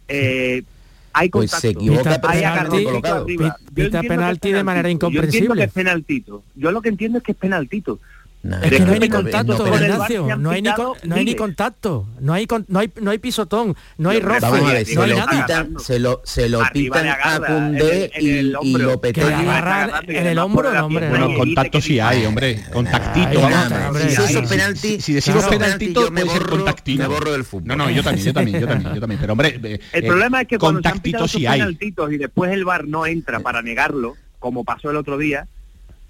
Eh, 0.07 0.63
hay 1.11 1.29
Pues 1.29 1.51
contacto, 1.51 1.61
se 1.61 1.69
equivoca 1.69 2.21
hay 2.27 2.43
agarroncito 2.43 2.89
colocado. 2.89 3.23
arriba. 3.25 3.57
Pita 3.73 4.01
penalti 4.03 4.51
de 4.51 4.63
manera 4.63 4.83
penaltito. 4.83 5.09
Yo 5.09 5.21
entiendo 5.23 5.45
incomprensible. 5.53 5.55
que 5.55 5.63
es 5.65 5.71
penaltito. 5.73 6.43
Yo 6.55 6.71
lo 6.71 6.81
que 6.81 6.89
entiendo 6.89 7.17
es 7.17 7.23
que 7.23 7.31
es 7.31 7.37
penaltito. 7.37 7.99
Es 8.41 8.71
que 8.71 8.79
no 8.79 8.93
hay 8.93 8.99
ni 9.01 9.09
contacto, 9.09 9.67
Ignacio, 9.67 10.37
no 10.37 10.51
hay 10.51 10.61
ni, 10.61 10.69
no 11.03 11.15
hay 11.15 11.25
ni 11.25 11.35
contacto, 11.35 12.07
no 12.21 12.31
hay, 12.33 12.47
no 12.69 12.79
hay, 12.79 12.89
no 13.01 13.11
hay 13.11 13.17
pisotón, 13.17 13.75
no 13.97 14.09
hay 14.11 14.21
roce, 14.21 14.39
Vamos 14.39 14.61
a 14.69 14.73
ver, 14.73 14.85
se 14.85 14.95
no 14.95 15.01
hay 15.01 15.09
lo 15.09 15.17
nada. 15.17 15.29
pitan, 15.45 15.79
se 15.79 15.99
lo, 15.99 16.21
se 16.23 16.47
lo 16.47 16.61
pitan 16.71 17.07
a 17.21 17.39
Cundé 17.45 18.11
el- 18.15 18.23
y, 18.23 18.49
y 18.51 18.55
hombro. 18.55 18.85
lo 18.91 19.01
petan. 19.01 20.03
en 20.07 20.27
el 20.27 20.39
hombro, 20.39 20.73
no, 20.73 20.85
hombre. 20.85 21.09
Bueno, 21.09 21.27
no. 21.27 21.37
contacto 21.37 21.81
sí 21.81 21.99
hay, 21.99 22.25
hombre. 22.25 22.63
Contactito. 22.71 23.27
Ay, 23.27 23.35
vamos. 23.35 23.51
nada, 23.51 23.87
hombre. 23.89 24.09
Si 24.09 24.21
eso 24.21 24.43
penalti, 24.47 24.87
Si, 24.87 25.01
si 25.01 25.13
decimos 25.13 25.43
claro, 25.45 25.59
penaltito, 25.59 26.05
yo 26.05 26.11
me 26.11 26.21
puede 26.21 26.33
ser 26.33 26.43
borro- 26.47 26.49
contactito. 26.51 27.01
me 27.03 27.07
borro 27.07 27.31
del 27.33 27.43
fútbol. 27.43 27.67
No, 27.67 27.75
no, 27.75 27.89
yo 27.89 28.03
también, 28.03 28.25
yo 28.25 28.33
también, 28.33 28.61
yo 28.61 28.67
también, 28.67 28.93
yo 28.95 28.99
también. 29.01 29.19
Pero 29.19 29.33
hombre, 29.33 29.59
eh, 29.61 29.79
El 29.91 30.03
eh, 30.05 30.07
problema 30.07 30.41
es 30.41 30.47
que 30.47 30.57
cuando 30.57 30.81
se 30.81 30.87
han 30.87 30.99
pitado 30.99 31.25
penaltitos 31.27 32.13
y 32.13 32.17
después 32.17 32.51
el 32.53 32.63
VAR 32.63 32.87
no 32.87 33.05
entra 33.05 33.41
para 33.41 33.61
negarlo, 33.61 34.15
como 34.39 34.63
pasó 34.63 34.89
el 34.89 34.95
otro 34.95 35.17
día, 35.17 35.45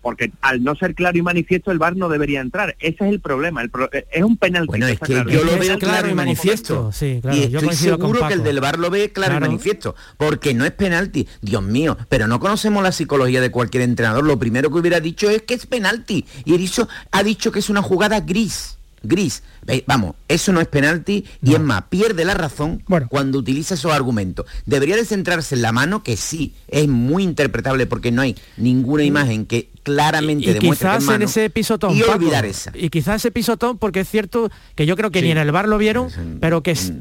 porque 0.01 0.31
al 0.41 0.63
no 0.63 0.75
ser 0.75 0.95
claro 0.95 1.17
y 1.17 1.21
manifiesto 1.21 1.71
el 1.71 1.77
VAR 1.79 1.95
no 1.97 2.09
debería 2.09 2.41
entrar. 2.41 2.75
Ese 2.79 3.05
es 3.05 3.09
el 3.11 3.19
problema. 3.19 3.61
El 3.61 3.69
pro- 3.69 3.89
es 3.91 4.23
un 4.23 4.37
penalti. 4.37 4.67
Bueno, 4.67 4.87
es 4.87 4.99
que 4.99 5.05
claro. 5.05 5.29
yo 5.29 5.43
lo 5.43 5.57
veo 5.57 5.77
claro 5.79 6.09
y 6.09 6.13
manifiesto, 6.13 6.91
sí, 6.91 7.19
claro, 7.21 7.37
y 7.37 7.43
estoy 7.43 7.73
seguro 7.75 8.27
que 8.27 8.33
el 8.33 8.43
del 8.43 8.59
bar 8.59 8.79
lo 8.79 8.89
ve 8.89 9.11
claro, 9.11 9.31
Claro. 9.33 9.45
y 9.45 9.49
manifiesto, 9.49 9.95
porque 10.17 10.53
no 10.53 10.65
es 10.65 10.71
penalti, 10.71 11.27
Dios 11.41 11.61
mío, 11.63 11.97
pero 12.09 12.27
no 12.27 12.39
conocemos 12.39 12.81
la 12.83 12.91
psicología 12.91 13.41
de 13.41 13.51
cualquier 13.51 13.83
entrenador. 13.83 14.23
Lo 14.23 14.39
primero 14.39 14.69
que 14.71 14.79
hubiera 14.79 14.99
dicho 14.99 15.29
es 15.29 15.41
que 15.43 15.53
es 15.53 15.65
penalti. 15.65 16.25
Y 16.45 16.53
Erizo 16.55 16.87
ha 17.11 17.23
dicho 17.23 17.51
que 17.51 17.59
es 17.59 17.69
una 17.69 17.81
jugada 17.81 18.19
gris. 18.21 18.77
Gris. 19.01 19.43
Ve, 19.69 19.83
Vamos, 19.87 20.15
eso 20.27 20.51
no 20.51 20.61
es 20.61 20.67
penalti 20.67 21.25
y 21.43 21.53
es 21.53 21.59
más, 21.59 21.83
pierde 21.89 22.25
la 22.25 22.33
razón 22.33 22.83
cuando 23.09 23.37
utiliza 23.39 23.75
esos 23.75 23.91
argumentos. 23.93 24.45
Debería 24.65 24.95
de 24.95 25.05
centrarse 25.05 25.55
en 25.55 25.61
la 25.61 25.71
mano, 25.71 26.03
que 26.03 26.17
sí, 26.17 26.53
es 26.67 26.87
muy 26.87 27.23
interpretable 27.23 27.85
porque 27.85 28.11
no 28.11 28.21
hay 28.21 28.35
ninguna 28.57 29.03
imagen 29.03 29.45
que 29.45 29.69
claramente 29.83 30.49
y 30.49 30.53
demuestre 30.53 30.87
que 30.89 30.93
es 30.97 30.99
quizás 31.03 31.15
en 31.15 31.21
ese 31.23 31.49
pisotón 31.49 31.95
y 31.95 32.01
Paco, 32.01 32.13
olvidar 32.13 32.45
esa. 32.45 32.71
y 32.75 32.89
quizás 32.89 33.15
ese 33.15 33.31
pisotón 33.31 33.77
porque 33.77 34.01
es 34.01 34.09
cierto 34.09 34.51
que 34.75 34.85
yo 34.85 34.95
creo 34.95 35.09
que 35.09 35.21
ni 35.21 35.31
en 35.31 35.37
el 35.37 35.51
bar 35.51 35.67
lo 35.67 35.77
vieron 35.77 36.09
pero 36.41 36.61
que 36.61 36.71
es, 36.71 36.91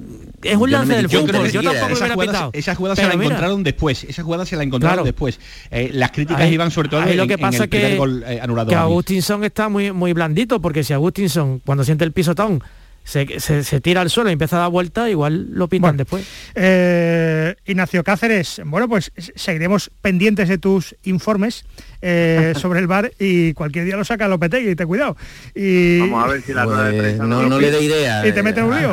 es 0.43 0.57
un 0.57 0.71
lance 0.71 0.95
del 0.95 1.09
yo 1.09 1.25
creo 1.25 1.43
fútbol 1.43 1.47
que 1.49 1.53
yo 1.53 1.63
tampoco 1.63 1.87
me 1.89 1.93
esa 1.95 2.05
hubiera 2.07 2.17
pitado 2.17 2.51
esa 2.55 2.75
jugada 2.77 2.97
se 2.97 3.03
la 3.03 3.09
mira, 3.11 3.25
encontraron 3.25 3.63
después. 3.65 4.05
Esa 4.05 4.23
jugada 4.23 4.47
se 4.47 4.57
la 4.57 4.63
encontraron 4.63 4.95
Claro. 4.99 5.05
después. 5.05 5.39
Eh, 5.71 5.91
las 5.93 6.13
críticas 6.13 6.41
ahí- 6.43 6.55
iban 6.55 6.71
sobre 6.71 6.89
todo 6.89 7.01
ahí 7.03 7.11
en, 7.13 7.17
lo 7.19 7.27
que 7.27 7.35
en 7.35 7.41
pasa 7.41 7.65
el 7.65 7.69
primer 7.69 7.91
que, 7.91 7.97
gol 7.99 8.25
eh, 8.27 8.41
anulado. 8.41 8.69
que. 8.71 8.77
Agustinson 8.77 9.45
está 9.45 9.69
muy 9.69 9.93
muy 9.93 10.13
blandito 10.13 10.61
porque 10.61 10.83
si 10.85 10.93
Agustinson 10.93 11.61
cuando 11.67 11.85
siente 11.85 12.05
el 12.05 12.13
pisotón 12.13 12.58
se, 13.09 13.41
se- 13.41 13.65
se 13.65 13.81
tira 13.81 14.03
al 14.03 14.11
suelo 14.11 14.29
y 14.29 14.35
empieza 14.35 14.57
a 14.57 14.61
dar 14.61 14.71
vuelta 14.71 15.09
igual 15.09 15.47
lo 15.53 15.67
pintan 15.67 15.97
después 15.97 16.27
Eh, 16.55 17.55
Ignacio 17.65 18.05
Cáceres, 18.05 18.61
bueno, 18.67 18.89
pues 18.89 19.11
seguiremos 19.35 19.91
pendientes 20.03 20.49
de 20.49 20.59
tus 20.59 20.95
informes 21.05 21.65
eh, 22.03 22.53
sobre 22.61 22.81
el 22.81 22.87
bar 22.87 23.11
y 23.19 23.55
cualquier 23.55 23.87
día 23.87 23.97
lo 23.97 24.05
saca 24.05 24.29
Lopetegui, 24.29 24.75
ten 24.77 24.87
cuidado. 24.87 25.17
Y, 25.55 26.01
Vamos 26.01 26.25
a 26.25 26.29
ver 26.29 26.43
si 26.43 26.53
la 26.53 26.65
rueda 26.65 26.85
de 26.85 26.91
Pues, 26.93 27.03
prensa 27.03 27.25
no, 27.25 27.59
le 27.61 27.71
dé 27.71 27.83
idea. 27.83 28.27
Y 28.27 28.33
te 28.33 28.43
mete 28.43 28.63
un 28.63 28.77
lío. 28.79 28.93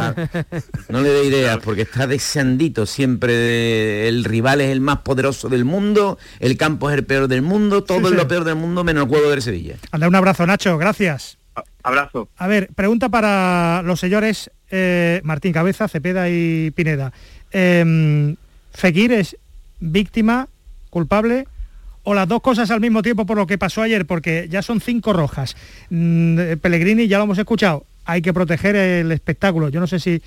No 0.90 1.02
le 1.02 1.10
dé 1.10 1.26
ideas 1.26 1.58
porque 1.64 1.82
está 1.84 2.08
deseandito 2.08 2.86
siempre. 2.86 3.34
de- 3.34 4.08
el 4.08 4.24
rival 4.24 4.62
es 4.62 4.70
el 4.72 4.80
más 4.82 5.00
poderoso 5.00 5.50
del 5.50 5.66
mundo, 5.66 6.18
el 6.40 6.56
campo 6.58 6.90
es 6.90 6.96
el 6.98 7.06
peor 7.06 7.28
del 7.28 7.42
mundo, 7.42 7.84
todo 7.84 7.98
Sí, 8.00 8.04
es 8.06 8.10
sí. 8.12 8.16
lo 8.18 8.28
peor 8.28 8.44
del 8.46 8.56
mundo 8.56 8.84
menos 8.84 9.04
el 9.04 9.10
juego 9.10 9.30
del 9.30 9.42
Sevilla. 9.42 9.76
Anda, 9.92 10.08
un 10.08 10.16
abrazo, 10.16 10.46
Nacho, 10.48 10.78
gracias. 10.78 11.38
Abrazo. 11.86 12.30
A 12.38 12.48
ver, 12.48 12.70
pregunta 12.74 13.10
para 13.10 13.84
los 13.84 14.00
señores 14.00 14.50
eh, 14.72 15.22
Martín 15.24 15.54
Cabeza, 15.54 15.88
Cepeda 15.88 16.28
y 16.32 16.72
Pineda. 16.72 17.14
Eh, 17.52 18.36
¿Fekir 18.74 19.12
es 19.12 19.38
víctima, 19.80 20.48
culpable 20.90 21.48
o 22.02 22.16
las 22.16 22.28
dos 22.28 22.42
cosas 22.42 22.72
al 22.72 22.82
mismo 22.82 23.04
tiempo 23.04 23.28
por 23.28 23.38
lo 23.38 23.46
que 23.46 23.60
pasó 23.60 23.84
ayer? 23.84 24.08
Porque 24.08 24.48
ya 24.50 24.64
son 24.64 24.82
cinco 24.82 25.14
rojas. 25.14 25.56
Mm, 25.92 26.40
eh, 26.40 26.58
Pellegrini, 26.58 27.08
ya 27.08 27.20
lo 27.20 27.26
hemos 27.26 27.38
escuchado, 27.38 27.86
hay 28.04 28.24
que 28.24 28.34
proteger 28.34 28.76
el 28.76 29.12
espectáculo. 29.12 29.70
Yo 29.70 29.80
no 29.80 29.86
sé 29.86 30.00
si 30.00 30.24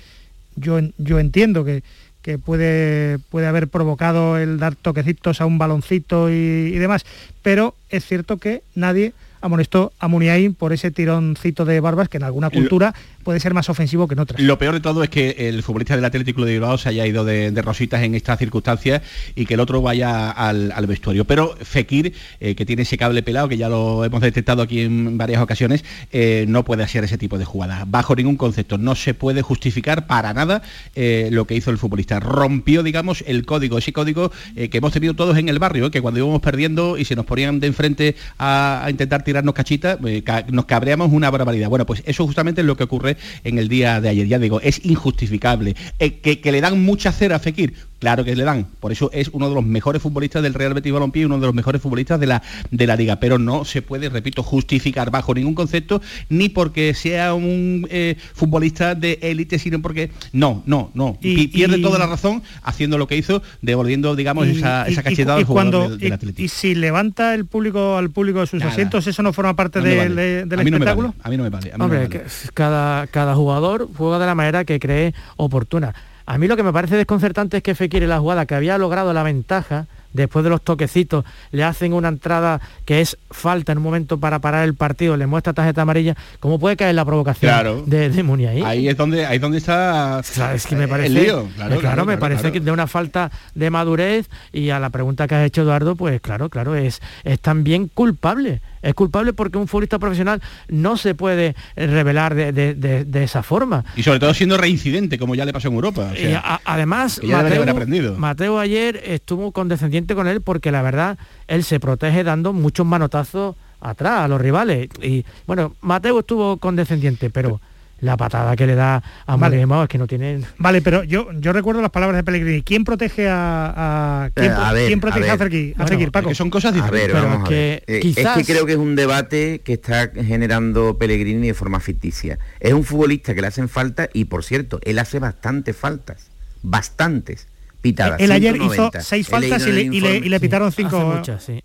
yo, 0.55 0.79
yo 0.97 1.19
entiendo 1.19 1.65
que, 1.65 1.83
que 2.21 2.37
puede, 2.37 3.19
puede 3.19 3.47
haber 3.47 3.67
provocado 3.67 4.37
el 4.37 4.59
dar 4.59 4.75
toquecitos 4.77 5.41
a 5.41 5.45
un 5.45 5.57
baloncito 5.57 6.29
y 6.29 6.71
demás, 6.71 7.05
pero 7.41 7.75
es 7.89 8.05
cierto 8.05 8.37
que 8.37 8.63
nadie 8.75 9.11
amonestó 9.41 9.93
a 9.99 10.07
Muniain 10.07 10.53
por 10.53 10.73
ese 10.73 10.91
tironcito 10.91 11.65
de 11.65 11.79
barbas 11.79 12.09
que 12.09 12.17
en 12.17 12.23
alguna 12.23 12.49
cultura 12.49 12.93
puede 13.29 13.39
ser 13.39 13.53
más 13.53 13.69
ofensivo 13.69 14.07
que 14.07 14.15
en 14.15 14.21
otras. 14.21 14.41
Lo 14.41 14.57
peor 14.57 14.73
de 14.73 14.79
todo 14.79 15.03
es 15.03 15.09
que 15.11 15.35
el 15.49 15.61
futbolista 15.61 15.95
del 15.95 16.03
Atlético 16.03 16.43
de 16.45 16.53
Bilbao 16.53 16.79
se 16.79 16.89
haya 16.89 17.05
ido 17.05 17.23
de, 17.23 17.51
rositas 17.61 18.01
en 18.01 18.15
estas 18.15 18.39
circunstancias 18.39 19.03
y 19.35 19.45
que 19.45 19.53
el 19.53 19.59
otro 19.59 19.83
vaya 19.83 20.31
al, 20.31 20.87
vestuario. 20.87 21.25
Pero 21.25 21.55
Fekir, 21.61 22.15
eh, 22.39 22.55
que 22.55 22.65
tiene 22.65 22.81
ese 22.81 22.97
cable 22.97 23.21
pelado, 23.21 23.47
que 23.47 23.55
ya 23.55 23.69
lo 23.69 24.03
hemos 24.03 24.21
detectado 24.21 24.63
aquí 24.63 24.81
en 24.81 25.19
varias 25.19 25.43
ocasiones, 25.43 25.85
eh, 26.11 26.45
no 26.47 26.63
puede 26.63 26.81
hacer 26.81 27.03
ese 27.03 27.19
tipo 27.19 27.37
de 27.37 27.45
jugadas. 27.45 27.83
Bajo 27.85 28.15
ningún 28.15 28.35
concepto. 28.35 28.79
No 28.79 28.95
se 28.95 29.13
puede 29.13 29.43
justificar 29.43 30.07
para 30.07 30.33
nada 30.33 30.63
eh, 30.95 31.29
lo 31.31 31.45
que 31.45 31.53
hizo 31.53 31.69
el 31.69 31.77
futbolista. 31.77 32.19
Rompió, 32.19 32.81
digamos, 32.81 33.23
el 33.27 33.45
código, 33.45 33.77
ese 33.77 33.93
código 33.93 34.31
que 34.55 34.75
hemos 34.75 34.91
tenido 34.91 35.13
todos 35.13 35.37
en 35.37 35.49
el 35.49 35.59
barrio, 35.59 35.91
que 35.91 36.01
cuando 36.01 36.19
íbamos 36.19 36.41
perdiendo 36.41 36.97
y 36.97 37.05
se 37.05 37.15
nos 37.15 37.27
ponían 37.27 37.59
de 37.59 37.67
enfrente 37.67 38.15
a, 38.39 38.87
intentar 38.89 39.23
tirarnos 39.23 39.53
cachitas, 39.53 39.99
ca- 40.23 40.45
nos 40.49 40.65
cabreamos 40.65 41.11
una 41.11 41.29
barbaridad. 41.29 41.69
Bueno, 41.69 41.85
pues 41.85 42.01
eso 42.07 42.25
justamente 42.25 42.61
es 42.61 42.65
lo 42.65 42.75
que 42.75 42.85
ocurre 42.85 43.18
en 43.43 43.57
el 43.57 43.67
día 43.67 44.01
de 44.01 44.09
ayer. 44.09 44.27
Ya 44.27 44.39
digo, 44.39 44.61
es 44.61 44.83
injustificable. 44.85 45.75
Eh, 45.99 46.19
que, 46.19 46.39
que 46.39 46.51
le 46.51 46.61
dan 46.61 46.83
mucha 46.83 47.11
cera 47.11 47.37
a 47.37 47.39
Fekir, 47.39 47.73
claro 47.99 48.23
que 48.23 48.35
le 48.35 48.43
dan. 48.43 48.65
Por 48.79 48.91
eso 48.91 49.09
es 49.13 49.29
uno 49.33 49.49
de 49.49 49.55
los 49.55 49.63
mejores 49.65 50.01
futbolistas 50.01 50.41
del 50.41 50.53
Real 50.53 50.73
Betis 50.73 50.91
Balompié 50.91 51.21
y 51.23 51.25
uno 51.25 51.39
de 51.39 51.45
los 51.45 51.53
mejores 51.55 51.81
futbolistas 51.81 52.19
de 52.19 52.27
la, 52.27 52.41
de 52.71 52.87
la 52.87 52.95
liga. 52.95 53.19
Pero 53.19 53.37
no 53.39 53.65
se 53.65 53.81
puede, 53.81 54.09
repito, 54.09 54.41
justificar 54.43 55.11
bajo 55.11 55.33
ningún 55.33 55.53
concepto, 55.55 56.01
ni 56.29 56.49
porque 56.49 56.93
sea 56.93 57.33
un 57.33 57.87
eh, 57.89 58.15
futbolista 58.33 58.95
de 58.95 59.19
élite, 59.21 59.59
sino 59.59 59.81
porque 59.81 60.11
no, 60.33 60.63
no, 60.65 60.91
no. 60.93 61.17
Y- 61.21 61.35
Pi- 61.35 61.47
pierde 61.47 61.77
y- 61.77 61.81
toda 61.81 61.99
la 61.99 62.07
razón 62.07 62.41
haciendo 62.63 62.97
lo 62.97 63.07
que 63.07 63.17
hizo, 63.17 63.41
devolviendo, 63.61 64.15
digamos, 64.15 64.47
Y- 64.47 64.57
esa, 64.57 64.85
cachetada 65.03 65.37
y 65.37 65.41
al 65.41 65.45
jugador 65.45 65.71
cuando- 65.73 65.97
del, 65.97 66.13
Atlético. 66.13 66.41
y 66.41 66.47
si 66.47 66.75
levanta 66.75 67.33
el 67.35 67.45
público 67.45 67.97
al 67.97 68.09
público 68.09 68.39
de 68.39 68.47
sus 68.47 68.59
Nada. 68.59 68.71
asientos, 68.71 69.05
¿eso 69.07 69.21
no 69.23 69.33
forma 69.33 69.55
parte 69.55 69.79
No 69.79 69.85
vale. 69.85 70.09
de- 70.15 70.45
del 70.45 70.59
A 70.59 70.63
mí 70.63 70.71
no 70.71 70.79
me 70.79 70.85
vale, 70.85 70.91
espectáculo? 71.01 71.13
A 71.23 71.29
mí 71.29 71.37
no 71.37 71.43
me 71.43 71.49
vale. 71.49 71.69
a 71.71 71.77
mí 71.77 71.79
no 71.79 71.87
me 71.87 72.07
vale. 72.07 72.21
cada, 72.53 73.07
cada 73.07 73.35
jugador 73.35 73.87
juega 73.95 74.19
de 74.19 74.25
la 74.25 74.35
manera 74.35 74.65
que 74.65 74.79
cree 74.79 75.13
oportuna. 75.37 75.93
A 76.29 76.37
mí 76.37 76.47
lo 76.47 76.55
que 76.55 76.61
me 76.61 76.71
parece 76.71 76.95
desconcertante 76.95 77.57
es 77.57 77.63
que 77.63 77.73
Fekir 77.73 78.03
en 78.03 78.09
la 78.09 78.19
jugada 78.19 78.45
que 78.45 78.53
había 78.53 78.77
logrado 78.77 79.13
la 79.13 79.23
ventaja, 79.23 79.87
después 80.13 80.43
de 80.43 80.51
los 80.51 80.61
toquecitos, 80.61 81.25
le 81.51 81.63
hacen 81.63 81.91
una 81.91 82.07
entrada 82.09 82.61
que 82.85 83.01
es 83.01 83.17
falta 83.31 83.71
en 83.71 83.79
un 83.79 83.83
momento 83.83 84.19
para 84.19 84.37
parar 84.37 84.63
el 84.65 84.75
partido, 84.75 85.17
le 85.17 85.25
muestra 85.25 85.53
tarjeta 85.53 85.81
amarilla, 85.81 86.15
¿cómo 86.39 86.59
puede 86.59 86.77
caer 86.77 86.93
la 86.93 87.03
provocación 87.03 87.51
Claro. 87.51 87.81
de, 87.83 88.11
de 88.11 88.21
Muniain? 88.21 88.63
Ahí 88.63 88.87
es 88.87 88.95
donde, 88.95 89.25
ahí 89.25 89.37
es 89.37 89.41
donde 89.41 89.57
está 89.57 90.19
es 90.53 90.67
que 90.67 90.75
me 90.75 90.87
parece, 90.87 91.07
el 91.07 91.13
lío. 91.15 91.47
Claro, 91.55 91.79
claro, 91.79 92.05
me 92.05 92.19
parece 92.19 92.51
que 92.51 92.59
de 92.59 92.71
una 92.71 92.85
falta 92.85 93.31
de 93.55 93.71
madurez 93.71 94.29
y 94.53 94.69
a 94.69 94.77
la 94.77 94.91
pregunta 94.91 95.27
que 95.27 95.33
has 95.33 95.45
hecho 95.47 95.63
Eduardo, 95.63 95.95
pues 95.95 96.21
claro, 96.21 96.49
claro, 96.49 96.75
es, 96.75 97.01
es 97.23 97.39
también 97.39 97.87
culpable. 97.87 98.61
Es 98.81 98.93
culpable 98.93 99.33
porque 99.33 99.57
un 99.57 99.67
futbolista 99.67 99.99
profesional 99.99 100.41
no 100.67 100.97
se 100.97 101.15
puede 101.15 101.55
eh, 101.75 101.87
revelar 101.87 102.35
de, 102.35 102.51
de- 102.51 102.73
de- 102.75 103.05
de 103.05 103.23
esa 103.23 103.43
forma. 103.43 103.83
Y 103.95 104.03
sobre 104.03 104.19
todo 104.19 104.33
siendo 104.33 104.57
reincidente, 104.57 105.17
como 105.17 105.35
ya 105.35 105.45
le 105.45 105.53
pasó 105.53 105.67
en 105.67 105.73
Europa. 105.75 106.09
o 106.11 106.15
sea, 106.15 106.29
Y 106.29 106.33
a- 106.33 106.61
además, 106.65 107.19
Mateo, 107.23 107.63
aprendido. 107.63 108.15
Mateo 108.17 108.59
ayer 108.59 109.01
estuvo 109.05 109.51
condescendiente 109.51 110.15
con 110.15 110.27
él 110.27 110.41
porque 110.41 110.71
la 110.71 110.81
verdad 110.81 111.17
él 111.47 111.63
se 111.63 111.79
protege 111.79 112.23
dando 112.23 112.53
muchos 112.53 112.85
manotazos 112.85 113.55
atrás 113.81 114.21
a 114.21 114.27
los 114.27 114.41
rivales. 114.41 114.89
Y 115.01 115.25
bueno, 115.47 115.73
Mateo 115.81 116.19
estuvo 116.19 116.57
condescendiente, 116.57 117.29
pero 117.29 117.61
la 118.01 118.15
patada 118.17 118.55
que 118.55 118.65
le 118.65 118.75
da 118.75 119.03
a 119.25 119.35
Vale. 119.35 119.57
Moreno 119.57 119.83
es 119.83 119.89
que 119.89 119.97
no 119.97 120.07
tiene. 120.07 120.41
Vale, 120.57 120.81
pero 120.81 121.03
yo, 121.03 121.29
yo 121.33 121.51
recuerdo 121.53 121.81
las 121.81 121.91
palabras 121.91 122.17
de 122.17 122.23
Pellegrini. 122.23 122.61
¿Quién 122.63 122.83
protege 122.83 123.27
a, 123.27 124.23
a- 124.25 124.29
quién, 124.33 124.51
Eh, 124.51 124.53
a 124.53 124.55
pro- 124.65 124.73
ver, 124.73 124.87
quién 124.87 124.99
a 124.99 125.01
protege 125.01 125.29
a, 125.29 125.35
ver. 125.35 125.47
A 125.73 125.77
Bueno, 125.77 125.87
Fekir, 125.87 126.11
Paco? 126.11 126.29
que 126.29 126.35
son 126.35 126.49
cosas 126.49 126.71
A 126.71 126.75
diferentes. 126.75 127.07
ver, 127.07 127.15
Pero 127.21 127.27
vamos 127.29 127.45
a 127.45 127.49
que. 127.49 127.83
Eh, 127.87 127.99
quizás- 128.01 128.37
Es 128.37 128.47
que 128.47 128.53
creo 128.53 128.65
que 128.65 128.71
es 128.73 128.77
un 128.77 128.95
debate 128.95 129.61
que 129.63 129.73
está 129.73 130.09
generando 130.13 130.97
Pellegrini 130.97 131.47
de 131.47 131.53
forma 131.53 131.79
ficticia. 131.79 132.39
Es 132.59 132.73
un 132.73 132.83
futbolista 132.83 133.35
que 133.35 133.41
le 133.41 133.47
hacen 133.47 133.69
falta 133.69 134.09
y, 134.13 134.25
por 134.25 134.43
cierto, 134.43 134.79
él 134.83 134.97
hace 134.99 135.19
bastantes 135.19 135.75
faltas. 135.75 136.27
Bastantes. 136.63 137.47
Pitadas. 137.81 138.19
Él 138.19 138.31
ayer 138.31 138.55
hizo 138.57 138.65
190. 138.73 139.01
seis 139.01 139.27
faltas 139.27 139.65
y 139.65 139.71
le, 139.71 139.81
en 139.81 139.87
el 139.87 139.93
y 139.93 139.99
le- 140.01 140.07
informe. 140.07 140.25
y 140.25 140.29
le 140.29 140.39
pitaron 140.41 140.67
Hace 140.67 140.81
cinco. 140.83 140.99
muchas, 140.99 141.43
sí. 141.43 141.63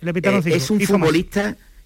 Le 0.00 0.12
pitaron 0.12 0.40
Eh, 0.40 0.42
cinco. 0.42 0.56
es 0.56 0.70
un 0.70 0.80
hizo 0.80 0.98
más. 0.98 1.08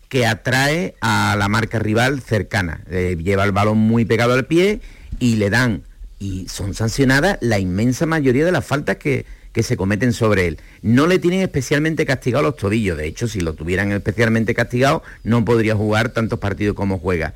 Que 0.09 0.27
atrae 0.27 0.95
a 1.01 1.35
la 1.39 1.49
marca 1.49 1.79
rival 1.79 2.21
cercana. 2.21 2.83
Eh, 2.91 3.17
lleva 3.23 3.45
el 3.45 3.53
balón 3.53 3.79
muy 3.79 4.05
pegado 4.05 4.33
al 4.35 4.47
pie 4.47 4.81
y 5.19 5.37
le 5.37 5.51
dan, 5.51 5.83
y 6.19 6.49
son 6.49 6.75
sancionadas 6.75 7.39
la 7.41 7.59
inmensa 7.59 8.07
mayoría 8.07 8.45
de 8.45 8.53
las 8.53 8.65
faltas 8.65 8.97
que, 8.97 9.27
que 9.53 9.63
se 9.63 9.77
cometen 9.77 10.13
sobre 10.13 10.47
él. 10.47 10.59
No 10.83 11.07
le 11.07 11.19
tienen 11.19 11.41
especialmente 11.41 12.07
castigado 12.07 12.45
los 12.45 12.57
tobillos. 12.57 12.97
De 12.97 13.07
hecho, 13.07 13.27
si 13.27 13.41
lo 13.41 13.55
tuvieran 13.55 13.91
especialmente 13.93 14.55
castigado, 14.55 15.03
no 15.25 15.45
podría 15.45 15.75
jugar 15.75 16.11
tantos 16.11 16.39
partidos 16.39 16.77
como 16.77 16.99
juega. 16.99 17.35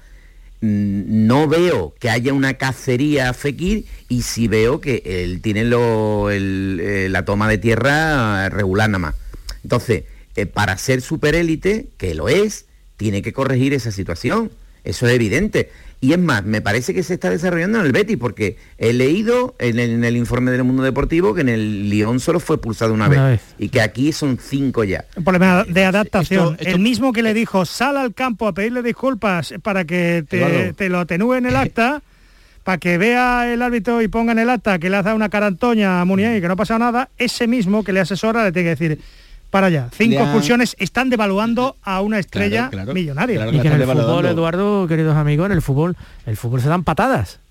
Mm, 0.61 1.27
No 1.27 1.49
veo 1.49 1.95
que 1.99 2.11
haya 2.11 2.33
una 2.35 2.55
cacería 2.55 3.31
a 3.31 3.33
Fekir 3.35 3.87
y 4.09 4.23
sí 4.23 4.47
veo 4.49 4.81
que 4.81 5.03
él 5.05 5.41
tiene 5.41 5.65
lo- 5.65 6.29
eh, 6.31 7.09
la 7.11 7.25
toma 7.25 7.49
de 7.49 7.59
tierra 7.59 8.49
regular 8.51 8.89
nada 8.91 8.99
más. 8.99 9.15
Entonces, 9.65 10.05
eh, 10.37 10.47
para 10.47 10.77
ser 10.79 11.01
superélite, 11.01 11.87
que 11.97 12.15
lo 12.15 12.29
es, 12.29 12.67
tiene 13.01 13.23
que 13.23 13.33
corregir 13.33 13.73
esa 13.73 13.91
situación. 13.93 14.51
Eso 14.85 15.07
es 15.07 15.15
evidente. 15.15 15.71
Y 16.03 16.13
es 16.13 16.19
más, 16.19 16.45
me 16.45 16.61
parece 16.61 16.93
que 16.93 17.03
se 17.03 17.15
está 17.15 17.31
desarrollando 17.31 17.81
en 17.81 17.87
el 17.87 17.93
Betis, 17.93 18.19
porque 18.19 18.59
he 18.77 18.93
leído 18.93 19.55
en 19.59 20.05
el, 20.05 20.17
informe 20.19 20.51
del 20.51 20.65
mundo 20.65 20.83
deportivo 20.83 21.35
que 21.35 21.41
en 21.41 21.49
el 21.49 21.89
Lyon 21.89 22.21
solo 22.21 22.41
fue 22.41 22.61
pulsado 22.61 22.93
una, 22.93 23.09
vez, 23.09 23.41
y 23.59 23.71
que 23.71 23.81
aquí 23.81 24.13
son 24.13 24.39
cinco 24.39 24.85
ya. 24.85 25.07
Un 25.17 25.25
problema 25.25 25.65
de 25.65 25.83
adaptación. 25.83 26.59
El 26.61 26.79
mismo 26.79 27.15
que 27.15 27.23
le 27.23 27.33
dijo, 27.33 27.65
sal 27.65 27.97
al 27.97 28.13
campo 28.13 28.47
a 28.47 28.53
pedirle 28.53 28.83
disculpas 28.83 29.55
para 29.63 29.87
que 29.87 30.23
te, 30.77 30.89
lo 30.91 30.99
atenúe 30.99 31.35
en 31.35 31.47
el 31.47 31.57
acta, 31.57 32.03
para 32.65 32.77
que 32.77 32.99
vea 32.99 33.51
el 33.51 33.63
árbitro 33.63 34.03
y 34.03 34.09
ponga 34.09 34.33
en 34.33 34.41
el 34.41 34.51
acta 34.51 34.79
que 34.79 34.91
le 34.91 34.97
ha 34.97 35.03
dado 35.03 35.17
una 35.17 35.31
carantoña 35.31 36.03
a 36.03 36.05
Munier 36.05 36.37
y 36.37 36.43
que 36.43 36.49
no 36.49 36.53
ha 36.53 36.57
pasado 36.57 36.81
nada, 36.81 37.09
ese 37.17 37.47
mismo 37.47 37.83
que 37.83 37.95
le 37.95 38.01
asesora 38.01 38.45
le 38.45 38.53
tiene 38.53 38.67
que 38.67 38.77
decir, 38.77 39.01
para 39.51 39.67
allá. 39.67 39.89
Cinco 39.93 40.21
expulsiones 40.21 40.77
están 40.79 41.11
devaluando 41.11 41.77
a 41.83 42.01
una 42.01 42.19
estrella 42.19 42.71
millonaria. 42.93 43.49
y 43.49 43.61
que 43.61 43.69
en 43.69 43.75
el 43.75 43.87
fútbol, 43.87 44.27
Eduardo, 44.27 44.87
queridos 44.87 45.17
amigos, 45.17 45.47
en 45.47 45.53
el 45.53 45.63
fútbol, 45.63 45.97
el 46.27 46.37
fútbol 46.37 46.61
se 46.61 46.69
dan 46.69 46.85
patadas. 46.85 47.41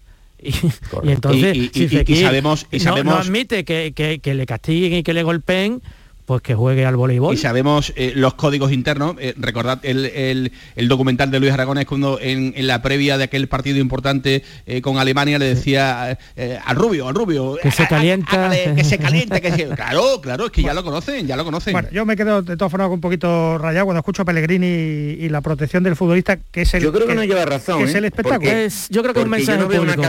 Y, 1.04 1.12
entonces, 1.12 1.70
y, 1.76 2.16
sabemos, 2.16 2.66
y 2.72 2.80
sabemos... 2.80 3.14
No, 3.14 3.20
admite 3.20 3.66
que, 3.66 3.94
que, 3.94 4.34
le 4.34 4.46
castiguen 4.46 4.94
y 4.94 5.04
que 5.04 5.14
le 5.14 5.24
golpeen, 5.24 5.82
pues 6.30 6.44
que 6.44 6.54
juegue 6.54 6.86
al 6.86 6.96
voleibol. 6.96 7.34
Y 7.34 7.38
sabemos 7.38 7.92
eh, 7.96 8.14
los 8.16 8.36
códigos 8.36 8.72
internos. 8.72 9.16
Eh, 9.18 9.34
recordad 9.36 9.80
el, 9.82 10.52
documental 10.88 11.32
de 11.32 11.40
Luis 11.40 11.52
Aragones 11.52 11.88
cuando 11.88 12.20
en, 12.22 12.54
la 12.68 12.84
previa 12.84 13.18
de 13.18 13.24
aquel 13.24 13.48
partido 13.48 13.80
importante 13.80 14.44
eh, 14.68 14.80
con 14.82 15.00
Alemania 15.00 15.40
le 15.40 15.46
decía 15.46 16.20
al 16.66 16.76
rubio, 16.76 17.08
al 17.08 17.16
rubio. 17.16 17.58
Que 17.60 17.72
se 17.72 17.88
calienta. 17.88 18.52
que 18.76 18.84
se 18.84 19.00
calienta, 19.00 19.42
que 19.42 19.52
se... 19.52 19.70
Claro, 19.76 20.22
claro, 20.22 20.46
es 20.46 20.52
que 20.52 20.62
ya 20.62 20.76
lo 20.76 20.84
conocen, 20.84 21.26
ya 21.26 21.36
lo 21.36 21.44
conocen. 21.44 21.74
Bueno, 21.74 21.90
yo 21.92 22.06
me 22.06 22.16
quedo 22.16 22.44
de 22.44 22.56
todas 22.56 22.70
formas 22.70 22.92
un 22.92 23.02
poquito 23.02 23.58
rayado 23.58 23.86
cuando 23.86 24.00
escucho 24.00 24.22
a 24.22 24.26
Pellegrini 24.26 24.68
y, 24.68 25.30
la 25.30 25.42
protección 25.42 25.82
del 25.82 25.96
futbolista, 25.96 26.38
que 26.38 26.62
es 26.62 26.74
el 26.76 26.84
Yo 26.84 26.94
creo 26.94 27.08
que, 27.08 27.16
no 27.16 27.24
lleva 27.24 27.44
razón. 27.46 27.82
es 27.82 27.96
el 27.96 28.06
espectáculo. 28.06 28.52
yo 28.90 29.02
creo 29.02 29.14
que 29.16 29.20
es 29.22 29.26
un 29.26 29.32
mensaje 29.32 29.60
yo 29.62 29.68
público, 29.68 30.04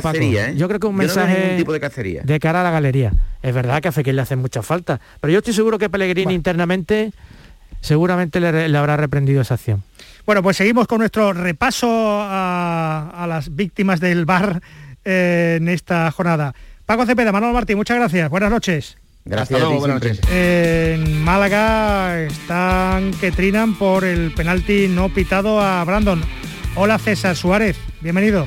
Yo 0.54 0.68
creo 0.68 0.80
que 0.80 0.86
un 0.86 0.96
mensaje 0.96 1.56
tipo 1.56 1.72
de, 1.72 1.80
cacería. 1.80 2.20
de 2.24 2.38
cara 2.38 2.60
a 2.60 2.64
la 2.64 2.72
galería. 2.72 3.14
Es 3.42 3.54
verdad 3.54 3.80
que 3.80 3.88
a 3.88 3.92
Fekir 3.92 4.14
le 4.14 4.22
hace 4.22 4.36
mucha 4.36 4.62
falta, 4.62 5.00
pero 5.20 5.32
yo 5.32 5.38
estoy 5.38 5.54
seguro 5.54 5.78
que 5.78 5.88
Pellegrini 5.88 6.34
internamente 6.34 7.12
seguramente 7.80 8.40
le, 8.40 8.76
habrá 8.76 8.96
reprendido 8.96 9.40
esa 9.40 9.54
acción. 9.54 9.82
Bueno, 10.26 10.42
pues 10.42 10.56
seguimos 10.56 10.86
con 10.86 10.98
nuestro 10.98 11.32
repaso 11.32 11.88
a, 11.90 13.26
las 13.28 13.54
víctimas 13.54 14.00
del 14.00 14.26
bar 14.26 14.60
eh, 15.04 15.56
en 15.60 15.68
esta 15.68 16.10
jornada. 16.10 16.54
Paco 16.84 17.06
Cepeda, 17.06 17.32
Manuel 17.32 17.54
Martín, 17.54 17.76
muchas 17.76 17.96
gracias. 17.96 18.28
Buenas 18.28 18.50
noches. 18.50 18.98
Gracias. 19.24 19.62
buenas 19.62 20.02
noches. 20.02 20.20
En 20.30 21.22
Málaga 21.22 22.22
están 22.22 23.12
que 23.12 23.30
trinan 23.30 23.76
por 23.76 24.04
el 24.04 24.32
penalti 24.34 24.88
no 24.88 25.08
pitado 25.08 25.60
a 25.60 25.84
Brandon. 25.84 26.22
Hola 26.74 26.98
César 26.98 27.36
Suárez, 27.36 27.76
bienvenido. 28.00 28.46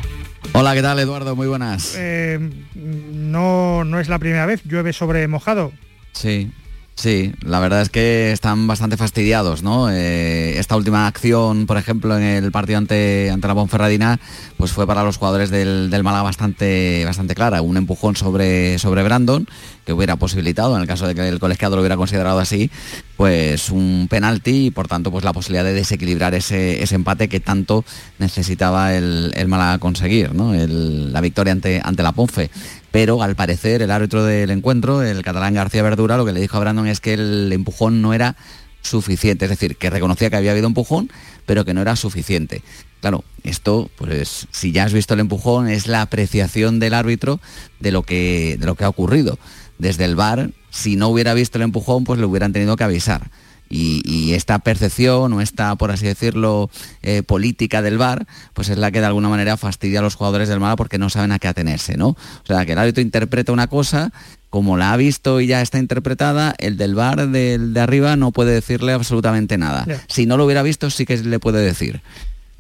Hola, 0.52 0.76
¿qué 0.76 0.82
tal 0.82 1.00
Eduardo? 1.00 1.36
Muy 1.36 1.48
buenas. 1.48 1.96
Eh, 1.98 2.38
no, 2.76 3.84
no 3.84 4.00
es 4.00 4.10
la 4.10 4.20
primera 4.20 4.46
vez, 4.46 4.62
llueve 4.66 4.94
sobre 4.94 5.28
mojado. 5.28 5.72
Sí, 6.12 6.52
Sí, 6.96 7.34
la 7.42 7.60
verdad 7.60 7.82
es 7.82 7.90
que 7.90 8.32
están 8.32 8.68
bastante 8.68 8.98
fastidiados, 8.98 9.64
¿no? 9.64 9.90
Eh, 9.90 10.60
esta 10.60 10.76
última 10.76 11.08
acción, 11.08 11.66
por 11.66 11.78
ejemplo, 11.78 12.16
en 12.16 12.24
el 12.24 12.52
partido 12.52 12.78
ante, 12.78 13.32
ante 13.32 13.48
la 13.48 13.56
Ponferradina, 13.56 14.20
pues 14.58 14.72
fue 14.72 14.86
para 14.86 15.04
los 15.04 15.18
jugadores 15.18 15.50
del, 15.50 15.90
del 15.90 16.04
Málaga 16.04 16.24
bastante, 16.24 17.04
bastante 17.04 17.34
clara. 17.34 17.64
Un 17.64 17.78
empujón 17.78 18.16
sobre, 18.16 18.78
sobre 18.78 19.02
Brandon, 19.02 19.48
que 19.86 19.94
hubiera 19.94 20.18
posibilitado, 20.18 20.76
en 20.76 20.84
el 20.84 20.88
caso 20.88 21.08
de 21.08 21.16
que 21.16 21.28
el 21.28 21.40
colegiado 21.40 21.76
lo 21.76 21.82
hubiera 21.82 21.98
considerado 21.98 22.40
así, 22.40 22.70
pues 23.18 23.70
un 23.70 24.08
penalti 24.10 24.68
y 24.68 24.72
por 24.72 24.88
tanto 24.88 25.12
pues 25.12 25.24
la 25.24 25.34
posibilidad 25.34 25.64
de 25.64 25.74
desequilibrar 25.74 26.36
ese, 26.36 26.84
empate 26.94 27.28
que 27.28 27.40
tanto 27.40 27.84
necesitaba 28.20 28.94
el, 28.94 29.32
el 29.36 29.48
Málaga 29.48 29.80
conseguir, 29.80 30.36
¿no? 30.36 30.54
la 30.54 31.22
victoria 31.22 31.54
ante, 31.54 31.82
ante 31.84 32.04
la 32.04 32.12
Ponfe 32.12 32.52
pero 32.94 33.24
al 33.24 33.36
parecer 33.36 33.82
el 33.82 33.90
árbitro 33.90 34.24
del 34.24 34.52
encuentro, 34.52 35.02
el 35.02 35.24
catalán 35.24 35.56
García 35.56 35.82
Verdura, 35.82 36.16
lo 36.16 36.28
que 36.28 36.32
le 36.32 36.40
dijo 36.40 36.58
a 36.58 36.60
Brandon 36.60 36.86
es 36.86 37.00
que 37.00 37.16
el 37.16 37.52
empujón 37.52 38.04
no 38.04 38.14
era 38.14 38.36
suficiente, 38.84 39.46
es 39.46 39.50
decir, 39.50 39.78
que 39.78 39.90
reconocía 39.90 40.30
que 40.30 40.36
había 40.36 40.52
habido 40.52 40.68
empujón, 40.68 41.10
pero 41.48 41.66
que 41.66 41.74
no 41.74 41.82
era 41.82 41.96
suficiente. 41.96 42.62
Claro, 43.02 43.24
esto, 43.44 43.90
pues 43.96 44.46
si 44.52 44.72
ya 44.72 44.84
has 44.84 44.94
visto 44.94 45.16
el 45.16 45.22
empujón, 45.22 45.70
es 45.70 45.88
la 45.88 46.04
apreciación 46.04 46.78
del 46.78 46.94
árbitro 46.94 47.40
de 47.80 47.92
lo 47.92 48.04
que, 48.04 48.58
de 48.60 48.66
lo 48.68 48.76
que 48.76 48.84
ha 48.84 48.90
ocurrido. 48.90 49.40
Desde 49.80 50.06
el 50.06 50.16
bar, 50.16 50.52
si 50.70 50.96
no 50.96 51.08
hubiera 51.08 51.34
visto 51.34 51.58
el 51.58 51.64
empujón, 51.64 52.04
pues 52.04 52.20
le 52.20 52.28
hubieran 52.28 52.54
tenido 52.54 52.76
que 52.76 52.84
avisar. 52.84 53.32
Y, 53.76 54.34
esta 54.34 54.60
percepción 54.60 55.34
o 55.34 55.42
esta, 55.42 55.76
por 55.76 55.92
así 55.92 56.06
decirlo, 56.06 56.70
eh, 57.02 57.24
política 57.24 57.82
del 57.82 57.98
VAR, 57.98 58.26
pues 58.54 58.70
es 58.70 58.78
la 58.78 58.92
que 58.92 59.00
de 59.00 59.06
alguna 59.06 59.30
manera 59.30 59.58
fastidia 59.58 60.00
a 60.00 60.02
los 60.02 60.16
jugadores 60.16 60.50
del 60.50 60.60
Málaga 60.60 60.76
porque 60.76 60.98
no 60.98 61.10
saben 61.10 61.32
a 61.32 61.40
qué 61.40 61.48
atenerse, 61.48 61.98
¿no? 61.98 62.10
O 62.10 62.46
sea, 62.46 62.66
que 62.66 62.74
el 62.74 62.80
árbitro 62.80 63.02
interpreta 63.02 63.52
una 63.52 63.68
cosa, 63.68 64.12
como 64.50 64.78
la 64.78 64.94
ha 64.94 64.98
visto 64.98 65.42
y 65.42 65.48
ya 65.48 65.62
está 65.62 65.80
interpretada, 65.80 66.56
el 66.58 66.78
del 66.78 66.96
VAR 66.96 67.28
de 67.28 67.80
arriba 67.80 68.16
no 68.16 68.32
puede 68.32 68.54
decirle 68.54 68.94
absolutamente 68.94 69.58
nada. 69.58 69.86
Si 70.08 70.26
no 70.26 70.38
lo 70.38 70.46
hubiera 70.46 70.62
visto, 70.64 70.90
sí 70.90 71.06
que 71.06 71.18
le 71.18 71.40
puede 71.40 71.64
decir. 71.64 72.02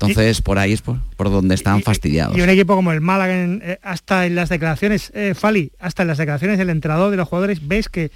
Entonces, 0.07 0.41
por 0.41 0.59
ahí 0.59 0.73
es 0.73 0.81
por, 0.81 0.99
donde 1.17 1.55
están 1.55 1.81
fastidiados. 1.81 2.37
Y 2.37 2.41
un 2.41 2.49
equipo 2.49 2.75
como 2.75 2.91
el 2.91 3.01
Málaga, 3.01 3.33
eh, 3.35 3.79
hasta 3.83 4.25
en 4.25 4.35
las 4.35 4.49
declaraciones, 4.49 5.11
eh, 5.13 5.33
Fali, 5.35 5.71
hasta 5.79 6.01
en 6.01 6.09
las 6.09 6.17
declaraciones 6.17 6.57
del 6.57 6.69
entrenador 6.69 7.11
de 7.11 7.17
los 7.17 7.27
jugadores, 7.27 7.65
ves 7.67 7.89
que 7.89 8.11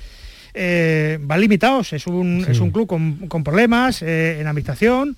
eh, 0.58 1.20
van 1.22 1.40
limitados, 1.40 1.94
es 1.94 2.08
un, 2.08 2.46
es 2.48 2.60
un 2.60 2.72
club 2.72 2.88
con, 2.88 3.44
problemas 3.44 4.02
eh, 4.02 4.40
en 4.40 4.48
habitación, 4.48 5.16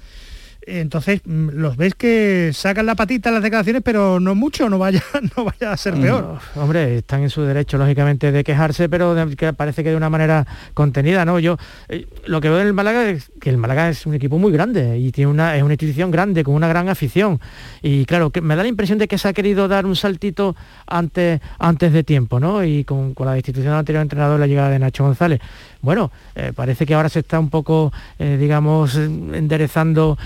entonces 0.70 1.22
mm, 1.26 1.49
los 1.53 1.78
ves 1.78 1.95
que 1.95 2.51
sacan 2.53 2.86
la 2.86 2.95
patita 2.95 3.32
las 3.32 3.43
declaraciones, 3.43 3.82
pero 3.84 4.20
no 4.20 4.36
mucho, 4.36 4.70
no 4.70 4.78
vaya, 4.78 5.03
no 5.38 5.45
vaya 5.45 5.72
a 5.72 5.78
ser 5.78 5.95
peor. 5.95 6.39
hombre, 6.55 6.97
están 6.97 7.24
en 7.24 7.30
su 7.30 7.41
derecho, 7.41 7.78
lógicamente, 7.78 8.32
de 8.32 8.43
quejarse, 8.43 8.89
pero 8.89 9.15
que 9.38 9.53
parece 9.53 9.84
que 9.84 9.89
de 9.89 9.95
una 9.95 10.09
manera 10.09 10.45
contenida, 10.74 11.26
¿no? 11.26 11.39
Yo 11.39 11.57
eh, 11.88 12.07
lo 12.26 12.41
que 12.41 12.49
veo 12.49 12.61
en 12.61 12.67
el 12.67 12.74
Málaga 12.74 13.09
es 13.09 13.32
que 13.39 13.49
el 13.49 13.57
Málaga 13.57 13.89
es 13.89 14.05
un 14.05 14.13
equipo 14.13 14.38
muy 14.38 14.51
grande 14.51 14.97
y 14.97 15.11
tiene 15.11 15.32
una, 15.32 15.55
es 15.55 15.63
una 15.63 15.74
institución 15.74 16.11
grande, 16.11 16.43
con 16.43 16.53
una 16.53 16.67
gran 16.67 16.89
afición. 16.89 17.39
Y 17.82 18.05
claro, 18.05 18.30
que 18.30 18.41
me 18.41 18.55
da 18.55 18.63
la 18.63 18.70
impresión 18.70 18.99
de 18.99 19.07
que 19.07 19.17
se 19.17 19.28
ha 19.28 19.34
querido 19.34 19.67
dar 19.67 19.86
un 19.86 19.95
saltito 19.95 20.55
antes, 20.88 21.41
antes 21.57 21.91
de 21.93 22.03
tiempo, 22.03 22.39
¿no? 22.39 22.63
Y 22.63 22.84
con, 22.84 23.13
con 23.13 23.28
la 23.28 23.34
destitución 23.34 23.72
del 23.72 23.80
anterior 23.80 24.01
entrenador, 24.01 24.39
la 24.39 24.47
llegada 24.47 24.70
de 24.70 24.80
Nacho 24.80 25.03
González 25.03 25.39
bueno, 25.82 26.11
eh, 26.36 26.51
parece 26.53 26.86
que 26.86 26.93
ahora 26.93 27.07
se 27.07 27.20
está 27.20 27.39
un 27.39 27.49
poco, 27.49 27.93
eh, 28.17 28.38
digamos, 28.39 28.95
enderezando 28.95 30.17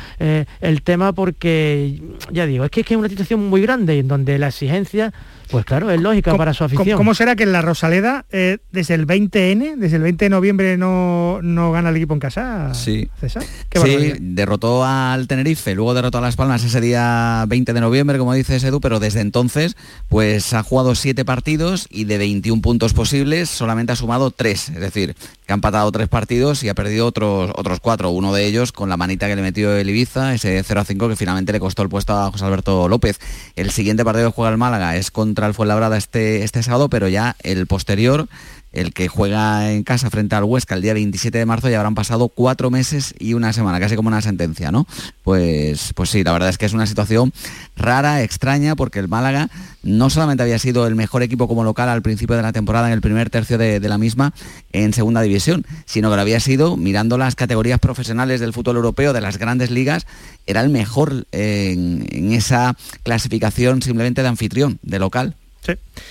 el 0.61 0.81
tema 0.81 1.13
porque, 1.13 2.01
ya 2.31 2.45
digo, 2.45 2.65
es 2.65 2.71
que, 2.71 2.81
es 2.81 2.87
que 2.87 2.93
es 2.93 2.97
una 2.97 3.09
situación 3.09 3.49
muy 3.49 3.61
grande 3.61 3.99
en 3.99 4.07
donde 4.07 4.37
la 4.37 4.47
exigencia 4.47 5.13
pues 5.53 5.65
claro, 5.65 5.91
es 5.91 6.01
lógica 6.01 6.35
para 6.35 6.51
su 6.51 6.63
afición. 6.63 6.97
¿Cómo 6.97 7.13
será 7.13 7.35
que 7.35 7.43
en 7.43 7.51
la 7.51 7.61
Rosaleda, 7.61 8.25
eh, 8.31 8.57
desde 8.71 8.95
el 8.95 9.05
20N, 9.05 9.75
desde 9.77 9.97
el 9.97 10.01
20 10.01 10.25
de 10.25 10.29
noviembre, 10.29 10.77
no, 10.79 11.41
no 11.43 11.71
gana 11.71 11.91
el 11.91 11.95
equipo 11.95 12.15
en 12.15 12.19
casa? 12.19 12.73
Sí. 12.73 13.07
César? 13.19 13.43
sí, 13.71 14.13
derrotó 14.19 14.83
al 14.83 15.27
Tenerife, 15.27 15.75
luego 15.75 15.93
derrotó 15.93 16.17
a 16.17 16.21
Las 16.21 16.37
Palmas 16.37 16.63
ese 16.63 16.81
día 16.81 17.45
20 17.47 17.71
de 17.71 17.81
noviembre, 17.81 18.17
como 18.17 18.33
dices 18.33 18.63
Edu, 18.63 18.81
pero 18.81 18.99
desde 18.99 19.21
entonces 19.21 19.77
pues 20.09 20.55
ha 20.55 20.63
jugado 20.63 20.95
siete 20.95 21.23
partidos 21.23 21.87
y 21.91 22.05
de 22.05 22.17
21 22.17 22.59
puntos 22.63 22.93
posibles 22.93 23.47
solamente 23.47 23.91
ha 23.91 23.95
sumado 23.95 24.31
tres. 24.31 24.69
Es 24.69 24.79
decir, 24.79 25.15
que 25.45 25.53
ha 25.53 25.55
empatado 25.55 25.91
tres 25.91 26.07
partidos 26.07 26.63
y 26.63 26.69
ha 26.69 26.73
perdido 26.73 27.05
otros, 27.05 27.51
otros 27.55 27.79
cuatro. 27.79 28.09
Uno 28.09 28.33
de 28.33 28.47
ellos 28.47 28.71
con 28.71 28.89
la 28.89 28.97
manita 28.97 29.27
que 29.27 29.35
le 29.35 29.43
metió 29.43 29.75
el 29.75 29.87
Ibiza, 29.87 30.33
ese 30.33 30.63
0 30.63 30.81
a 30.81 30.83
5 30.83 31.09
que 31.09 31.15
finalmente 31.15 31.51
le 31.51 31.59
costó 31.59 31.83
el 31.83 31.89
puesto 31.89 32.13
a 32.17 32.31
José 32.31 32.43
Alberto 32.43 32.89
López. 32.89 33.19
El 33.55 33.69
siguiente 33.69 34.03
partido 34.03 34.31
que 34.31 34.35
juega 34.35 34.51
el 34.51 34.57
Málaga 34.57 34.95
es 34.95 35.11
contra 35.11 35.42
el 35.47 35.53
Fuenlabrada 35.53 35.97
este, 35.97 36.43
este 36.43 36.63
sábado, 36.63 36.89
pero 36.89 37.07
ya 37.07 37.35
el 37.43 37.67
posterior 37.67 38.27
el 38.73 38.91
que 38.91 39.07
juega 39.07 39.71
en 39.71 39.83
casa 39.83 40.09
frente 40.09 40.35
al 40.35 40.43
Huesca 40.43 40.75
el 40.75 40.81
día 40.81 40.93
27 40.93 41.37
de 41.37 41.45
marzo, 41.45 41.69
ya 41.69 41.77
habrán 41.77 41.95
pasado 41.95 42.27
cuatro 42.27 42.71
meses 42.71 43.13
y 43.19 43.35
una 43.35 43.53
semana, 43.53 43.79
casi 43.79 43.95
como 43.95 44.07
una 44.07 44.21
sentencia, 44.21 44.71
¿no? 44.71 44.87
Pues, 45.23 45.93
pues 45.93 46.09
sí, 46.09 46.23
la 46.23 46.33
verdad 46.33 46.49
es 46.49 46.57
que 46.57 46.65
es 46.65 46.73
una 46.73 46.87
situación 46.87 47.31
rara, 47.75 48.23
extraña, 48.23 48.75
porque 48.75 48.99
el 48.99 49.07
Málaga 49.07 49.49
no 49.83 50.09
solamente 50.09 50.43
había 50.43 50.57
sido 50.57 50.87
el 50.87 50.95
mejor 50.95 51.21
equipo 51.21 51.47
como 51.47 51.63
local 51.63 51.87
al 51.87 52.01
principio 52.01 52.35
de 52.35 52.41
la 52.41 52.51
temporada, 52.51 52.87
en 52.87 52.93
el 52.93 53.01
primer 53.01 53.29
tercio 53.29 53.57
de, 53.57 53.79
la 53.79 53.97
misma, 53.97 54.33
en 54.71 54.91
segunda 54.93 55.21
división, 55.21 55.65
sino 55.85 56.09
que 56.09 56.15
lo 56.15 56.21
había 56.21 56.39
sido, 56.39 56.75
mirando 56.75 57.17
las 57.17 57.35
categorías 57.35 57.79
profesionales 57.79 58.39
del 58.39 58.53
fútbol 58.53 58.77
europeo, 58.77 59.13
de 59.13 59.21
las 59.21 59.37
grandes 59.37 59.69
ligas, 59.69 60.07
era 60.47 60.61
el 60.61 60.69
mejor 60.69 61.27
en, 61.31 62.07
en 62.09 62.31
esa 62.33 62.75
clasificación 63.03 63.81
simplemente 63.81 64.23
de 64.23 64.29
anfitrión, 64.29 64.79
de 64.81 64.99
local. 64.99 65.35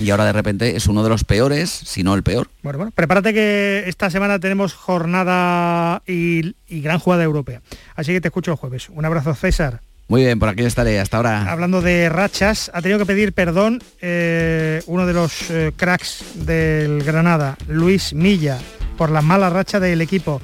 Y 0.00 0.10
ahora 0.10 0.24
de 0.24 0.32
repente 0.32 0.76
es 0.76 0.86
uno 0.86 1.02
de 1.02 1.08
los 1.08 1.24
peores, 1.24 1.70
si 1.70 2.02
no 2.02 2.14
el 2.14 2.22
peor. 2.22 2.48
Bueno, 2.62 2.78
bueno, 2.78 2.92
prepárate 2.94 3.32
que 3.32 3.84
esta 3.86 4.10
semana 4.10 4.38
tenemos 4.38 4.74
jornada 4.74 6.02
y, 6.06 6.54
gran 6.68 6.98
jugada 6.98 7.22
europea. 7.22 7.60
Así 7.94 8.12
que 8.12 8.20
te 8.20 8.28
escucho 8.28 8.52
el 8.52 8.56
jueves. 8.56 8.88
Un 8.88 9.04
abrazo, 9.04 9.34
César. 9.34 9.80
Muy 10.08 10.22
bien, 10.22 10.38
por 10.38 10.48
aquí 10.48 10.62
estaré, 10.62 11.00
hasta 11.00 11.16
ahora. 11.16 11.50
Hablando 11.50 11.80
de 11.80 12.08
rachas, 12.08 12.70
ha 12.74 12.82
tenido 12.82 12.98
que 12.98 13.06
pedir 13.06 13.32
perdón 13.32 13.82
eh, 14.00 14.82
uno 14.86 15.06
de 15.06 15.12
los 15.12 15.50
eh, 15.50 15.72
cracks 15.76 16.24
del 16.34 17.02
Granada, 17.02 17.56
Luis 17.68 18.12
Milla, 18.12 18.58
por 18.98 19.10
la 19.10 19.22
mala 19.22 19.48
racha 19.48 19.80
del 19.80 20.00
equipo. 20.00 20.42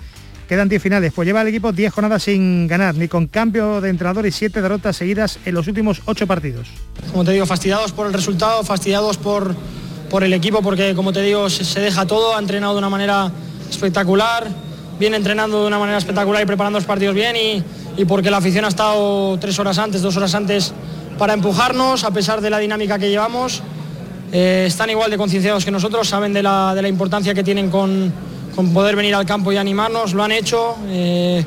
Quedan 0.48 0.70
10 0.70 0.82
finales, 0.82 1.12
pues 1.14 1.26
lleva 1.26 1.42
el 1.42 1.48
equipo 1.48 1.72
10 1.72 1.92
jornadas 1.92 2.22
sin 2.22 2.66
ganar, 2.66 2.94
ni 2.94 3.06
con 3.06 3.26
cambio 3.26 3.82
de 3.82 3.90
entrenador 3.90 4.24
y 4.24 4.32
7 4.32 4.62
derrotas 4.62 4.96
seguidas 4.96 5.38
en 5.44 5.54
los 5.54 5.68
últimos 5.68 6.00
8 6.06 6.26
partidos. 6.26 6.68
Como 7.12 7.22
te 7.22 7.32
digo, 7.32 7.44
fastidiados 7.44 7.92
por 7.92 8.06
el 8.06 8.14
resultado, 8.14 8.64
fastidiados 8.64 9.18
por, 9.18 9.54
por 10.08 10.24
el 10.24 10.32
equipo, 10.32 10.62
porque 10.62 10.94
como 10.94 11.12
te 11.12 11.20
digo, 11.20 11.50
se, 11.50 11.80
deja 11.80 12.06
todo, 12.06 12.34
ha 12.34 12.38
entrenado 12.38 12.72
de 12.72 12.78
una 12.78 12.88
manera 12.88 13.30
espectacular, 13.68 14.48
viene 14.98 15.18
entrenando 15.18 15.60
de 15.60 15.66
una 15.66 15.78
manera 15.78 15.98
espectacular 15.98 16.42
y 16.42 16.46
preparando 16.46 16.78
los 16.78 16.86
partidos 16.86 17.14
bien 17.14 17.36
y, 17.36 17.62
y 18.00 18.06
porque 18.06 18.30
la 18.30 18.38
afición 18.38 18.64
ha 18.64 18.68
estado 18.68 19.38
tres 19.38 19.58
horas 19.58 19.76
antes, 19.76 20.00
dos 20.00 20.16
horas 20.16 20.34
antes 20.34 20.72
para 21.18 21.34
empujarnos, 21.34 22.04
a 22.04 22.10
pesar 22.10 22.40
de 22.40 22.48
la 22.48 22.58
dinámica 22.58 22.98
que 22.98 23.10
llevamos. 23.10 23.62
Eh, 24.32 24.64
están 24.66 24.88
igual 24.88 25.10
de 25.10 25.18
concienciados 25.18 25.64
que 25.66 25.70
nosotros, 25.70 26.08
saben 26.08 26.32
de 26.32 26.42
la, 26.42 26.74
de 26.74 26.80
la 26.80 26.88
importancia 26.88 27.34
que 27.34 27.44
tienen 27.44 27.70
con, 27.70 28.12
con, 28.58 28.72
poder 28.72 28.96
venir 28.96 29.14
al 29.14 29.24
campo 29.24 29.52
y 29.52 29.56
animarnos, 29.56 30.14
lo 30.14 30.24
han 30.24 30.32
hecho. 30.32 30.76
Eh, 30.88 31.44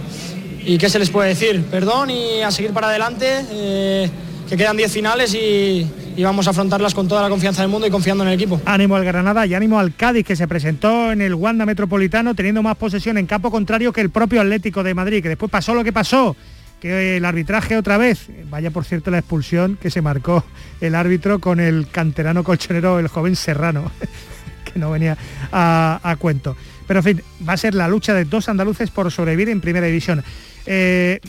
¿Y 0.65 0.77
qué 0.77 0.89
se 0.89 0.97
les 0.97 1.09
puede 1.09 1.27
decir? 1.27 1.61
Perdón 1.69 2.09
y 2.09 2.41
a 2.41 2.51
seguir 2.51 2.71
para 2.71 2.87
adelante, 2.87 3.45
eh, 3.51 4.09
que 4.47 4.55
quedan 4.55 4.77
10 4.77 4.89
finales 4.89 5.33
y, 5.33 5.85
vamos 6.23 6.47
a 6.47 6.51
afrontarlas 6.51 6.93
con 6.93 7.09
toda 7.09 7.21
la 7.21 7.29
confianza 7.29 7.63
del 7.63 7.69
mundo 7.69 7.85
y 7.85 7.89
confiando 7.89 8.23
en 8.23 8.29
el 8.29 8.35
equipo. 8.35 8.61
Ánimo 8.63 8.95
al 8.95 9.03
Granada 9.03 9.45
y 9.45 9.53
ánimo 9.53 9.77
al 9.77 9.93
Cádiz 9.93 10.25
que 10.25 10.37
se 10.37 10.47
presentó 10.47 11.11
en 11.11 11.19
el 11.19 11.33
Wanda 11.33 11.65
Metropolitano 11.65 12.33
teniendo 12.33 12.63
más 12.63 12.77
posesión 12.77 13.17
en 13.17 13.25
campo 13.25 13.51
contrario 13.51 13.91
que 13.91 14.01
el 14.01 14.09
propio 14.11 14.39
Atlético 14.39 14.81
de 14.81 14.93
Madrid, 14.93 15.21
que 15.21 15.29
después 15.29 15.51
pasó 15.51 15.73
lo 15.73 15.83
que 15.83 15.91
pasó, 15.91 16.37
que 16.79 17.17
el 17.17 17.25
arbitraje 17.25 17.75
otra 17.75 17.97
vez, 17.97 18.27
vaya 18.49 18.71
por 18.71 18.85
cierto 18.85 19.11
la 19.11 19.19
expulsión 19.19 19.77
que 19.81 19.91
se 19.91 20.01
marcó 20.01 20.45
el 20.79 20.95
árbitro 20.95 21.39
con 21.39 21.59
el 21.59 21.87
canterano 21.91 22.43
colchonero, 22.43 22.99
el 22.99 23.07
joven 23.07 23.35
Serrano, 23.35 23.91
que 24.71 24.79
no 24.79 24.91
venía 24.91 25.17
a, 25.51 26.15
cuento. 26.19 26.55
Pero 26.91 26.99
en 26.99 27.03
fin, 27.05 27.23
va 27.47 27.53
a 27.53 27.57
ser 27.57 27.73
la 27.73 27.87
lucha 27.87 28.13
de 28.13 28.25
dos 28.25 28.49
andaluces 28.49 28.91
por 28.91 29.09
sobrevivir 29.13 29.47
en 29.47 29.61
primera 29.61 29.87
división. 29.87 30.25
Eh, 30.65 31.21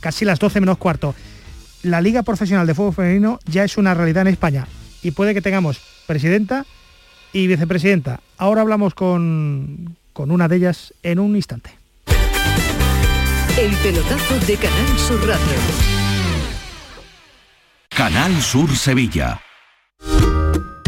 casi 0.00 0.26
las 0.26 0.38
12 0.38 0.60
menos 0.60 0.76
cuarto 0.76 1.14
la 1.82 2.02
Liga 2.02 2.22
Profesional 2.22 2.66
de 2.66 2.74
Fútbol 2.74 2.92
Femenino 2.92 3.38
ya 3.46 3.64
es 3.64 3.78
una 3.78 3.94
realidad 3.94 4.20
en 4.20 4.34
España 4.34 4.68
y 5.02 5.12
puede 5.12 5.32
que 5.32 5.40
tengamos 5.40 5.80
presidenta 6.06 6.66
y 7.32 7.46
vicepresidenta. 7.46 8.20
Ahora 8.36 8.60
hablamos 8.60 8.92
con, 8.92 9.96
con 10.12 10.30
una 10.30 10.46
de 10.46 10.56
ellas 10.56 10.92
en 11.02 11.20
un 11.20 11.36
instante. 11.36 11.70
El 13.58 13.74
pelotazo 13.76 14.46
de 14.46 14.56
Canal 14.58 14.98
Sur 14.98 15.26
Radio. 15.26 15.56
Canal 17.88 18.42
Sur 18.42 18.76
Sevilla. 18.76 19.40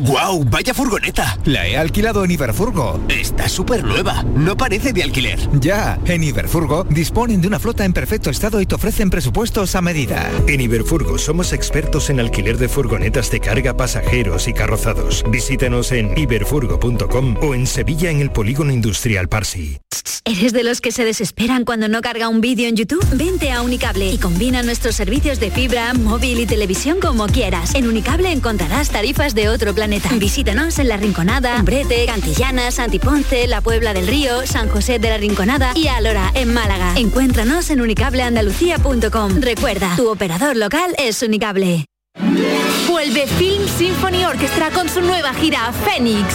¡Guau! 0.00 0.44
¡Vaya 0.44 0.72
furgoneta! 0.72 1.38
La 1.44 1.68
he 1.68 1.76
alquilado 1.76 2.24
en 2.24 2.30
Iberfurgo. 2.30 2.98
Está 3.08 3.50
súper 3.50 3.84
nueva. 3.84 4.22
No 4.34 4.56
parece 4.56 4.94
de 4.94 5.02
alquiler. 5.02 5.38
Ya, 5.60 5.98
en 6.06 6.24
Iberfurgo 6.24 6.84
disponen 6.84 7.42
de 7.42 7.48
una 7.48 7.58
flota 7.58 7.84
en 7.84 7.92
perfecto 7.92 8.30
estado 8.30 8.62
y 8.62 8.66
te 8.66 8.76
ofrecen 8.76 9.10
presupuestos 9.10 9.74
a 9.74 9.82
medida. 9.82 10.30
En 10.46 10.62
Iberfurgo 10.62 11.18
somos 11.18 11.52
expertos 11.52 12.08
en 12.08 12.18
alquiler 12.18 12.56
de 12.56 12.68
furgonetas 12.68 13.30
de 13.30 13.40
carga, 13.40 13.76
pasajeros 13.76 14.48
y 14.48 14.54
carrozados. 14.54 15.22
Visítanos 15.28 15.92
en 15.92 16.16
iberfurgo.com 16.16 17.36
o 17.42 17.54
en 17.54 17.66
Sevilla 17.66 18.10
en 18.10 18.20
el 18.20 18.30
Polígono 18.30 18.72
Industrial 18.72 19.28
Parsi. 19.28 19.80
¿Eres 20.24 20.52
de 20.52 20.62
los 20.62 20.80
que 20.80 20.92
se 20.92 21.04
desesperan 21.04 21.64
cuando 21.64 21.88
no 21.88 22.02
carga 22.02 22.28
un 22.28 22.40
vídeo 22.40 22.68
en 22.68 22.76
YouTube? 22.76 23.04
Vente 23.12 23.50
a 23.50 23.62
Unicable 23.62 24.10
y 24.10 24.18
combina 24.18 24.62
nuestros 24.62 24.94
servicios 24.94 25.40
de 25.40 25.50
fibra, 25.50 25.92
móvil 25.94 26.40
y 26.40 26.46
televisión 26.46 27.00
como 27.00 27.26
quieras. 27.26 27.74
En 27.74 27.86
Unicable 27.86 28.30
encontrarás 28.30 28.90
tarifas 28.90 29.34
de 29.34 29.48
otro 29.48 29.74
planeta. 29.74 29.89
Visítanos 30.18 30.78
en 30.78 30.88
La 30.88 30.96
Rinconada, 30.96 31.56
Umbrete, 31.56 32.06
Cantillana, 32.06 32.70
Santiponce, 32.70 33.48
La 33.48 33.60
Puebla 33.60 33.92
del 33.92 34.06
Río, 34.06 34.46
San 34.46 34.68
José 34.68 35.00
de 35.00 35.08
la 35.08 35.18
Rinconada 35.18 35.72
y 35.74 35.88
Alora, 35.88 36.30
en 36.34 36.54
Málaga. 36.54 36.94
Encuéntranos 36.96 37.70
en 37.70 37.80
unicableandalucía.com. 37.80 39.40
Recuerda, 39.40 39.96
tu 39.96 40.08
operador 40.08 40.56
local 40.56 40.94
es 40.96 41.22
Unicable. 41.22 41.86
Vuelve 42.88 43.26
Film 43.26 43.66
Symphony 43.66 44.24
Orchestra 44.24 44.70
con 44.70 44.88
su 44.88 45.00
nueva 45.00 45.34
gira 45.34 45.72
Fénix. 45.72 46.34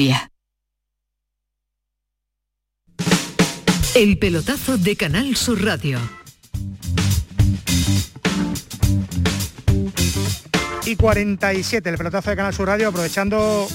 El 3.93 4.17
pelotazo 4.17 4.77
de 4.77 4.95
Canal 4.95 5.35
Sur 5.35 5.63
Radio. 5.63 5.99
Y 10.85 10.95
47, 10.95 11.87
el 11.87 11.97
pelotazo 11.97 12.31
de 12.31 12.35
Canal 12.35 12.53
Sur 12.53 12.67
Radio, 12.67 12.87
aprovechando 12.87 13.67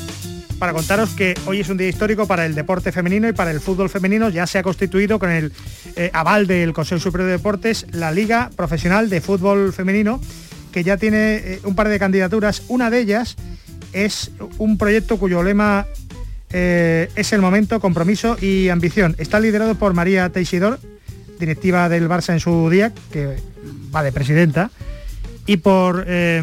para 0.58 0.72
contaros 0.72 1.10
que 1.10 1.34
hoy 1.46 1.60
es 1.60 1.68
un 1.68 1.76
día 1.76 1.88
histórico 1.88 2.26
para 2.26 2.44
el 2.44 2.56
deporte 2.56 2.90
femenino 2.90 3.28
y 3.28 3.32
para 3.32 3.52
el 3.52 3.60
fútbol 3.60 3.88
femenino. 3.88 4.28
Ya 4.28 4.48
se 4.48 4.58
ha 4.58 4.64
constituido 4.64 5.20
con 5.20 5.30
el 5.30 5.52
eh, 5.94 6.10
aval 6.12 6.48
del 6.48 6.72
Consejo 6.72 7.00
Superior 7.00 7.28
de 7.28 7.36
Deportes 7.36 7.86
la 7.92 8.10
Liga 8.10 8.50
Profesional 8.56 9.08
de 9.10 9.20
Fútbol 9.20 9.72
Femenino, 9.72 10.20
que 10.72 10.82
ya 10.82 10.96
tiene 10.96 11.36
eh, 11.36 11.60
un 11.62 11.76
par 11.76 11.88
de 11.88 12.00
candidaturas. 12.00 12.64
Una 12.66 12.90
de 12.90 13.00
ellas 13.00 13.36
es 13.92 14.32
un 14.58 14.76
proyecto 14.76 15.18
cuyo 15.18 15.42
lema 15.44 15.86
eh, 16.50 17.10
es 17.16 17.32
el 17.32 17.40
momento, 17.40 17.80
compromiso 17.80 18.36
y 18.40 18.68
ambición. 18.68 19.14
Está 19.18 19.40
liderado 19.40 19.74
por 19.74 19.94
María 19.94 20.28
Teixidor, 20.30 20.78
directiva 21.38 21.88
del 21.88 22.08
Barça 22.08 22.32
en 22.32 22.40
su 22.40 22.68
día, 22.70 22.92
que 23.12 23.36
va 23.94 24.02
de 24.02 24.12
presidenta, 24.12 24.70
y 25.46 25.58
por 25.58 26.04
eh, 26.08 26.40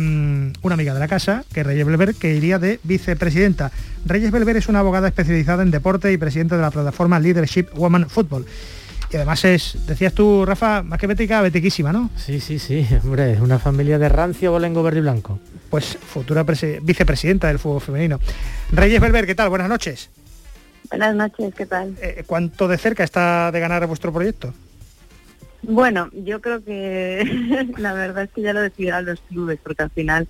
una 0.61 0.73
amiga 0.73 0.93
de 0.93 0.99
la 0.99 1.07
casa, 1.07 1.43
que 1.53 1.61
es 1.61 1.65
Reyes 1.65 1.85
Belver, 1.85 2.15
que 2.15 2.35
iría 2.35 2.59
de 2.59 2.79
vicepresidenta. 2.83 3.71
Reyes 4.05 4.31
Belver 4.31 4.57
es 4.57 4.69
una 4.69 4.79
abogada 4.79 5.07
especializada 5.07 5.63
en 5.63 5.71
deporte 5.71 6.11
y 6.11 6.17
presidenta 6.17 6.55
de 6.55 6.61
la 6.61 6.71
plataforma 6.71 7.19
Leadership 7.19 7.67
Woman 7.75 8.09
Football. 8.09 8.45
Y 9.13 9.15
además 9.17 9.45
es, 9.45 9.77
decías 9.85 10.11
tú, 10.13 10.43
Rafa, 10.43 10.81
más 10.81 10.99
que 10.99 11.05
bética, 11.05 11.43
betiquísima, 11.43 11.93
¿no? 11.93 12.09
Sí, 12.15 12.39
sí, 12.39 12.57
sí, 12.57 12.87
hombre, 13.03 13.33
es 13.33 13.39
una 13.41 13.59
familia 13.59 13.99
de 13.99 14.09
rancio, 14.09 14.51
bolengo, 14.51 14.81
verde 14.81 14.97
y 14.97 15.01
blanco. 15.01 15.39
Pues 15.69 15.99
futura 15.99 16.43
vicepresidenta 16.81 17.47
del 17.47 17.59
fútbol 17.59 17.81
femenino. 17.81 18.19
Reyes 18.71 18.99
Belver, 18.99 19.27
¿qué 19.27 19.35
tal? 19.35 19.49
Buenas 19.49 19.69
noches. 19.69 20.09
Buenas 20.89 21.15
noches, 21.15 21.53
¿qué 21.53 21.67
tal? 21.67 21.95
Eh, 22.01 22.23
¿Cuánto 22.25 22.67
de 22.67 22.79
cerca 22.79 23.03
está 23.03 23.51
de 23.51 23.59
ganar 23.59 23.85
vuestro 23.85 24.11
proyecto? 24.11 24.51
Bueno, 25.61 26.09
yo 26.13 26.41
creo 26.41 26.63
que 26.63 27.69
la 27.77 27.93
verdad 27.93 28.23
es 28.23 28.31
que 28.31 28.41
ya 28.41 28.53
lo 28.53 28.61
decidirán 28.61 29.05
los 29.05 29.21
clubes, 29.29 29.59
porque 29.61 29.83
al 29.83 29.91
final 29.91 30.27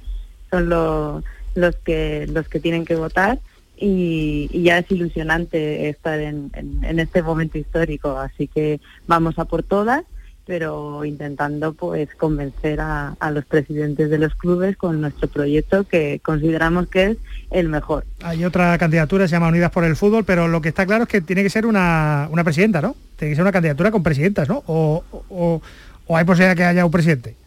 son 0.52 0.68
los 0.68 1.76
que 1.86 2.28
los 2.28 2.50
que 2.50 2.60
tienen 2.60 2.84
que 2.84 2.96
votar 2.96 3.40
y, 3.78 4.64
ya 4.64 4.80
es 4.80 4.92
ilusionante 4.92 5.90
estar 5.90 6.20
en, 6.20 6.52
este 7.00 7.22
momento 7.22 7.58
histórico, 7.58 8.18
así 8.18 8.48
que 8.48 8.80
vamos 9.08 9.38
a 9.40 9.46
por 9.46 9.64
todas 9.64 10.04
pero 10.46 11.06
intentando 11.06 11.74
pues 11.74 12.10
convencer 12.16 12.82
a, 12.82 13.16
los 13.32 13.46
presidentes 13.46 14.10
de 14.10 14.18
los 14.18 14.36
clubes 14.36 14.76
con 14.76 15.00
nuestro 15.00 15.30
proyecto 15.30 15.86
que 15.86 16.20
consideramos 16.22 16.90
que 16.90 17.12
es 17.12 17.18
el 17.50 17.70
mejor. 17.70 18.06
Hay 18.22 18.44
otra 18.44 18.78
candidatura, 18.78 19.26
se 19.26 19.36
llama 19.36 19.48
Unidas 19.48 19.72
por 19.72 19.86
el 19.86 19.96
Fútbol, 19.96 20.26
pero 20.26 20.50
lo 20.50 20.60
que 20.60 20.68
está 20.68 20.86
claro 20.86 21.04
es 21.04 21.10
que 21.10 21.22
tiene 21.22 21.44
que 21.44 21.50
ser 21.50 21.66
una, 21.66 22.28
una 22.30 22.44
presidenta, 22.44 22.82
¿no? 22.82 22.94
Tiene 23.16 23.32
que 23.32 23.36
ser 23.38 23.44
una 23.44 23.54
candidatura 23.54 23.90
con 23.90 24.04
presidentas, 24.04 24.50
¿no? 24.50 24.64
O, 24.68 25.06
o, 25.30 25.62
o 26.08 26.18
hay 26.18 26.26
posibilidad 26.26 26.58
que 26.58 26.66
haya 26.66 26.84
un 26.84 26.92
presidente. 26.92 27.38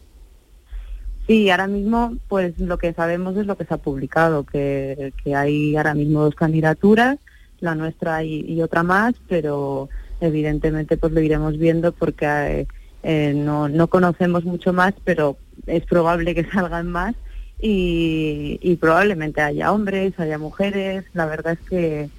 Sí, 1.27 1.49
ahora 1.49 1.67
mismo 1.67 2.15
pues 2.29 2.57
lo 2.57 2.77
que 2.77 2.93
sabemos 2.93 3.35
es 3.35 3.45
lo 3.45 3.57
que 3.57 3.65
se 3.65 3.73
ha 3.73 3.77
publicado, 3.77 4.45
que, 4.45 5.13
hay 5.35 5.75
ahora 5.75 5.93
mismo 5.93 6.23
dos 6.23 6.35
candidaturas, 6.35 7.17
la 7.59 7.75
nuestra 7.75 8.23
y, 8.23 8.61
otra 8.61 8.83
más, 8.83 9.13
pero 9.27 9.89
evidentemente 10.21 10.95
pues 10.95 11.11
lo 11.11 11.19
iremos 11.19 11.57
viendo 11.57 11.91
porque 11.91 12.65
eh, 13.03 13.33
no, 13.35 13.67
no 13.67 13.87
conocemos 13.87 14.45
mucho 14.45 14.71
más, 14.71 14.93
pero 15.03 15.37
es 15.65 15.83
probable 15.85 16.33
que 16.33 16.45
salgan 16.51 16.87
más 16.87 17.13
y 17.59 18.77
probablemente 18.79 19.41
haya 19.41 19.73
hombres, 19.73 20.17
haya 20.19 20.37
mujeres, 20.37 21.03
la 21.13 21.25
verdad 21.25 21.57
es 21.59 21.69
que 21.69 22.09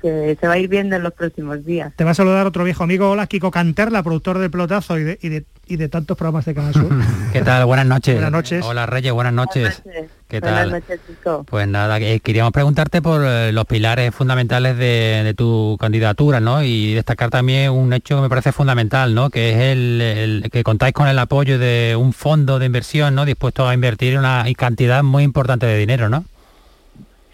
que 0.00 0.36
se 0.40 0.46
va 0.46 0.54
a 0.54 0.58
ir 0.58 0.68
viendo 0.68 0.96
en 0.96 1.02
los 1.02 1.12
próximos 1.12 1.64
días. 1.64 1.92
Te 1.96 2.04
va 2.04 2.12
a 2.12 2.14
saludar 2.14 2.46
otro 2.46 2.64
viejo 2.64 2.84
amigo, 2.84 3.10
hola 3.10 3.26
Kiko 3.26 3.50
Canterla, 3.50 4.02
productor 4.02 4.38
del 4.38 4.50
Pelotazo 4.50 4.98
y 4.98 5.04
de, 5.04 5.18
y 5.22 5.28
de, 5.28 5.44
y 5.66 5.76
de 5.76 5.88
tantos 5.88 6.16
programas 6.16 6.44
de 6.44 6.54
Canal 6.54 6.74
Sur. 6.74 6.88
¿Qué 7.32 7.42
tal? 7.42 7.64
Buenas 7.66 7.86
noches. 7.86 8.14
Buenas 8.14 8.32
noches. 8.32 8.64
Hola 8.64 8.86
Reyes, 8.86 9.12
buenas 9.12 9.32
noches. 9.32 9.82
¿Qué 10.28 10.40
tal? 10.40 10.70
Buenas 10.70 10.88
noches, 10.88 11.00
Kiko. 11.06 11.44
Pues 11.44 11.68
nada, 11.68 11.98
eh, 11.98 12.20
queríamos 12.20 12.52
preguntarte 12.52 13.00
por 13.00 13.22
eh, 13.24 13.52
los 13.52 13.64
pilares 13.64 14.14
fundamentales 14.14 14.76
de, 14.76 15.34
tu 15.36 15.76
candidatura, 15.78 16.40
¿no? 16.40 16.62
Y 16.62 16.94
destacar 16.94 17.30
también 17.30 17.70
un 17.70 17.92
hecho 17.92 18.16
que 18.16 18.22
me 18.22 18.28
parece 18.28 18.52
fundamental, 18.52 19.14
¿no? 19.14 19.30
Que 19.30 19.50
es 19.50 19.56
el, 19.58 20.48
que 20.50 20.64
contáis 20.64 20.94
con 20.94 21.08
el 21.08 21.18
apoyo 21.18 21.58
de 21.58 21.96
un 21.96 22.12
fondo 22.12 22.58
de 22.58 22.66
inversión, 22.66 23.14
¿no? 23.14 23.24
Dispuesto 23.24 23.68
a 23.68 23.74
invertir 23.74 24.18
una 24.18 24.44
cantidad 24.56 25.02
muy 25.02 25.22
importante 25.22 25.66
de 25.66 25.78
dinero, 25.78 26.08
¿no? 26.08 26.24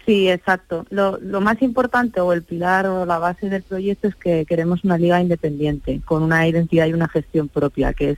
Sí, 0.05 0.29
exacto. 0.29 0.85
Lo, 0.89 1.19
más 1.39 1.61
importante 1.61 2.19
o 2.19 2.33
el 2.33 2.43
pilar 2.43 2.87
o 2.87 3.05
la 3.05 3.19
base 3.19 3.49
del 3.49 3.63
proyecto 3.63 4.09
es 4.09 4.15
que 4.15 4.45
queremos 4.45 4.83
una 4.83 4.97
liga 4.97 5.21
independiente, 5.21 6.01
con 6.03 6.23
una 6.23 6.45
identidad 6.47 6.87
y 6.87 6.93
una 6.93 7.07
gestión 7.07 7.47
propia, 7.47 7.93
que 7.93 8.11
es 8.11 8.17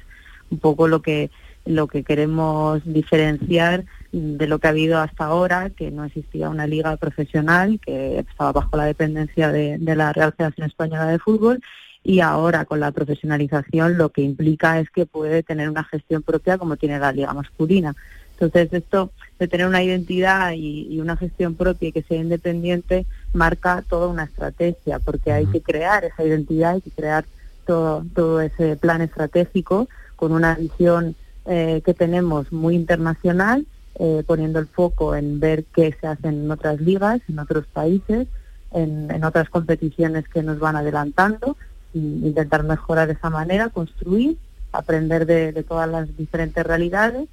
un 0.50 0.60
poco 0.60 0.88
lo 0.88 1.02
que 1.02 1.30
lo 1.66 1.88
que 1.88 2.04
queremos 2.04 2.82
diferenciar 2.86 3.86
de 4.12 4.46
lo 4.46 4.60
que 4.60 4.68
ha 4.68 4.70
habido 4.70 5.00
hasta 5.00 5.26
ahora, 5.26 5.72
que 5.72 5.90
no 5.90 6.04
existía 6.06 6.48
una 6.48 6.68
liga 6.68 6.96
profesional, 6.98 7.80
que 7.84 8.20
estaba 8.20 8.52
bajo 8.52 8.78
la 8.78 8.86
dependencia 8.86 9.52
de, 9.52 9.80
de 9.80 9.96
la 9.96 10.14
Real 10.14 10.32
Federación 10.38 10.68
Española 10.68 11.08
de 11.08 11.18
Fútbol, 11.18 11.60
y 12.04 12.20
ahora 12.20 12.66
con 12.66 12.80
la 12.80 12.92
profesionalización 12.92 13.98
lo 13.98 14.10
que 14.10 14.22
implica 14.22 14.80
es 14.80 14.92
que 14.92 15.08
puede 15.08 15.42
tener 15.42 15.68
una 15.68 15.84
gestión 15.84 16.22
propia 16.22 16.60
como 16.60 16.78
tiene 16.78 17.00
la 17.00 17.12
liga 17.12 17.34
masculina. 17.34 17.96
Entonces 18.34 18.72
esto 18.72 19.12
de 19.40 19.48
tener 19.48 19.68
una 19.68 19.84
identidad 19.84 20.54
y, 20.54 21.00
una 21.00 21.18
gestión 21.18 21.56
propia 21.56 21.90
y 21.90 21.92
que 21.92 22.04
sea 22.04 22.18
independiente 22.18 23.06
marca 23.34 23.84
toda 23.88 24.08
una 24.08 24.24
estrategia, 24.24 25.00
porque 25.00 25.32
hay 25.32 25.46
que 25.48 25.62
crear 25.62 26.06
esa 26.06 26.24
identidad, 26.24 26.74
hay 26.74 26.82
que 26.82 26.92
crear 26.92 27.26
todo, 27.66 28.06
todo 28.14 28.42
ese 28.42 28.78
plan 28.78 29.02
estratégico 29.02 29.90
con 30.16 30.32
una 30.32 30.56
visión 30.56 31.16
eh, 31.46 31.82
que 31.86 31.94
tenemos 31.94 32.52
muy 32.52 32.76
internacional, 32.76 33.66
eh, 34.00 34.24
poniendo 34.26 34.60
el 34.60 34.68
foco 34.68 35.16
en 35.16 35.40
ver 35.40 35.66
qué 35.76 35.96
se 36.00 36.08
hace 36.08 36.30
en 36.30 36.50
otras 36.50 36.80
ligas, 36.80 37.22
en 37.28 37.40
otros 37.40 37.66
países, 37.68 38.28
en, 38.72 39.24
otras 39.24 39.50
competiciones 39.50 40.28
que 40.28 40.44
nos 40.44 40.60
van 40.60 40.76
adelantando, 40.76 41.58
e 41.94 41.98
intentar 42.00 42.64
mejorar 42.64 43.08
de 43.08 43.14
esa 43.14 43.30
manera, 43.30 43.70
construir, 43.70 44.38
aprender 44.72 45.26
de 45.26 45.64
todas 45.64 45.90
las 45.90 46.16
diferentes 46.18 46.66
realidades 46.66 47.30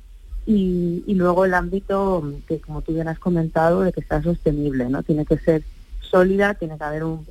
y, 0.46 1.14
luego 1.14 1.44
el 1.44 1.54
ámbito 1.54 2.32
que, 2.48 2.60
como 2.60 2.82
tú 2.82 2.92
bien 2.94 3.08
has 3.08 3.18
comentado, 3.18 3.82
de 3.82 3.92
que 3.92 4.02
sea 4.02 4.22
sostenible, 4.22 4.88
¿no? 4.88 5.02
Tiene 5.02 5.24
que 5.24 5.38
ser 5.38 5.62
sólida, 6.00 6.54
tiene 6.54 6.76
que 6.76 6.84
haber 6.84 7.04
un, 7.04 7.26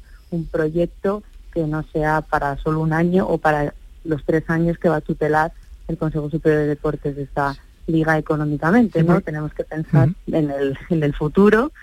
proyecto 0.50 1.24
que 1.54 1.68
no 1.68 1.84
sea 1.92 2.22
para 2.22 2.56
solo 2.56 2.80
un 2.80 2.94
año 2.94 3.28
o 3.28 3.38
para 3.38 3.74
los 4.06 4.24
tres 4.24 4.50
años 4.50 4.78
que 4.78 4.88
va 4.88 4.98
a 4.98 5.02
tutelar 5.02 5.52
el 5.90 5.98
Consejo 5.98 6.30
Superior 6.30 6.62
de 6.62 6.68
Deportes 6.68 7.18
de 7.18 7.24
esta 7.24 7.58
liga 7.88 8.18
económicamente, 8.18 9.04
¿no? 9.04 9.20
Tenemos 9.20 9.54
que 9.54 9.66
pensar 9.66 10.08
en, 10.28 10.50
el, 10.50 10.78
en 10.90 11.04
el 11.04 11.14
futuro. 11.14 11.74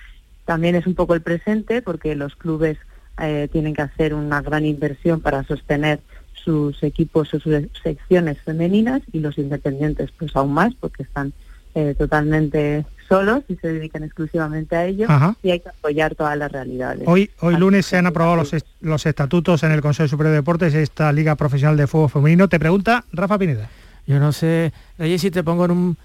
También 0.47 0.77
es 0.77 0.87
un 0.87 0.95
poco 0.95 1.13
el 1.13 1.21
presente 1.21 1.83
porque 1.83 2.15
los 2.15 2.37
clubes 2.37 2.79
eh, 3.21 3.49
tienen 3.53 3.75
que 3.75 3.83
hacer 3.83 4.15
una 4.15 4.41
gran 4.41 4.65
inversión 4.65 5.21
para 5.21 5.45
sostener 5.45 6.01
sus 6.49 6.83
equipos 6.83 7.35
o 7.35 7.41
sus 7.41 7.55
secciones 7.83 8.39
femeninas 8.41 9.03
y 9.13 9.21
los 9.21 9.37
independientes 9.37 10.11
pues 10.19 10.35
aún 10.35 10.55
más 10.55 10.73
porque 10.81 11.03
están 11.03 11.35
eh, 11.75 11.95
totalmente 11.99 12.87
solos 13.07 13.43
y 13.49 13.57
se 13.57 13.69
dedican 13.69 14.03
exclusivamente 14.03 14.75
a 14.75 14.87
ello 14.87 15.07
y 15.43 15.51
hay 15.51 15.61
que 15.61 15.69
apoyar 15.69 16.15
todas 16.15 16.39
las 16.39 16.51
realidades. 16.51 17.03
Hoy, 17.07 17.29
hoy 17.41 17.59
lunes 17.59 17.85
se 17.85 17.99
han 17.99 18.07
aprobado 18.07 18.37
los, 18.37 18.51
los 18.81 19.05
estatutos 19.05 19.63
en 19.63 19.73
el 19.73 19.83
Consejo 19.83 20.09
Superior 20.09 20.33
de 20.33 20.39
Deportes 20.39 20.73
de 20.73 20.83
esta 20.83 21.13
Liga 21.13 21.35
Profesional 21.35 21.77
de 21.77 21.87
Fútbol 21.87 22.09
Femenino. 22.09 22.49
Te 22.49 22.59
pregunta 22.59 23.05
Rafa 23.13 23.37
Pineda. 23.37 23.69
Yo 24.07 24.19
no 24.19 24.33
sé, 24.33 24.73
Reyes, 24.97 25.21
si 25.21 25.31
te 25.31 25.45
pongo 25.45 25.67
en 25.67 25.71
un, 25.73 25.97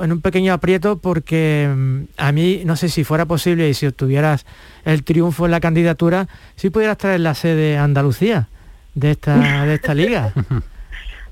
en 0.00 0.12
un 0.12 0.22
pequeño 0.22 0.54
aprieto 0.54 0.96
porque 0.96 1.70
mm, 1.70 2.04
a 2.16 2.32
mí, 2.32 2.62
no 2.64 2.76
sé 2.76 2.88
si 2.88 3.04
fuera 3.04 3.26
posible 3.26 3.68
y 3.68 3.74
si 3.74 3.86
obtuvieras 3.86 4.46
el 4.86 5.04
triunfo 5.04 5.44
en 5.44 5.50
la 5.50 5.60
candidatura, 5.60 6.26
si 6.56 6.70
pudieras 6.70 6.96
traer 6.96 7.20
la 7.20 7.34
sede 7.34 7.76
a 7.76 7.84
Andalucía 7.84 8.48
de 8.94 9.10
esta, 9.12 9.64
de 9.66 9.74
esta 9.74 9.94
liga. 9.94 10.32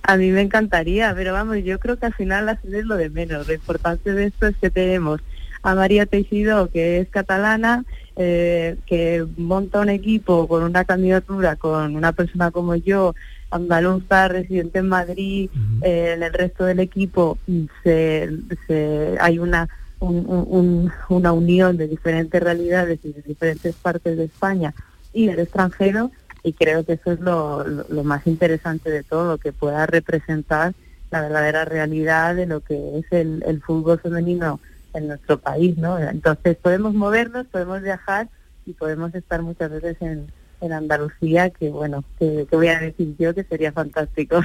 A 0.05 0.17
mí 0.17 0.31
me 0.33 0.41
encantaría, 0.41 1.15
pero 1.15 1.33
vamos, 1.33 1.59
yo 1.63 1.79
creo 1.79 1.97
que 1.97 2.07
al 2.07 2.15
final 2.15 2.47
la 2.47 2.53
es 2.53 2.85
lo 2.85 2.97
de 2.97 3.09
menos. 3.09 3.47
Lo 3.47 3.55
importante 3.55 4.13
de 4.13 4.27
esto 4.27 4.49
es 4.49 4.57
que 4.57 4.69
tenemos 4.69 5.21
a 5.63 5.77
María 5.77 6.07
Teixido, 6.07 6.69
que 6.71 6.99
es 6.99 7.09
catalana, 7.09 7.85
eh, 8.17 8.77
que 8.87 9.25
monta 9.37 9.81
un 9.81 9.91
equipo 9.91 10.49
con 10.49 10.65
una 10.65 10.85
candidatura 10.85 11.55
con 11.55 11.95
una 11.95 12.13
persona 12.13 12.51
como 12.51 12.75
yo, 12.75 13.15
andaluza, 13.51 14.29
residente 14.29 14.81
en 14.81 14.89
Madrid, 14.89 15.51
eh, 15.83 16.15
en 16.17 16.23
el 16.23 16.33
resto 16.33 16.65
del 16.65 16.81
equipo 16.81 17.39
se, 17.85 18.29
se, 18.67 19.17
hay 19.21 19.39
una, 19.39 19.69
una 20.01 21.33
unión 21.33 21.77
de 21.77 21.87
diferentes 21.87 22.43
realidades 22.43 22.99
y 23.05 23.13
de 23.13 23.23
diferentes 23.23 23.75
partes 23.77 24.17
de 24.17 24.25
España 24.25 24.75
y 25.13 25.27
del 25.27 25.41
extranjero 25.41 26.11
y 26.45 26.53
creo 26.53 26.85
que 26.85 26.95
eso 26.95 27.13
es 27.13 27.21
lo, 27.21 27.65
más 28.05 28.27
interesante 28.27 28.91
de 28.91 29.03
todo, 29.03 29.39
que 29.39 29.53
pueda 29.53 29.87
representar 29.87 30.75
la 31.11 31.21
verdadera 31.21 31.65
realidad 31.65 32.35
de 32.35 32.47
lo 32.47 32.61
que 32.61 32.99
es 32.99 33.07
el, 33.11 33.63
fútbol 33.65 34.01
femenino 34.01 34.59
en 34.95 35.09
nuestro 35.09 35.39
país, 35.39 35.77
¿no? 35.79 35.99
Entonces 35.99 36.57
podemos 36.57 36.95
movernos, 36.95 37.47
podemos 37.47 37.83
viajar 37.83 38.29
y 38.67 38.73
podemos 38.73 39.15
estar 39.15 39.43
muchas 39.43 39.71
veces 39.71 39.97
en, 40.01 40.27
Andalucía, 40.73 41.51
que 41.51 41.71
bueno, 41.71 42.05
que, 42.21 42.47
voy 42.53 42.69
a 42.69 42.79
decir 42.79 43.17
yo 43.19 43.35
que 43.35 43.43
sería 43.43 43.73
fantástico. 43.73 44.41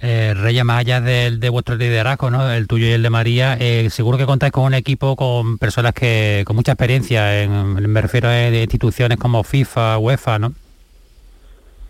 Eh, 0.00 0.32
Reyes, 0.36 0.64
más 0.64 0.78
allá 0.78 1.00
de, 1.00 1.48
vuestro 1.48 1.74
liderazgo, 1.74 2.30
¿no? 2.30 2.48
el 2.52 2.68
tuyo 2.68 2.86
y 2.86 2.90
el 2.90 3.02
de 3.02 3.10
María, 3.10 3.56
eh, 3.58 3.90
seguro 3.90 4.16
que 4.16 4.26
contáis 4.26 4.52
con 4.52 4.62
un 4.62 4.74
equipo 4.74 5.16
con 5.16 5.58
personas 5.58 5.92
que 5.92 6.44
con 6.46 6.54
mucha 6.54 6.70
experiencia, 6.70 7.42
en, 7.42 7.74
me 7.74 8.00
refiero 8.00 8.28
a 8.28 8.48
instituciones 8.48 9.18
como 9.18 9.42
FIFA, 9.42 9.98
UEFA, 9.98 10.38
¿no? 10.38 10.54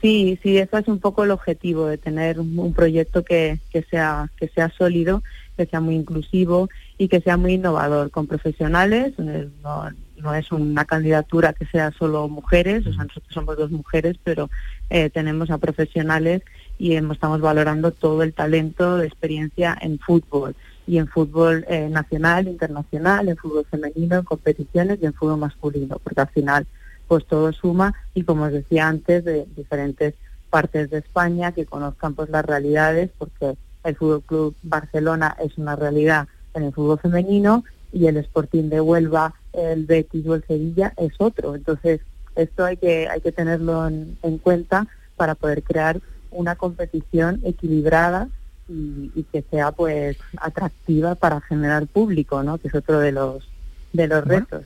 Sí, 0.01 0.38
sí, 0.42 0.59
eso 0.59 0.78
es 0.78 0.86
un 0.86 1.01
poco 1.01 1.24
el 1.24 1.32
objetivo 1.32 1.86
de 1.86 1.99
tener 1.99 2.38
un 2.38 2.72
proyecto 2.72 3.24
que, 3.24 3.59
que, 3.70 3.82
sea, 3.82 4.30
que 4.36 4.49
sea 4.49 4.70
sólido, 4.70 5.22
que 5.57 5.66
sea 5.66 5.80
muy 5.80 5.96
inclusivo 5.96 6.68
y 6.99 7.09
que 7.09 7.20
sea 7.20 7.36
muy 7.36 7.55
innovador, 7.55 8.11
con 8.11 8.28
profesionales. 8.28 9.14
No, 9.18 9.90
no 10.16 10.34
es 10.34 10.53
una 10.53 10.84
candidatura 10.84 11.53
que 11.53 11.66
sea 11.66 11.90
solo 11.92 12.28
mujeres, 12.28 12.86
o 12.86 12.92
sea, 12.92 13.05
nosotros 13.05 13.32
somos 13.32 13.57
dos 13.57 13.70
mujeres, 13.70 14.16
pero 14.22 14.51
eh, 14.88 15.11
tenemos 15.11 15.51
a 15.51 15.59
profesionales 15.59 16.42
y 16.78 16.94
estamos 16.94 17.40
valorando 17.40 17.90
todo 17.90 18.22
el 18.22 18.32
talento 18.32 18.99
de 18.99 19.07
experiencia 19.07 19.76
en 19.80 19.99
fútbol 19.99 20.55
y 20.86 20.99
en 20.99 21.09
fútbol 21.09 21.66
eh, 21.68 21.88
nacional, 21.90 22.49
internacional, 22.49 23.28
en 23.28 23.36
fútbol 23.36 23.66
femenino, 23.70 24.16
en 24.16 24.24
competiciones 24.24 24.99
y 25.03 25.07
en 25.07 25.12
fútbol 25.12 25.38
masculino, 25.38 25.99
porque 26.03 26.20
al 26.20 26.28
final 26.28 26.66
pues 27.09 27.26
todo 27.26 27.52
suma 27.52 27.94
y 28.14 28.22
como 28.22 28.44
os 28.44 28.52
decía 28.52 28.86
antes, 28.86 29.24
de 29.24 29.46
diferentes 29.56 30.14
partes 30.50 30.90
de 30.90 30.98
España 30.98 31.52
que 31.52 31.66
conozcan 31.66 32.14
pues 32.14 32.30
las 32.30 32.44
realidades, 32.44 33.11
porque 33.18 33.56
el 33.84 33.96
Fútbol 33.96 34.22
Club 34.22 34.56
Barcelona 34.62 35.36
es 35.42 35.56
una 35.59 35.74
realidad 35.74 36.28
en 36.54 36.64
el 36.64 36.72
fútbol 36.72 36.98
femenino 36.98 37.64
y 37.92 38.06
el 38.06 38.18
Sporting 38.18 38.68
de 38.68 38.80
Huelva, 38.80 39.34
el 39.52 39.86
Betis 39.86 40.26
o 40.26 40.34
el 40.34 40.44
Sevilla 40.44 40.92
es 40.96 41.12
otro. 41.18 41.54
Entonces, 41.54 42.00
esto 42.36 42.64
hay 42.64 42.76
que 42.76 43.09
hay 43.09 43.20
que 43.20 43.32
tenerlo 43.32 43.86
en, 43.88 44.38
cuenta 44.38 44.86
para 45.16 45.34
poder 45.34 45.62
crear 45.62 46.00
una 46.30 46.56
competición 46.56 47.40
equilibrada 47.44 48.28
y, 48.68 49.24
que 49.32 49.42
sea 49.50 49.72
pues 49.72 50.18
atractiva 50.36 51.14
para 51.14 51.40
generar 51.40 51.86
público, 51.86 52.42
¿no? 52.42 52.59
Que 52.59 52.68
es 52.68 52.74
otro 52.74 53.00
de 53.00 53.12
los 53.12 53.48
de 53.93 54.07
los 54.07 54.24
retos. 54.24 54.64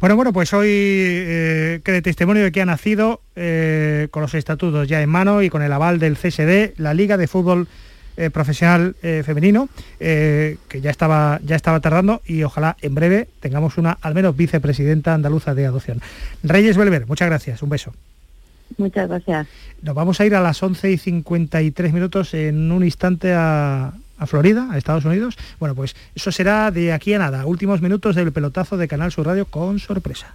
Bueno, 0.00 0.16
bueno, 0.16 0.32
pues 0.32 0.52
hoy 0.52 0.68
eh, 0.70 1.80
que 1.84 1.92
de 1.92 2.02
testimonio 2.02 2.44
de 2.44 2.52
que 2.52 2.60
ha 2.60 2.66
nacido 2.66 3.20
eh, 3.36 4.08
con 4.10 4.22
los 4.22 4.34
estatutos 4.34 4.88
ya 4.88 5.00
en 5.02 5.08
mano 5.08 5.42
y 5.42 5.50
con 5.50 5.62
el 5.62 5.72
aval 5.72 5.98
del 5.98 6.16
CSD, 6.16 6.74
la 6.78 6.94
Liga 6.94 7.16
de 7.16 7.26
Fútbol 7.26 7.66
eh, 8.16 8.30
Profesional 8.30 8.96
Femenino, 9.00 9.68
que 9.98 10.80
ya 10.80 10.90
estaba, 10.90 11.40
ya 11.44 11.56
estaba 11.56 11.80
tardando 11.80 12.20
y 12.26 12.42
ojalá 12.42 12.76
en 12.82 12.94
breve 12.94 13.28
tengamos 13.40 13.78
una, 13.78 13.96
al 14.00 14.14
menos, 14.14 14.36
vicepresidenta 14.36 15.14
andaluza 15.14 15.54
de 15.54 15.66
adopción. 15.66 16.00
Reyes 16.42 16.76
Belver, 16.76 17.06
muchas 17.06 17.28
gracias, 17.28 17.62
un 17.62 17.70
beso. 17.70 17.92
Muchas 18.76 19.08
gracias. 19.08 19.46
Nos 19.82 19.94
vamos 19.94 20.20
a 20.20 20.26
ir 20.26 20.34
a 20.34 20.40
las 20.40 20.62
11 20.62 20.90
y 20.90 20.98
53 20.98 21.92
minutos 21.92 22.34
en 22.34 22.70
un 22.70 22.84
instante 22.84 23.32
a, 23.32 23.94
a 24.18 24.26
Florida, 24.26 24.68
a 24.70 24.78
Estados 24.78 25.04
Unidos. 25.04 25.36
Bueno, 25.58 25.74
pues 25.74 25.96
eso 26.14 26.32
será 26.32 26.70
de 26.70 26.92
aquí 26.92 27.14
a 27.14 27.18
nada. 27.18 27.46
Últimos 27.46 27.80
minutos 27.80 28.16
del 28.16 28.32
pelotazo 28.32 28.76
de 28.76 28.88
Canal 28.88 29.12
Sur 29.12 29.26
Radio 29.26 29.46
con 29.46 29.78
sorpresa. 29.78 30.34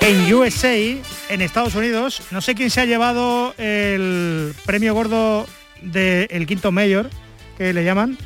En 0.00 0.34
USA, 0.34 0.74
en 0.74 1.42
Estados 1.42 1.74
Unidos, 1.74 2.22
no 2.30 2.40
sé 2.40 2.54
quién 2.54 2.70
se 2.70 2.80
ha 2.80 2.86
llevado 2.86 3.54
el 3.58 4.54
premio 4.64 4.94
gordo 4.94 5.46
del 5.82 6.46
quinto 6.46 6.72
mayor, 6.72 7.10
que 7.58 7.72
le 7.72 7.84
llaman, 7.84 8.16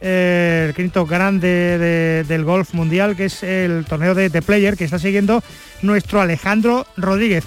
eh, 0.00 0.66
el 0.68 0.74
quinto 0.74 1.06
grande 1.06 2.24
del 2.26 2.44
golf 2.44 2.74
mundial, 2.74 3.16
que 3.16 3.26
es 3.26 3.42
el 3.42 3.84
torneo 3.86 4.14
de 4.14 4.28
The 4.28 4.42
Player, 4.42 4.76
que 4.76 4.84
está 4.84 4.98
siguiendo 4.98 5.42
nuestro 5.82 6.20
Alejandro 6.20 6.86
Rodríguez. 6.96 7.44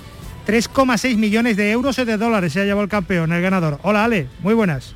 3,6 0.47 1.17
millones 1.17 1.57
de 1.57 1.71
euros 1.71 1.97
y 1.99 2.05
de 2.05 2.17
dólares 2.17 2.53
se 2.53 2.61
ha 2.61 2.65
llevado 2.65 2.83
el 2.83 2.89
campeón, 2.89 3.31
el 3.31 3.41
ganador. 3.41 3.79
Hola 3.83 4.05
Ale, 4.05 4.27
muy 4.39 4.53
buenas. 4.53 4.95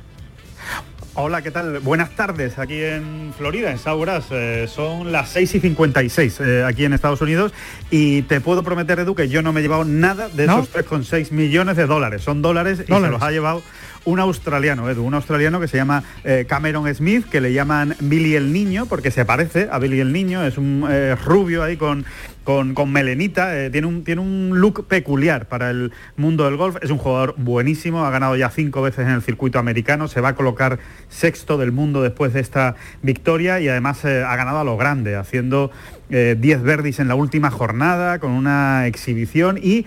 Hola, 1.20 1.42
¿qué 1.42 1.50
tal? 1.50 1.80
Buenas 1.80 2.10
tardes 2.10 2.60
aquí 2.60 2.80
en 2.80 3.34
Florida, 3.36 3.72
en 3.72 3.78
Sauras. 3.78 4.26
Eh, 4.30 4.68
son 4.72 5.10
las 5.10 5.30
6 5.30 5.56
y 5.56 5.60
56 5.60 6.40
eh, 6.40 6.64
aquí 6.64 6.84
en 6.84 6.92
Estados 6.92 7.20
Unidos 7.20 7.52
y 7.90 8.22
te 8.22 8.40
puedo 8.40 8.62
prometer, 8.62 9.00
Edu, 9.00 9.16
que 9.16 9.28
yo 9.28 9.42
no 9.42 9.52
me 9.52 9.58
he 9.58 9.62
llevado 9.64 9.84
nada 9.84 10.28
de 10.28 10.44
esos 10.44 10.72
3,6 10.72 11.32
millones 11.32 11.76
de 11.76 11.86
dólares. 11.86 12.22
Son 12.22 12.40
dólares, 12.40 12.84
y 12.86 12.92
se 12.92 13.00
los 13.00 13.20
ha 13.20 13.32
llevado 13.32 13.64
un 14.04 14.20
australiano, 14.20 14.88
Edu, 14.88 15.04
un 15.04 15.14
australiano 15.14 15.60
que 15.60 15.68
se 15.68 15.76
llama 15.76 16.02
eh, 16.24 16.46
Cameron 16.48 16.92
Smith, 16.94 17.26
que 17.28 17.40
le 17.40 17.52
llaman 17.52 17.94
Billy 18.00 18.34
el 18.36 18.52
Niño, 18.52 18.86
porque 18.86 19.10
se 19.10 19.24
parece 19.24 19.68
a 19.70 19.78
Billy 19.78 20.00
el 20.00 20.12
Niño, 20.12 20.44
es 20.44 20.58
un 20.58 20.88
rubio 21.24 21.62
ahí 21.62 21.76
con 21.76 22.04
con, 22.48 22.90
melenita, 22.90 23.54
eh, 23.62 23.68
tiene, 23.68 23.86
un, 23.86 24.04
tiene 24.04 24.22
un 24.22 24.58
look 24.58 24.86
peculiar 24.86 25.48
para 25.48 25.68
el 25.68 25.92
mundo 26.16 26.46
del 26.46 26.56
golf, 26.56 26.76
es 26.80 26.90
un 26.90 26.96
jugador 26.96 27.34
buenísimo, 27.36 28.06
ha 28.06 28.10
ganado 28.10 28.36
ya 28.36 28.48
cinco 28.48 28.80
veces 28.80 29.00
en 29.00 29.12
el 29.12 29.20
circuito 29.20 29.58
americano, 29.58 30.08
se 30.08 30.22
va 30.22 30.30
a 30.30 30.34
colocar 30.34 30.78
sexto 31.10 31.58
del 31.58 31.72
mundo 31.72 32.02
después 32.02 32.32
de 32.32 32.40
esta 32.40 32.74
victoria 33.02 33.60
y 33.60 33.68
además 33.68 34.02
eh, 34.06 34.24
ha 34.26 34.34
ganado 34.34 34.60
a 34.60 34.64
lo 34.64 34.78
grande, 34.78 35.14
haciendo 35.14 35.70
10 36.10 36.10
eh, 36.10 36.56
verdis 36.62 37.00
en 37.00 37.08
la 37.08 37.14
última 37.14 37.50
jornada, 37.50 38.18
con 38.18 38.32
una 38.32 38.86
exhibición 38.86 39.58
y 39.62 39.86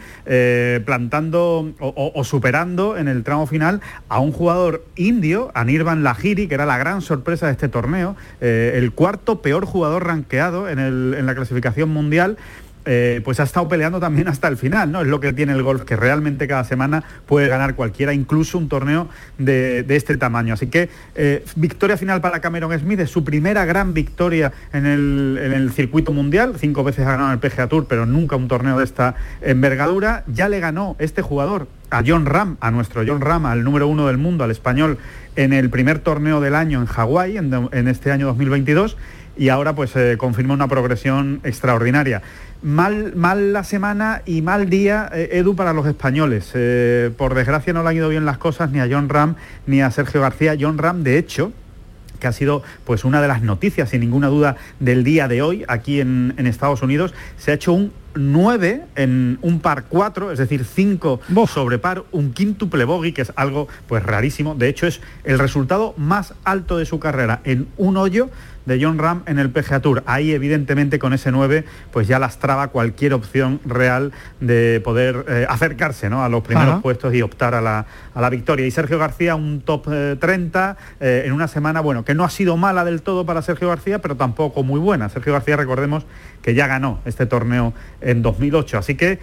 plantando 0.86 1.74
o, 1.80 2.24
superando 2.24 2.97
en 2.97 3.07
el 3.07 3.24
tramo 3.24 3.47
final 3.47 3.82
a 4.09 4.19
un 4.19 4.32
jugador 4.32 4.86
indio, 4.95 5.51
Anirban 5.53 6.03
Lahiri, 6.03 6.47
que 6.47 6.55
era 6.55 6.65
la 6.65 6.78
gran 6.78 7.01
sorpresa 7.01 7.47
de 7.47 7.53
este 7.53 7.69
torneo, 7.69 8.15
el 8.39 8.91
cuarto 8.93 9.41
peor 9.41 9.65
jugador 9.65 10.05
ranqueado 10.05 10.69
en 10.69 11.26
la 11.26 11.36
clasificación 11.36 11.89
mundial 11.89 12.38
eh, 12.86 13.21
pues 13.23 13.39
ha 13.39 13.43
estado 13.43 13.67
peleando 13.67 13.99
también 13.99 14.27
hasta 14.27 14.47
el 14.47 14.57
final, 14.57 14.91
¿no? 14.91 15.01
Es 15.01 15.07
lo 15.07 15.19
que 15.19 15.34
tiene 15.34 15.53
el 15.53 15.63
golf, 15.63 15.84
que 15.84 15.95
realmente 15.95 16.47
cada 16.47 16.63
semana 16.63 17.03
puede 17.25 17.47
ganar 17.47 17.75
cualquiera, 17.75 18.13
incluso 18.13 18.57
un 18.57 18.69
torneo 18.69 19.07
de, 19.38 19.86
este 19.89 20.17
tamaño. 20.17 20.53
Así 20.53 20.67
que 20.67 20.89
eh, 21.15 21.45
victoria 21.55 21.97
final 21.97 22.21
para 22.21 22.39
Cameron 22.39 22.77
Smith, 22.79 22.99
es 22.99 23.09
su 23.09 23.23
primera 23.23 23.65
gran 23.65 23.93
victoria 23.93 24.51
en 24.73 24.86
el, 24.86 25.71
circuito 25.75 26.11
mundial, 26.11 26.55
cinco 26.57 26.84
veces 26.84 27.05
ha 27.05 27.11
ganado 27.11 27.32
el 27.34 27.39
PGA 27.39 27.67
Tour, 27.67 27.86
pero 27.88 28.05
nunca 28.05 28.36
un 28.36 28.47
torneo 28.47 28.77
de 28.77 28.84
esta 28.84 29.15
envergadura. 29.41 30.23
Ya 30.27 30.49
le 30.49 30.59
ganó 30.59 30.95
este 30.99 31.21
jugador 31.21 31.67
a 31.91 32.03
John 32.05 32.25
Ram, 32.25 32.57
a 32.61 32.71
nuestro 32.71 33.03
John 33.05 33.21
Ram, 33.21 33.45
al 33.45 33.63
número 33.63 33.88
uno 33.88 34.07
del 34.07 34.17
mundo, 34.17 34.43
al 34.43 34.51
español, 34.51 34.97
en 35.36 35.53
el 35.53 35.69
primer 35.69 35.99
torneo 35.99 36.41
del 36.41 36.55
año 36.55 36.79
en 36.79 36.88
Hawái, 36.88 37.38
en, 37.38 37.88
este 37.88 38.11
año 38.11 38.27
2022, 38.27 38.97
y 39.38 39.49
ahora 39.49 39.75
pues 39.75 39.95
eh, 39.95 40.15
confirma 40.17 40.53
una 40.53 40.67
progresión 40.67 41.39
extraordinaria. 41.43 42.21
Mal, 42.64 43.16
mal 43.16 43.53
la 43.53 43.64
semana 43.64 44.22
y 44.28 44.43
mal 44.43 44.70
día, 44.70 45.09
eh, 45.12 45.30
Edu, 45.32 45.55
para 45.55 45.74
los 45.74 45.88
españoles. 45.88 46.51
Eh, 46.53 47.09
por 47.18 47.34
desgracia 47.34 47.74
no 47.74 47.82
le 47.82 47.89
han 47.89 47.95
ido 47.95 48.09
bien 48.09 48.24
las 48.24 48.38
cosas 48.38 48.70
ni 48.70 48.80
a 48.80 48.88
John 48.89 49.09
Ram 49.09 49.34
ni 49.66 49.82
a 49.82 49.89
Sergio 49.89 50.22
García. 50.22 50.55
John 50.59 50.78
Ram, 50.78 51.01
de 51.01 51.18
hecho, 51.18 51.53
que 52.20 52.28
ha 52.28 52.32
sido 52.32 52.62
pues 52.86 53.03
una 53.03 53.20
de 53.20 53.28
las 53.28 53.41
noticias, 53.41 53.89
sin 53.89 54.01
ninguna 54.01 54.28
duda, 54.28 54.57
del 54.80 55.03
día 55.03 55.28
de 55.28 55.41
hoy 55.41 55.66
aquí 55.68 55.99
en, 56.01 56.36
Estados 56.38 56.84
Unidos, 56.84 57.16
se 57.38 57.49
ha 57.49 57.55
hecho 57.55 57.74
un 57.74 57.91
nueve 58.14 58.84
en 58.95 59.39
un 59.41 59.59
par 59.59 59.86
cuatro, 59.86 60.32
es 60.32 60.38
decir, 60.38 60.64
cinco 60.64 61.20
sobre 61.47 61.80
par, 61.80 62.03
un 62.12 62.32
quíntuple 62.32 62.86
bogey, 62.86 63.12
que 63.12 63.24
es 63.24 63.34
algo 63.38 63.70
pues 63.88 64.03
rarísimo. 64.03 64.53
De 64.53 64.70
hecho, 64.70 64.86
es 64.86 65.01
el 65.24 65.39
resultado 65.39 65.95
más 65.97 66.36
alto 66.43 66.78
de 66.78 66.86
su 66.86 66.99
carrera 66.99 67.41
en 67.43 67.68
un 67.78 67.97
hoyo 67.97 68.30
de 68.66 68.80
John 68.82 68.97
Ram 68.97 69.24
en 69.26 69.39
el 69.39 69.49
PGA 69.49 69.80
Tour. 69.80 70.03
Ahí 70.05 70.32
evidentemente 70.32 70.99
con 70.99 71.14
ese 71.14 71.32
9 71.32 71.66
pues 71.91 72.07
ya 72.07 72.20
lastraba 72.20 72.68
cualquier 72.68 73.14
opción 73.14 73.59
real 73.66 74.12
de 74.39 74.82
poder 74.84 75.26
eh, 75.28 75.45
acercarse 75.49 76.09
¿no? 76.09 76.24
a 76.24 76.30
los 76.30 76.43
primeros 76.43 76.82
puestos 76.82 77.14
y 77.14 77.22
optar 77.22 77.55
a 77.55 77.62
la, 77.62 77.86
a 78.14 78.22
la, 78.22 78.30
victoria. 78.30 78.66
Y 78.66 78.72
Sergio 78.72 78.97
García 78.99 79.36
un 79.36 79.62
top 79.62 79.88
30 80.20 80.78
eh, 80.99 81.05
eh, 81.05 81.24
en 81.26 81.34
una 81.34 81.47
semana, 81.47 81.82
bueno, 81.82 82.05
que 82.05 82.16
no 82.16 82.24
ha 82.24 82.30
sido 82.30 82.57
mala 82.57 82.86
del 82.86 83.01
todo 83.01 83.26
para 83.26 83.41
Sergio 83.41 83.68
García, 83.70 83.99
pero 83.99 84.16
tampoco 84.16 84.64
muy 84.64 84.80
buena. 84.80 85.09
Sergio 85.09 85.34
García 85.34 85.57
recordemos 85.57 86.05
que 86.41 86.53
ya 86.53 86.68
ganó 86.68 86.99
este 87.05 87.26
torneo 87.26 87.74
en 88.01 88.22
2008. 88.22 88.78
Así 88.78 88.95
que 88.95 89.20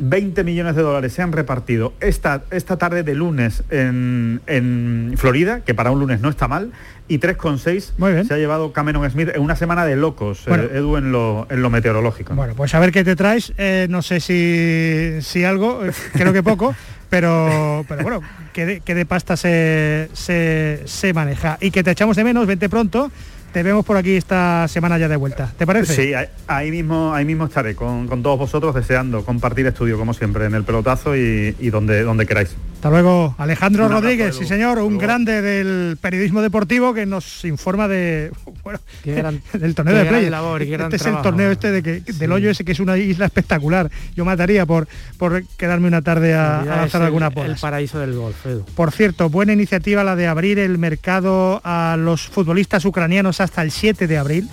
20 0.00 0.44
millones 0.44 0.76
de 0.76 0.82
dólares 0.82 1.12
se 1.12 1.22
han 1.22 1.32
repartido 1.32 1.92
esta, 2.00 2.42
esta 2.50 2.76
tarde 2.76 3.02
de 3.02 3.14
lunes 3.14 3.64
en, 3.70 4.40
en 4.46 5.14
Florida, 5.16 5.60
que 5.60 5.74
para 5.74 5.90
un 5.90 6.00
lunes 6.00 6.20
no 6.20 6.28
está 6.28 6.48
mal, 6.48 6.72
y 7.08 7.18
3,6 7.18 8.24
se 8.24 8.34
ha 8.34 8.36
llevado 8.36 8.72
Cameron 8.72 9.08
Smith 9.10 9.30
en 9.34 9.40
una 9.40 9.56
semana 9.56 9.84
de 9.86 9.96
locos, 9.96 10.46
eh, 10.46 10.70
Edu, 10.74 10.96
en 10.96 11.12
lo, 11.12 11.46
en 11.50 11.62
lo 11.62 11.70
meteorológico. 11.70 12.34
Bueno, 12.34 12.54
pues 12.54 12.74
a 12.74 12.80
ver 12.80 12.92
qué 12.92 13.04
te 13.04 13.16
traes. 13.16 13.52
Eh, 13.58 13.86
no 13.88 14.02
sé 14.02 14.20
si, 14.20 15.18
si 15.20 15.44
algo, 15.44 15.84
eh, 15.84 15.92
creo 16.12 16.32
que 16.32 16.42
poco, 16.42 16.74
pero, 17.10 17.84
pero 17.88 18.02
bueno, 18.02 18.22
que 18.52 18.66
de, 18.66 18.80
que 18.80 18.94
de 18.94 19.06
pasta 19.06 19.36
se, 19.36 20.08
se, 20.12 20.82
se 20.84 21.12
maneja. 21.12 21.58
Y 21.60 21.70
que 21.70 21.82
te 21.82 21.92
echamos 21.92 22.16
de 22.16 22.24
menos, 22.24 22.46
vente 22.46 22.68
pronto 22.68 23.10
te 23.52 23.62
vemos 23.62 23.84
por 23.84 23.96
aquí 23.96 24.16
esta 24.16 24.68
semana 24.68 24.98
ya 24.98 25.08
de 25.08 25.16
vuelta. 25.16 25.52
¿Te 25.56 25.66
parece? 25.66 25.94
Sí, 25.94 26.12
ahí 26.46 26.70
mismo, 26.70 27.14
ahí 27.14 27.24
mismo 27.24 27.46
estaré 27.46 27.74
con, 27.74 28.08
todos 28.22 28.38
vosotros 28.38 28.74
deseando 28.74 29.24
compartir 29.24 29.66
estudio 29.66 29.98
como 29.98 30.14
siempre 30.14 30.46
en 30.46 30.54
el 30.54 30.64
pelotazo 30.64 31.16
y, 31.16 31.52
donde, 31.70 32.02
donde 32.02 32.26
queráis. 32.26 32.56
Hasta 32.86 33.02
luego, 33.02 33.34
Alejandro 33.36 33.88
Rodríguez, 33.88 34.36
sí 34.36 34.46
señor, 34.46 34.78
un 34.78 34.96
grande 34.96 35.42
del 35.42 35.96
periodismo 36.00 36.40
deportivo 36.40 36.94
que 36.94 37.04
nos 37.04 37.44
informa 37.44 37.88
de 37.88 38.30
bueno, 38.62 38.78
del 39.54 39.74
torneo 39.74 39.96
de 39.96 40.04
play. 40.04 40.32
este 40.72 40.94
es 40.94 41.06
el 41.06 41.20
torneo 41.20 41.50
este 41.50 41.72
de 41.72 41.82
que, 41.82 42.12
del 42.12 42.30
hoyo 42.30 42.48
ese 42.48 42.64
que 42.64 42.70
es 42.70 42.78
una 42.78 42.96
isla 42.96 43.26
espectacular. 43.26 43.90
Yo 44.14 44.24
mataría 44.24 44.66
por, 44.66 44.86
por 45.18 45.44
quedarme 45.56 45.88
una 45.88 46.00
tarde 46.00 46.34
a, 46.34 46.62
lanzar 46.64 47.02
alguna 47.02 47.32
por 47.32 47.46
El 47.46 47.56
paraíso 47.56 47.98
del 47.98 48.14
golf, 48.14 48.36
Por 48.76 48.92
cierto, 48.92 49.30
buena 49.30 49.52
iniciativa 49.52 50.04
la 50.04 50.14
de 50.14 50.28
abrir 50.28 50.60
el 50.60 50.78
mercado 50.78 51.60
a 51.64 51.96
los 51.98 52.28
futbolistas 52.28 52.84
ucranianos 52.84 53.40
hasta 53.40 53.62
el 53.62 53.72
7 53.72 54.06
de 54.06 54.16
abril. 54.16 54.48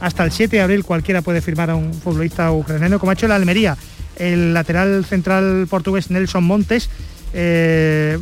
Hasta 0.00 0.24
el 0.24 0.32
7 0.32 0.56
de 0.56 0.62
abril 0.62 0.84
cualquiera 0.84 1.20
puede 1.20 1.42
firmar 1.42 1.68
a 1.68 1.74
un 1.74 1.92
futbolista 1.92 2.50
ucraniano, 2.50 2.98
como 2.98 3.10
ha 3.10 3.12
hecho 3.12 3.28
la 3.28 3.34
Almería. 3.34 3.76
El 4.16 4.54
lateral 4.54 5.04
central 5.04 5.66
portugués 5.68 6.10
Nelson 6.10 6.44
Montes 6.44 6.88
eh, 7.34 8.18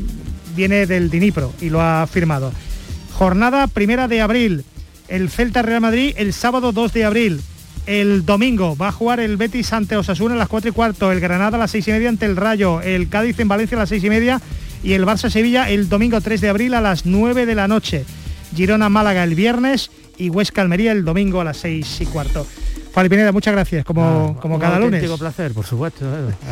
viene 0.57 0.87
del 0.87 1.11
Dinipro 1.11 1.53
y 1.61 1.71
lo 1.71 1.81
ha 1.81 2.07
firmado. 2.07 2.53
Jornada 3.13 3.67
primera 3.67 4.09
de 4.09 4.21
abril. 4.21 4.65
El 5.09 5.29
Celta 5.29 5.63
Real 5.63 5.81
Madrid 5.81 6.15
el 6.17 6.33
sábado 6.33 6.73
2 6.73 6.93
de 6.93 7.05
abril. 7.05 7.41
El 7.87 8.25
domingo 8.25 8.77
va 8.77 8.89
a 8.89 8.93
jugar 8.93 9.21
el 9.21 9.37
Betis 9.37 9.73
ante 9.73 9.97
Osasuna 9.97 10.35
a 10.35 10.39
las 10.39 10.49
4 10.49 10.71
y 10.71 10.73
cuarto, 10.73 11.11
el 11.11 11.21
Granada 11.21 11.57
a 11.57 11.61
las 11.61 11.73
6 11.73 11.89
y 11.89 11.91
media 11.91 12.09
ante 12.09 12.27
el 12.27 12.37
Rayo, 12.37 12.81
el 12.81 13.09
Cádiz 13.09 13.39
en 13.41 13.49
Valencia 13.49 13.77
a 13.77 13.81
las 13.81 13.89
6 13.89 14.05
y 14.05 14.09
media 14.09 14.41
y 14.85 14.93
el 14.93 15.05
Barça 15.05 15.31
Sevilla 15.31 15.69
el 15.69 15.89
domingo 15.89 16.21
3 16.21 16.41
de 16.41 16.49
abril 16.49 16.75
a 16.75 16.81
las 16.81 17.07
9 17.07 17.45
de 17.45 17.55
la 17.55 17.69
noche. 17.69 18.05
Girona 18.55 18.89
Málaga 18.89 19.25
el 19.25 19.35
viernes 19.35 19.91
y 20.17 20.31
Huesca 20.31 20.63
Almería 20.63 20.93
el 20.93 21.05
domingo 21.05 21.41
a 21.41 21.45
las 21.45 21.57
6 21.59 22.01
y 22.01 22.07
cuarto. 22.07 22.47
Fali 22.93 23.09
Pineda, 23.09 23.32
muchas 23.32 23.55
gracias, 23.55 23.84
como, 23.84 24.38
como 24.40 24.59
cada 24.59 24.78
lunes. 24.78 25.03
placer, 25.18 25.53
por 25.53 25.64
supuesto. 25.64 26.05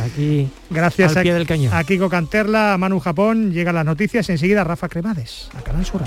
Aquí 0.03 0.49
gracias 0.69 1.15
al 1.15 1.23
pie 1.23 1.33
del 1.33 1.45
cañón. 1.45 1.73
A 1.73 1.83
Kiko 1.83 2.09
Canterla, 2.09 2.73
a 2.73 2.77
Manu 2.77 2.99
Japón, 2.99 3.51
llegan 3.51 3.75
las 3.75 3.85
noticias, 3.85 4.27
enseguida 4.29 4.63
Rafa 4.63 4.89
Cremades, 4.89 5.49
a 5.57 5.61
Canal 5.61 5.85
Sur 5.85 6.01